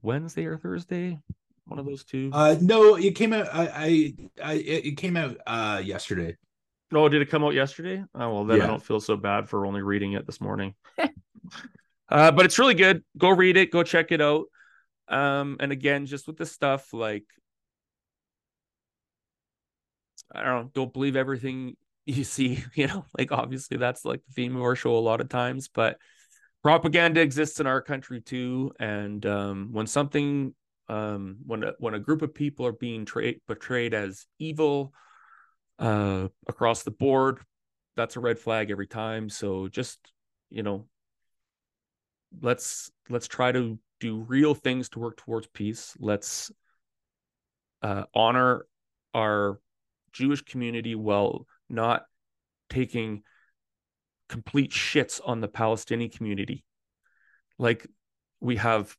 Wednesday 0.00 0.46
or 0.46 0.56
Thursday, 0.56 1.18
one 1.66 1.78
of 1.78 1.84
those 1.84 2.04
two. 2.04 2.30
Uh, 2.32 2.56
no, 2.60 2.96
it 2.96 3.14
came 3.14 3.34
out. 3.34 3.48
I, 3.52 3.66
I, 3.66 4.14
I 4.42 4.52
it 4.54 4.96
came 4.96 5.16
out 5.16 5.36
uh 5.46 5.82
yesterday. 5.84 6.36
Oh, 6.92 7.08
did 7.08 7.20
it 7.20 7.30
come 7.30 7.44
out 7.44 7.54
yesterday? 7.54 8.02
Oh 8.14 8.34
well, 8.34 8.44
then 8.46 8.58
yeah. 8.58 8.64
I 8.64 8.66
don't 8.68 8.82
feel 8.82 9.00
so 9.00 9.16
bad 9.16 9.48
for 9.48 9.66
only 9.66 9.82
reading 9.82 10.14
it 10.14 10.26
this 10.26 10.40
morning. 10.40 10.74
uh, 12.08 12.32
but 12.32 12.46
it's 12.46 12.58
really 12.58 12.74
good. 12.74 13.04
Go 13.18 13.28
read 13.28 13.58
it. 13.58 13.70
Go 13.70 13.82
check 13.82 14.10
it 14.10 14.22
out. 14.22 14.46
Um, 15.06 15.58
and 15.60 15.70
again, 15.70 16.06
just 16.06 16.26
with 16.26 16.38
the 16.38 16.46
stuff 16.46 16.94
like 16.94 17.24
I 20.34 20.44
don't 20.44 20.64
know, 20.64 20.70
don't 20.72 20.92
believe 20.92 21.16
everything 21.16 21.76
you 22.06 22.24
see. 22.24 22.64
You 22.74 22.86
know, 22.86 23.04
like 23.16 23.32
obviously 23.32 23.76
that's 23.76 24.04
like 24.04 24.22
the 24.26 24.32
theme 24.32 24.56
of 24.56 24.62
our 24.62 24.76
show 24.76 24.96
a 24.96 24.98
lot 24.98 25.20
of 25.20 25.28
times, 25.28 25.68
but 25.68 25.98
propaganda 26.62 27.20
exists 27.20 27.60
in 27.60 27.66
our 27.66 27.80
country 27.80 28.20
too 28.20 28.72
and 28.78 29.24
um, 29.26 29.70
when 29.72 29.86
something 29.86 30.54
um, 30.88 31.36
when 31.46 31.62
a, 31.62 31.72
when 31.78 31.94
a 31.94 31.98
group 32.00 32.22
of 32.22 32.34
people 32.34 32.66
are 32.66 32.72
being 32.72 33.04
tra- 33.04 33.34
portrayed 33.46 33.94
as 33.94 34.26
evil 34.38 34.92
uh, 35.78 36.28
across 36.48 36.82
the 36.82 36.90
board 36.90 37.40
that's 37.96 38.16
a 38.16 38.20
red 38.20 38.38
flag 38.38 38.70
every 38.70 38.86
time 38.86 39.28
so 39.28 39.68
just 39.68 40.12
you 40.50 40.62
know 40.62 40.86
let's 42.42 42.90
let's 43.08 43.28
try 43.28 43.50
to 43.52 43.78
do 43.98 44.18
real 44.18 44.54
things 44.54 44.88
to 44.88 44.98
work 44.98 45.16
towards 45.16 45.46
peace 45.48 45.96
let's 45.98 46.50
uh, 47.82 48.04
honor 48.14 48.66
our 49.14 49.58
jewish 50.12 50.42
community 50.42 50.94
while 50.94 51.46
not 51.70 52.02
taking 52.68 53.22
complete 54.28 54.70
shits 54.70 55.20
on 55.24 55.40
the 55.40 55.48
Palestinian 55.48 56.10
community. 56.10 56.64
Like 57.58 57.86
we 58.40 58.56
have 58.56 58.96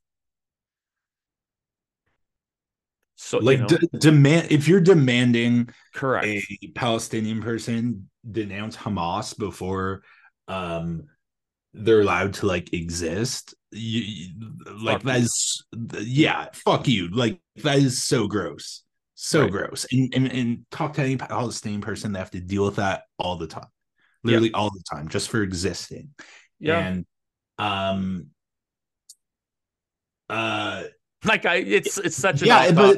so 3.15 3.37
like 3.37 3.59
you 3.59 3.61
know, 3.61 3.67
d- 3.67 3.87
demand 3.99 4.51
if 4.51 4.67
you're 4.67 4.81
demanding 4.81 5.69
correct. 5.93 6.27
a 6.27 6.67
Palestinian 6.75 7.41
person 7.41 8.09
denounce 8.29 8.75
Hamas 8.75 9.37
before 9.37 10.01
um 10.47 11.03
they're 11.73 12.01
allowed 12.01 12.33
to 12.33 12.47
like 12.47 12.73
exist 12.73 13.55
you, 13.71 14.33
like 14.81 15.01
fuck 15.01 15.03
that 15.03 16.03
yeah 16.03 16.47
fuck 16.53 16.87
you. 16.87 17.09
Like 17.09 17.39
that 17.57 17.77
is 17.77 18.03
so 18.03 18.27
gross 18.27 18.83
so 19.23 19.41
right. 19.41 19.51
gross 19.51 19.85
and, 19.91 20.13
and 20.15 20.31
and 20.31 20.65
talk 20.71 20.93
to 20.93 21.01
any 21.01 21.15
palestinian 21.15 21.79
person 21.79 22.11
they 22.11 22.17
have 22.19 22.31
to 22.31 22.39
deal 22.39 22.65
with 22.65 22.77
that 22.77 23.03
all 23.19 23.35
the 23.35 23.45
time 23.45 23.67
literally 24.23 24.49
yeah. 24.49 24.57
all 24.57 24.69
the 24.69 24.83
time 24.91 25.07
just 25.07 25.29
for 25.29 25.41
existing. 25.41 26.09
Yeah. 26.59 26.79
And 26.79 27.05
um 27.57 28.27
uh 30.29 30.83
like 31.25 31.45
I 31.45 31.55
it's 31.55 31.97
it's 31.97 32.17
such 32.17 32.41
a 32.41 32.45
yeah, 32.45 32.71
but 32.71 32.97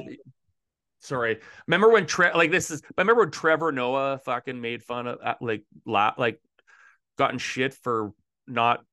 sorry. 0.99 1.39
Remember 1.67 1.89
when 1.89 2.05
Tre- 2.05 2.33
like 2.33 2.51
this 2.51 2.71
is 2.71 2.81
i 2.97 3.01
remember 3.01 3.23
when 3.23 3.31
Trevor 3.31 3.71
Noah 3.71 4.19
fucking 4.19 4.59
made 4.59 4.83
fun 4.83 5.07
of 5.07 5.19
uh, 5.23 5.35
like 5.41 5.63
la- 5.85 6.13
like 6.17 6.39
gotten 7.17 7.37
shit 7.37 7.73
for 7.73 8.13
not 8.47 8.83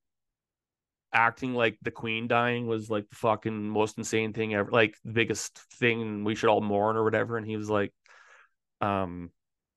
acting 1.13 1.53
like 1.53 1.77
the 1.81 1.91
queen 1.91 2.27
dying 2.27 2.67
was 2.67 2.89
like 2.89 3.09
the 3.09 3.15
fucking 3.15 3.69
most 3.69 3.97
insane 3.97 4.31
thing 4.33 4.53
ever 4.53 4.71
like 4.71 4.95
the 5.03 5.11
biggest 5.11 5.57
thing 5.73 6.23
we 6.23 6.35
should 6.35 6.49
all 6.49 6.61
mourn 6.61 6.95
or 6.95 7.03
whatever 7.03 7.37
and 7.37 7.45
he 7.45 7.57
was 7.57 7.69
like 7.69 7.91
um 8.79 9.29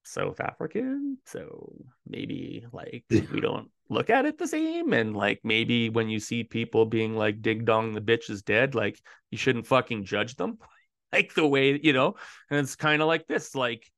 South 0.04 0.38
African, 0.40 1.18
so 1.24 1.72
maybe 2.06 2.64
like 2.72 3.04
we 3.10 3.40
don't 3.40 3.70
look 3.88 4.10
at 4.10 4.26
it 4.26 4.38
the 4.38 4.46
same. 4.46 4.92
And 4.92 5.16
like 5.16 5.40
maybe 5.42 5.88
when 5.88 6.08
you 6.08 6.20
see 6.20 6.44
people 6.44 6.86
being 6.86 7.16
like 7.16 7.42
dig 7.42 7.64
dong 7.64 7.94
the 7.94 8.00
bitch 8.00 8.30
is 8.30 8.42
dead, 8.42 8.74
like 8.74 9.00
you 9.30 9.38
shouldn't 9.38 9.66
fucking 9.66 10.04
judge 10.04 10.36
them 10.36 10.58
like 11.12 11.34
the 11.34 11.46
way 11.46 11.80
you 11.82 11.92
know. 11.92 12.14
And 12.50 12.60
it's 12.60 12.76
kind 12.76 13.02
of 13.02 13.08
like 13.08 13.26
this, 13.26 13.54
like 13.54 13.90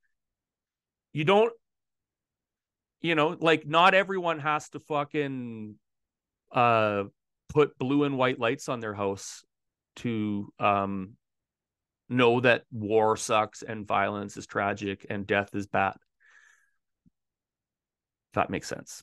you 1.12 1.24
don't, 1.24 1.52
you 3.00 3.14
know, 3.14 3.36
like 3.38 3.66
not 3.66 3.94
everyone 3.94 4.38
has 4.38 4.68
to 4.70 4.80
fucking 4.80 5.74
uh 6.52 7.04
put 7.48 7.78
blue 7.78 8.04
and 8.04 8.18
white 8.18 8.38
lights 8.38 8.68
on 8.68 8.80
their 8.80 8.94
house 8.94 9.44
to 9.96 10.52
um 10.58 11.16
know 12.08 12.40
that 12.40 12.62
war 12.70 13.16
sucks 13.16 13.62
and 13.62 13.86
violence 13.86 14.36
is 14.36 14.46
tragic 14.46 15.06
and 15.10 15.26
death 15.26 15.54
is 15.54 15.66
bad. 15.66 15.94
That 18.34 18.50
makes 18.50 18.68
sense. 18.68 19.02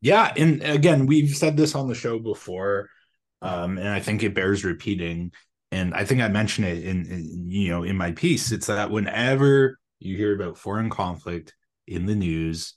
Yeah, 0.00 0.32
and 0.36 0.62
again, 0.62 1.06
we've 1.06 1.36
said 1.36 1.56
this 1.56 1.74
on 1.74 1.88
the 1.88 1.94
show 1.94 2.18
before, 2.18 2.88
um, 3.42 3.78
and 3.78 3.88
I 3.88 4.00
think 4.00 4.22
it 4.22 4.34
bears 4.34 4.64
repeating. 4.64 5.32
And 5.72 5.92
I 5.92 6.04
think 6.04 6.20
I 6.20 6.28
mentioned 6.28 6.66
it 6.68 6.84
in, 6.84 7.06
in 7.06 7.50
you 7.50 7.70
know 7.70 7.82
in 7.82 7.96
my 7.96 8.12
piece. 8.12 8.52
It's 8.52 8.68
that 8.68 8.90
whenever 8.90 9.78
you 9.98 10.16
hear 10.16 10.34
about 10.34 10.58
foreign 10.58 10.88
conflict 10.88 11.54
in 11.86 12.06
the 12.06 12.14
news, 12.14 12.74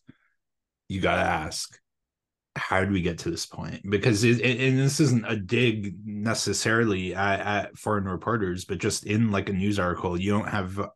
you 0.88 1.00
got 1.00 1.16
to 1.16 1.22
ask, 1.22 1.80
how 2.56 2.82
did 2.82 2.92
we 2.92 3.02
get 3.02 3.20
to 3.20 3.32
this 3.32 3.46
point? 3.46 3.82
Because 3.90 4.24
it, 4.24 4.42
and 4.42 4.78
this 4.78 5.00
isn't 5.00 5.26
a 5.26 5.36
dig 5.36 5.96
necessarily 6.06 7.16
at, 7.16 7.40
at, 7.40 7.78
foreign 7.78 8.06
reporters, 8.06 8.66
but 8.66 8.78
just 8.78 9.06
in 9.06 9.32
like 9.32 9.50
a 9.50 9.54
news 9.54 9.80
article, 9.80 10.20
you 10.20 10.32
don't 10.32 10.50
have 10.50 10.90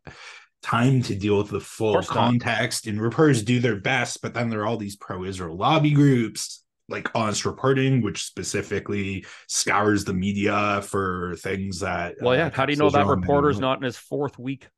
time 0.62 1.02
to 1.02 1.14
deal 1.14 1.38
with 1.38 1.50
the 1.50 1.60
full 1.60 2.02
context. 2.02 2.86
Not. 2.86 2.92
And 2.92 3.00
reporters 3.00 3.42
do 3.42 3.60
their 3.60 3.80
best, 3.80 4.20
but 4.20 4.34
then 4.34 4.50
there 4.50 4.60
are 4.60 4.66
all 4.66 4.76
these 4.76 4.96
pro-Israel 4.96 5.56
lobby 5.56 5.92
groups 5.92 6.62
like 6.88 7.10
honest 7.14 7.44
reporting 7.44 8.00
which 8.00 8.24
specifically 8.24 9.24
scours 9.48 10.04
the 10.04 10.12
media 10.12 10.80
for 10.82 11.34
things 11.38 11.80
that 11.80 12.14
well 12.20 12.36
yeah 12.36 12.46
uh, 12.46 12.50
how 12.50 12.64
do 12.64 12.72
you 12.72 12.78
know 12.78 12.90
that 12.90 13.06
reporter's 13.06 13.58
not 13.58 13.78
in 13.78 13.82
his 13.82 13.96
fourth 13.96 14.38
week 14.38 14.68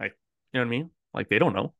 like 0.00 0.16
you 0.52 0.60
know 0.60 0.64
what 0.64 0.68
i 0.68 0.70
mean 0.70 0.90
like 1.12 1.28
they 1.28 1.38
don't 1.38 1.54
know 1.54 1.74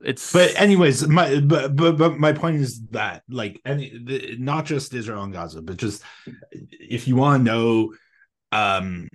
it's 0.00 0.32
but 0.32 0.52
anyways 0.56 1.06
my 1.08 1.40
but 1.40 1.74
but, 1.74 1.96
but 1.96 2.18
my 2.18 2.32
point 2.32 2.56
is 2.56 2.80
that 2.90 3.22
like 3.28 3.60
any 3.64 3.90
the, 4.04 4.36
not 4.38 4.64
just 4.64 4.94
israel 4.94 5.24
and 5.24 5.32
gaza 5.32 5.60
but 5.60 5.76
just 5.76 6.02
if 6.52 7.08
you 7.08 7.16
want 7.16 7.40
to 7.40 7.44
know 7.44 7.94
um 8.52 9.08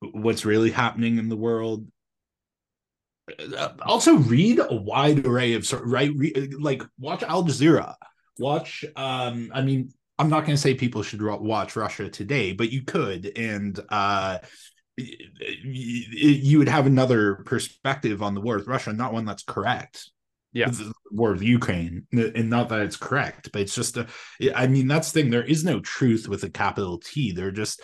what's 0.00 0.44
really 0.44 0.70
happening 0.70 1.18
in 1.18 1.28
the 1.28 1.36
world 1.36 1.86
uh, 3.56 3.70
also 3.82 4.16
read 4.16 4.60
a 4.60 4.74
wide 4.74 5.26
array 5.26 5.54
of 5.54 5.70
right 5.84 6.12
re, 6.14 6.50
like 6.60 6.82
watch 6.98 7.22
al 7.22 7.42
jazeera. 7.42 7.94
Watch 8.38 8.84
um 8.94 9.50
i 9.54 9.62
mean 9.62 9.90
i'm 10.18 10.28
not 10.28 10.40
going 10.40 10.54
to 10.54 10.60
say 10.60 10.74
people 10.74 11.02
should 11.02 11.22
watch 11.22 11.76
russia 11.76 12.10
today 12.10 12.52
but 12.52 12.70
you 12.70 12.82
could 12.82 13.32
and 13.36 13.80
uh 13.88 14.38
you 14.98 16.58
would 16.58 16.68
have 16.68 16.86
another 16.86 17.36
perspective 17.44 18.22
on 18.22 18.32
the 18.32 18.40
war 18.40 18.56
with 18.56 18.66
Russia, 18.66 18.94
not 18.94 19.12
one 19.12 19.26
that's 19.26 19.42
correct 19.42 20.10
yeah. 20.56 20.70
War 21.10 21.32
of 21.32 21.42
ukraine 21.42 22.06
and 22.12 22.50
not 22.50 22.68
that 22.70 22.80
it's 22.80 22.96
correct 22.96 23.50
but 23.52 23.62
it's 23.62 23.74
just 23.74 23.96
a 23.96 24.06
i 24.54 24.66
mean 24.66 24.88
that's 24.88 25.12
the 25.12 25.22
thing 25.22 25.30
there 25.30 25.44
is 25.44 25.64
no 25.64 25.80
truth 25.80 26.28
with 26.28 26.42
a 26.42 26.50
capital 26.50 26.98
t 26.98 27.32
there 27.32 27.48
are 27.48 27.52
just 27.52 27.80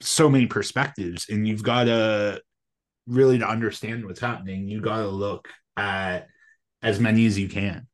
so 0.00 0.28
many 0.28 0.46
perspectives 0.46 1.26
and 1.28 1.48
you've 1.48 1.62
got 1.62 1.84
to 1.84 2.40
really 3.06 3.38
to 3.38 3.48
understand 3.48 4.04
what's 4.04 4.20
happening 4.20 4.68
you 4.68 4.80
got 4.80 4.98
to 4.98 5.08
look 5.08 5.48
at 5.76 6.28
as 6.82 7.00
many 7.00 7.26
as 7.26 7.38
you 7.38 7.48
can. 7.48 7.86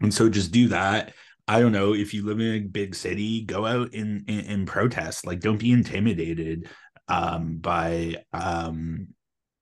And 0.00 0.12
so 0.12 0.28
just 0.28 0.52
do 0.52 0.68
that. 0.68 1.12
I 1.46 1.60
don't 1.60 1.72
know 1.72 1.94
if 1.94 2.12
you 2.12 2.24
live 2.24 2.40
in 2.40 2.54
a 2.54 2.60
big 2.60 2.94
city 2.94 3.42
go 3.42 3.64
out 3.64 3.94
and 3.94 4.24
and, 4.28 4.66
protest 4.66 5.26
like 5.26 5.40
don't 5.40 5.58
be 5.58 5.72
intimidated 5.72 6.68
um 7.08 7.56
by 7.56 8.16
um 8.34 9.08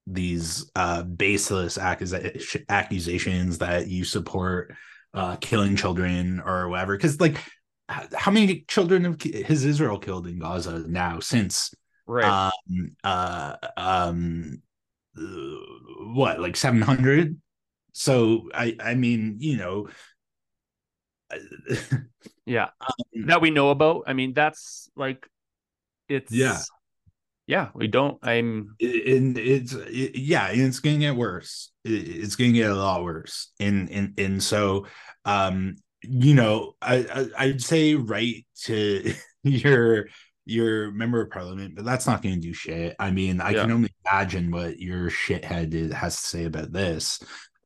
these 0.07 0.71
uh 0.77 1.03
baseless 1.03 1.79
accus- 1.79 2.65
accusations 2.69 3.59
that 3.59 3.89
you 3.89 4.05
support 4.05 4.75
uh 5.15 5.37
killing 5.37 5.77
children 5.77 6.41
or 6.45 6.69
whatever. 6.69 6.97
Because 6.97 7.21
like 7.21 7.39
how 7.89 8.31
many 8.31 8.65
children 8.69 9.17
has 9.47 9.65
Israel 9.65 9.99
killed 9.99 10.27
in 10.27 10.39
Gaza 10.39 10.85
now 10.89 11.21
since 11.21 11.73
right. 12.07 12.51
um 12.65 12.97
uh 13.05 13.57
um 13.77 14.63
what 16.15 16.41
like 16.41 16.57
700 16.57 17.41
so 17.93 18.51
i 18.53 18.77
i 18.79 18.95
mean 18.95 19.37
you 19.39 19.57
know 19.57 19.89
yeah. 22.47 22.69
um, 22.81 23.27
that 23.27 23.41
we 23.41 23.51
know 23.51 23.71
about? 23.71 24.05
I 24.07 24.13
mean 24.13 24.33
that's 24.33 24.91
like 24.97 25.27
it's 26.09 26.33
yeah 26.33 26.59
yeah 27.47 27.69
we 27.75 27.87
don't 27.87 28.19
i'm 28.23 28.75
and 28.81 29.39
it's 29.39 29.73
it, 29.73 30.17
yeah 30.17 30.49
it's 30.49 30.81
gonna 30.81 30.99
get 30.99 31.15
worse 31.15 31.71
it's 31.85 32.37
gonna 32.37 32.53
get 32.53 32.71
a 32.71 32.75
lot 32.75 33.05
worse 33.05 33.53
and 33.61 33.91
and 33.91 34.19
and 34.19 34.43
so 34.43 34.87
um 35.25 35.77
you 36.09 36.35
know, 36.35 36.75
I, 36.81 37.29
I 37.37 37.47
would 37.47 37.63
say 37.63 37.95
write 37.95 38.47
to 38.65 39.13
your 39.43 40.09
your 40.45 40.93
member 40.93 41.23
of 41.23 41.31
parliament, 41.31 41.75
but 41.75 41.85
that's 41.85 42.07
not 42.07 42.23
going 42.23 42.37
to 42.37 42.41
do 42.41 42.53
shit. 42.53 42.95
I 43.01 43.11
mean, 43.11 43.41
I 43.41 43.51
yeah. 43.51 43.63
can 43.63 43.73
only 43.73 43.91
imagine 44.05 44.51
what 44.51 44.79
your 44.79 45.11
shithead 45.11 45.93
has 45.93 46.21
to 46.21 46.27
say 46.27 46.45
about 46.45 46.73
this. 46.73 47.21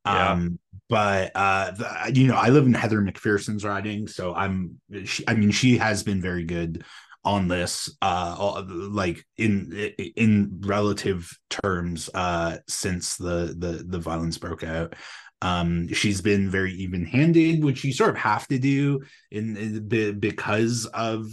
Yeah. 0.07 0.33
Um, 0.33 0.59
but 0.89 1.31
uh, 1.35 1.73
the, 1.73 2.13
you 2.15 2.27
know, 2.27 2.37
I 2.37 2.49
live 2.49 2.65
in 2.65 2.73
Heather 2.75 3.01
McPherson's 3.01 3.65
riding, 3.65 4.09
so 4.09 4.35
I'm. 4.35 4.81
She, 5.05 5.25
I 5.29 5.35
mean, 5.35 5.51
she 5.51 5.79
has 5.79 6.03
been 6.03 6.21
very 6.21 6.45
good 6.45 6.85
on 7.23 7.49
this 7.49 7.95
uh 8.01 8.63
like 8.67 9.25
in 9.37 9.93
in 10.17 10.61
relative 10.61 11.31
terms 11.51 12.09
uh 12.15 12.57
since 12.67 13.17
the 13.17 13.55
the 13.59 13.85
the 13.87 13.99
violence 13.99 14.39
broke 14.39 14.65
out 14.65 14.95
um, 15.43 15.89
she's 15.93 16.21
been 16.21 16.51
very 16.51 16.73
even-handed, 16.73 17.65
which 17.65 17.85
you 17.85 17.93
sort 17.93 18.11
of 18.11 18.17
have 18.17 18.47
to 18.49 18.59
do 18.59 19.01
in, 19.31 19.57
in 19.57 20.19
because 20.19 20.87
of 20.87 21.27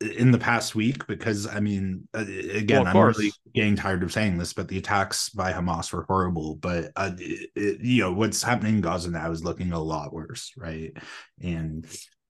in 0.00 0.30
the 0.30 0.38
past 0.38 0.74
week. 0.74 1.06
Because 1.06 1.46
I 1.46 1.60
mean, 1.60 2.08
uh, 2.14 2.24
again, 2.52 2.78
well, 2.78 2.86
I'm 2.86 2.92
course. 2.92 3.18
really 3.18 3.32
getting 3.54 3.76
tired 3.76 4.02
of 4.02 4.12
saying 4.12 4.38
this, 4.38 4.54
but 4.54 4.68
the 4.68 4.78
attacks 4.78 5.28
by 5.28 5.52
Hamas 5.52 5.92
were 5.92 6.04
horrible. 6.04 6.54
But 6.56 6.92
uh, 6.96 7.12
it, 7.18 7.80
you 7.82 8.02
know 8.02 8.12
what's 8.12 8.42
happening 8.42 8.76
in 8.76 8.80
Gaza 8.80 9.10
now 9.10 9.30
is 9.30 9.44
looking 9.44 9.72
a 9.72 9.80
lot 9.80 10.14
worse, 10.14 10.52
right? 10.56 10.96
And 11.42 11.86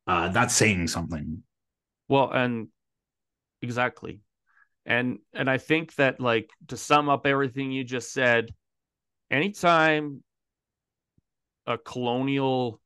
uh, 0.08 0.28
that's 0.28 0.54
saying 0.54 0.88
something. 0.88 1.42
Well, 2.08 2.30
and 2.32 2.68
exactly, 3.62 4.20
and 4.84 5.18
and 5.32 5.50
I 5.50 5.58
think 5.58 5.94
that 5.96 6.20
like 6.20 6.50
to 6.68 6.76
sum 6.76 7.08
up 7.08 7.26
everything 7.26 7.72
you 7.72 7.84
just 7.84 8.12
said, 8.12 8.54
anytime 9.30 10.22
a 11.66 11.76
colonial 11.76 12.80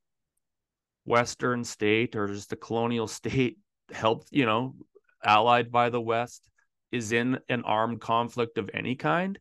Western 1.05 1.63
state 1.63 2.15
or 2.15 2.27
just 2.27 2.53
a 2.53 2.55
colonial 2.55 3.07
state 3.19 3.57
helped, 3.91 4.27
you 4.31 4.45
know, 4.45 4.75
allied 5.23 5.71
by 5.71 5.89
the 5.89 6.01
West 6.01 6.49
is 6.91 7.11
in 7.11 7.39
an 7.49 7.63
armed 7.63 8.01
conflict 8.01 8.57
of 8.57 8.69
any 8.73 8.95
kind, 8.95 9.39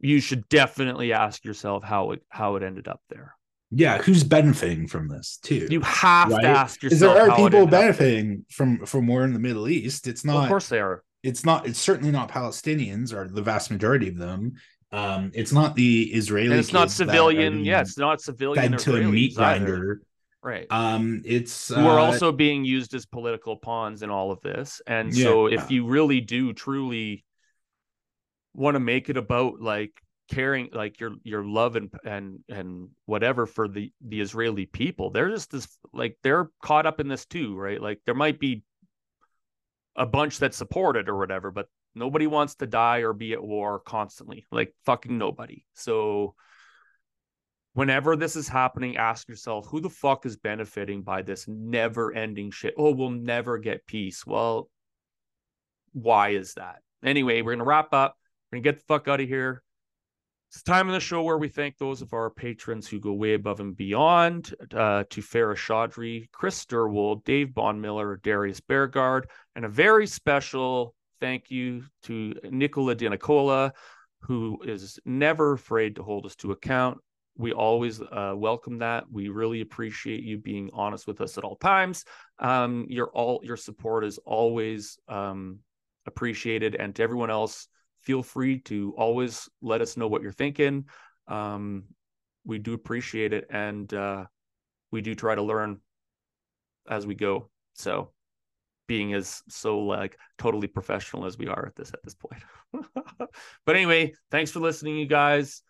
you 0.00 0.20
should 0.20 0.48
definitely 0.48 1.12
ask 1.12 1.44
yourself 1.44 1.82
how 1.82 2.12
it 2.12 2.22
how 2.28 2.56
it 2.56 2.62
ended 2.62 2.86
up 2.86 3.00
there. 3.08 3.34
Yeah, 3.70 3.98
who's 3.98 4.24
benefiting 4.24 4.86
from 4.86 5.08
this 5.08 5.38
too? 5.42 5.68
You 5.70 5.80
have 5.82 6.30
right? 6.30 6.42
to 6.42 6.48
ask 6.48 6.82
yourself. 6.82 7.14
There 7.14 7.30
are 7.30 7.36
people 7.36 7.66
benefiting 7.66 8.46
from 8.50 8.86
from 8.86 9.06
war 9.06 9.24
in 9.24 9.34
the 9.34 9.38
Middle 9.38 9.68
East. 9.68 10.06
It's 10.06 10.24
not. 10.24 10.34
Well, 10.34 10.42
of 10.44 10.48
course, 10.48 10.68
they 10.68 10.80
are. 10.80 11.04
It's 11.22 11.44
not. 11.44 11.66
It's 11.66 11.78
certainly 11.78 12.10
not 12.10 12.30
Palestinians, 12.30 13.12
or 13.12 13.28
the 13.28 13.42
vast 13.42 13.70
majority 13.70 14.08
of 14.08 14.16
them. 14.16 14.54
Um, 14.90 15.32
it's 15.34 15.52
not 15.52 15.74
the 15.74 16.04
Israeli. 16.04 16.52
And 16.52 16.60
it's 16.60 16.72
not 16.72 16.90
civilian. 16.90 17.64
Yeah, 17.64 17.82
it's 17.82 17.98
not 17.98 18.22
civilian. 18.22 18.72
Fed 18.72 18.78
to 18.80 18.96
a 18.96 19.02
meat 19.02 19.34
grinder. 19.34 20.00
Right. 20.42 20.66
Um, 20.70 21.22
it's 21.26 21.68
who 21.68 21.86
are 21.86 21.98
uh, 21.98 22.04
also 22.04 22.32
being 22.32 22.64
used 22.64 22.94
as 22.94 23.04
political 23.04 23.56
pawns 23.56 24.02
in 24.02 24.08
all 24.08 24.30
of 24.30 24.40
this. 24.40 24.80
And 24.86 25.14
yeah. 25.14 25.24
so, 25.24 25.46
if 25.46 25.70
you 25.70 25.86
really 25.86 26.20
do 26.20 26.54
truly 26.54 27.24
want 28.54 28.76
to 28.76 28.80
make 28.80 29.10
it 29.10 29.16
about 29.16 29.60
like 29.60 29.92
caring, 30.28 30.70
like 30.72 31.00
your 31.00 31.12
your 31.22 31.44
love 31.44 31.76
and 31.76 31.90
and 32.04 32.40
and 32.48 32.88
whatever 33.06 33.46
for 33.46 33.68
the 33.68 33.92
the 34.06 34.20
Israeli 34.20 34.66
people, 34.66 35.10
they're 35.10 35.30
just 35.30 35.50
this 35.50 35.78
like 35.92 36.18
they're 36.22 36.50
caught 36.62 36.86
up 36.86 37.00
in 37.00 37.08
this 37.08 37.26
too, 37.26 37.56
right? 37.56 37.80
Like 37.80 38.00
there 38.06 38.14
might 38.14 38.38
be 38.38 38.62
a 39.96 40.06
bunch 40.06 40.38
that 40.38 40.54
support 40.54 40.96
it 40.96 41.08
or 41.08 41.16
whatever, 41.16 41.50
but 41.50 41.68
Nobody 41.98 42.28
wants 42.28 42.54
to 42.56 42.66
die 42.66 42.98
or 42.98 43.12
be 43.12 43.32
at 43.32 43.42
war 43.42 43.80
constantly, 43.80 44.46
like 44.52 44.72
fucking 44.86 45.18
nobody. 45.18 45.64
So, 45.74 46.34
whenever 47.72 48.14
this 48.14 48.36
is 48.36 48.46
happening, 48.46 48.96
ask 48.96 49.28
yourself 49.28 49.66
who 49.66 49.80
the 49.80 49.90
fuck 49.90 50.24
is 50.24 50.36
benefiting 50.36 51.02
by 51.02 51.22
this 51.22 51.48
never 51.48 52.14
ending 52.14 52.52
shit? 52.52 52.74
Oh, 52.78 52.92
we'll 52.92 53.10
never 53.10 53.58
get 53.58 53.86
peace. 53.86 54.24
Well, 54.24 54.70
why 55.92 56.30
is 56.30 56.54
that? 56.54 56.82
Anyway, 57.02 57.42
we're 57.42 57.56
to 57.56 57.64
wrap 57.64 57.92
up. 57.92 58.16
We're 58.52 58.58
to 58.58 58.62
get 58.62 58.78
the 58.78 58.84
fuck 58.86 59.08
out 59.08 59.20
of 59.20 59.28
here. 59.28 59.62
It's 60.50 60.62
time 60.62 60.86
in 60.88 60.94
the 60.94 61.00
show 61.00 61.22
where 61.22 61.36
we 61.36 61.48
thank 61.48 61.76
those 61.76 62.00
of 62.00 62.14
our 62.14 62.30
patrons 62.30 62.88
who 62.88 62.98
go 62.98 63.12
way 63.12 63.34
above 63.34 63.60
and 63.60 63.76
beyond 63.76 64.54
uh, 64.72 65.04
to 65.10 65.20
Farah 65.20 65.54
Chaudhry, 65.54 66.30
Chris 66.32 66.64
Sturwold, 66.64 67.22
Dave 67.24 67.48
Bondmiller, 67.48 68.22
Darius 68.22 68.58
Beargard, 68.58 69.24
and 69.56 69.66
a 69.66 69.68
very 69.68 70.06
special 70.06 70.94
thank 71.20 71.50
you 71.50 71.84
to 72.04 72.34
Nicola 72.44 72.94
Di 72.94 73.10
Nicola, 73.10 73.74
who 74.20 74.58
is 74.64 74.98
never 75.04 75.52
afraid 75.52 75.96
to 75.96 76.02
hold 76.02 76.24
us 76.24 76.34
to 76.36 76.52
account. 76.52 76.96
We 77.36 77.52
always 77.52 78.00
uh, 78.00 78.32
welcome 78.34 78.78
that. 78.78 79.04
We 79.12 79.28
really 79.28 79.60
appreciate 79.60 80.22
you 80.22 80.38
being 80.38 80.70
honest 80.72 81.06
with 81.06 81.20
us 81.20 81.36
at 81.36 81.44
all 81.44 81.56
times. 81.56 82.06
Um, 82.38 82.86
your 82.88 83.08
all 83.08 83.42
your 83.44 83.58
support 83.58 84.02
is 84.02 84.16
always 84.24 84.98
um, 85.08 85.58
appreciated, 86.06 86.74
and 86.74 86.94
to 86.94 87.02
everyone 87.02 87.30
else, 87.30 87.68
feel 88.08 88.22
free 88.22 88.58
to 88.58 88.94
always 88.96 89.50
let 89.60 89.82
us 89.82 89.98
know 89.98 90.08
what 90.08 90.22
you're 90.22 90.32
thinking. 90.32 90.86
Um, 91.26 91.84
we 92.46 92.58
do 92.58 92.72
appreciate 92.72 93.34
it, 93.34 93.46
and 93.50 93.92
uh, 93.92 94.24
we 94.90 95.02
do 95.02 95.14
try 95.14 95.34
to 95.34 95.42
learn 95.42 95.80
as 96.88 97.06
we 97.06 97.14
go. 97.14 97.50
So 97.74 98.12
being 98.86 99.12
as 99.12 99.42
so 99.50 99.80
like 99.80 100.16
totally 100.38 100.68
professional 100.68 101.26
as 101.26 101.36
we 101.36 101.48
are 101.48 101.66
at 101.66 101.76
this 101.76 101.92
at 101.92 102.02
this 102.02 102.14
point. 102.14 102.42
but 103.66 103.76
anyway, 103.76 104.14
thanks 104.30 104.50
for 104.50 104.60
listening, 104.60 104.96
you 104.96 105.06
guys. 105.06 105.60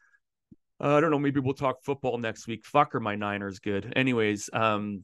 Uh, 0.80 0.94
I 0.94 1.00
don't 1.00 1.10
know, 1.10 1.18
maybe 1.18 1.40
we'll 1.40 1.54
talk 1.54 1.82
football 1.82 2.18
next 2.18 2.46
week. 2.46 2.64
Fuck 2.64 2.94
are 2.94 3.00
my 3.00 3.16
Niners 3.16 3.58
good. 3.58 3.92
Anyways, 3.96 4.48
um 4.52 5.02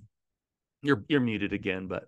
you're 0.82 1.04
you're 1.08 1.18
muted 1.18 1.52
again, 1.52 1.88
but 1.88 2.04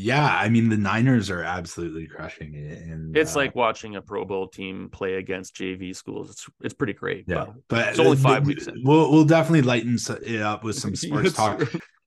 yeah, 0.00 0.38
I 0.38 0.48
mean 0.48 0.68
the 0.68 0.76
Niners 0.76 1.28
are 1.28 1.42
absolutely 1.42 2.06
crushing 2.06 2.54
it, 2.54 2.82
and 2.82 3.16
it's 3.16 3.34
uh, 3.34 3.40
like 3.40 3.56
watching 3.56 3.96
a 3.96 4.02
Pro 4.02 4.24
Bowl 4.24 4.46
team 4.46 4.88
play 4.90 5.14
against 5.14 5.56
JV 5.56 5.94
schools. 5.94 6.30
It's 6.30 6.46
it's 6.60 6.74
pretty 6.74 6.92
great. 6.92 7.24
Yeah, 7.26 7.46
but, 7.46 7.54
but 7.66 7.88
it's 7.88 7.98
only 7.98 8.16
five 8.16 8.44
the, 8.44 8.48
weeks. 8.48 8.68
In. 8.68 8.80
We'll 8.84 9.10
we'll 9.10 9.24
definitely 9.24 9.62
lighten 9.62 9.98
it 10.24 10.40
up 10.40 10.62
with 10.62 10.76
some 10.78 10.94
sports 10.94 11.32
talk. 11.32 11.62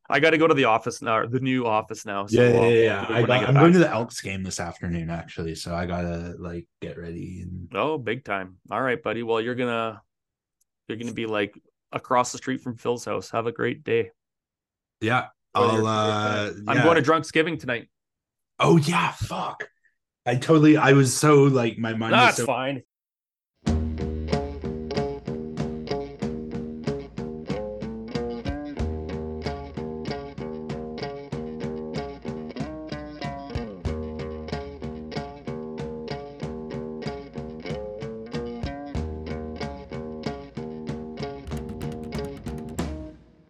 I 0.09 0.21
got 0.21 0.29
to 0.29 0.37
go 0.37 0.47
to 0.47 0.53
the 0.53 0.65
office 0.65 1.01
now, 1.01 1.25
the 1.25 1.41
new 1.41 1.65
office 1.65 2.05
now. 2.05 2.27
So 2.27 2.41
yeah, 2.41 2.67
yeah, 2.67 3.09
yeah. 3.09 3.25
I 3.29 3.43
am 3.43 3.55
going 3.55 3.73
to 3.73 3.79
the 3.79 3.89
Elks 3.89 4.21
game 4.21 4.43
this 4.43 4.61
afternoon, 4.61 5.09
actually. 5.09 5.55
So 5.55 5.75
I 5.75 5.85
gotta 5.85 6.35
like 6.39 6.69
get 6.81 6.97
ready. 6.97 7.41
And... 7.41 7.69
Oh, 7.73 7.97
big 7.97 8.23
time! 8.23 8.55
All 8.71 8.81
right, 8.81 9.03
buddy. 9.03 9.21
Well, 9.21 9.41
you're 9.41 9.55
gonna 9.55 10.01
you're 10.87 10.97
gonna 10.97 11.11
be 11.11 11.25
like 11.25 11.59
across 11.91 12.31
the 12.31 12.37
street 12.37 12.61
from 12.61 12.77
Phil's 12.77 13.03
house. 13.03 13.31
Have 13.31 13.47
a 13.47 13.51
great 13.51 13.83
day. 13.83 14.11
Yeah, 15.01 15.27
I'll. 15.53 15.85
uh 15.85 16.51
I'm 16.67 16.77
yeah. 16.77 16.83
going 16.83 17.01
to 17.01 17.09
Drunksgiving 17.09 17.59
tonight. 17.59 17.87
Oh 18.59 18.77
yeah, 18.77 19.11
fuck. 19.11 19.67
I 20.25 20.35
totally. 20.35 20.77
I 20.77 20.93
was 20.93 21.15
so 21.15 21.43
like 21.43 21.77
my 21.77 21.93
mind. 21.93 22.13
That's 22.13 22.37
so, 22.37 22.45
fine. 22.45 22.83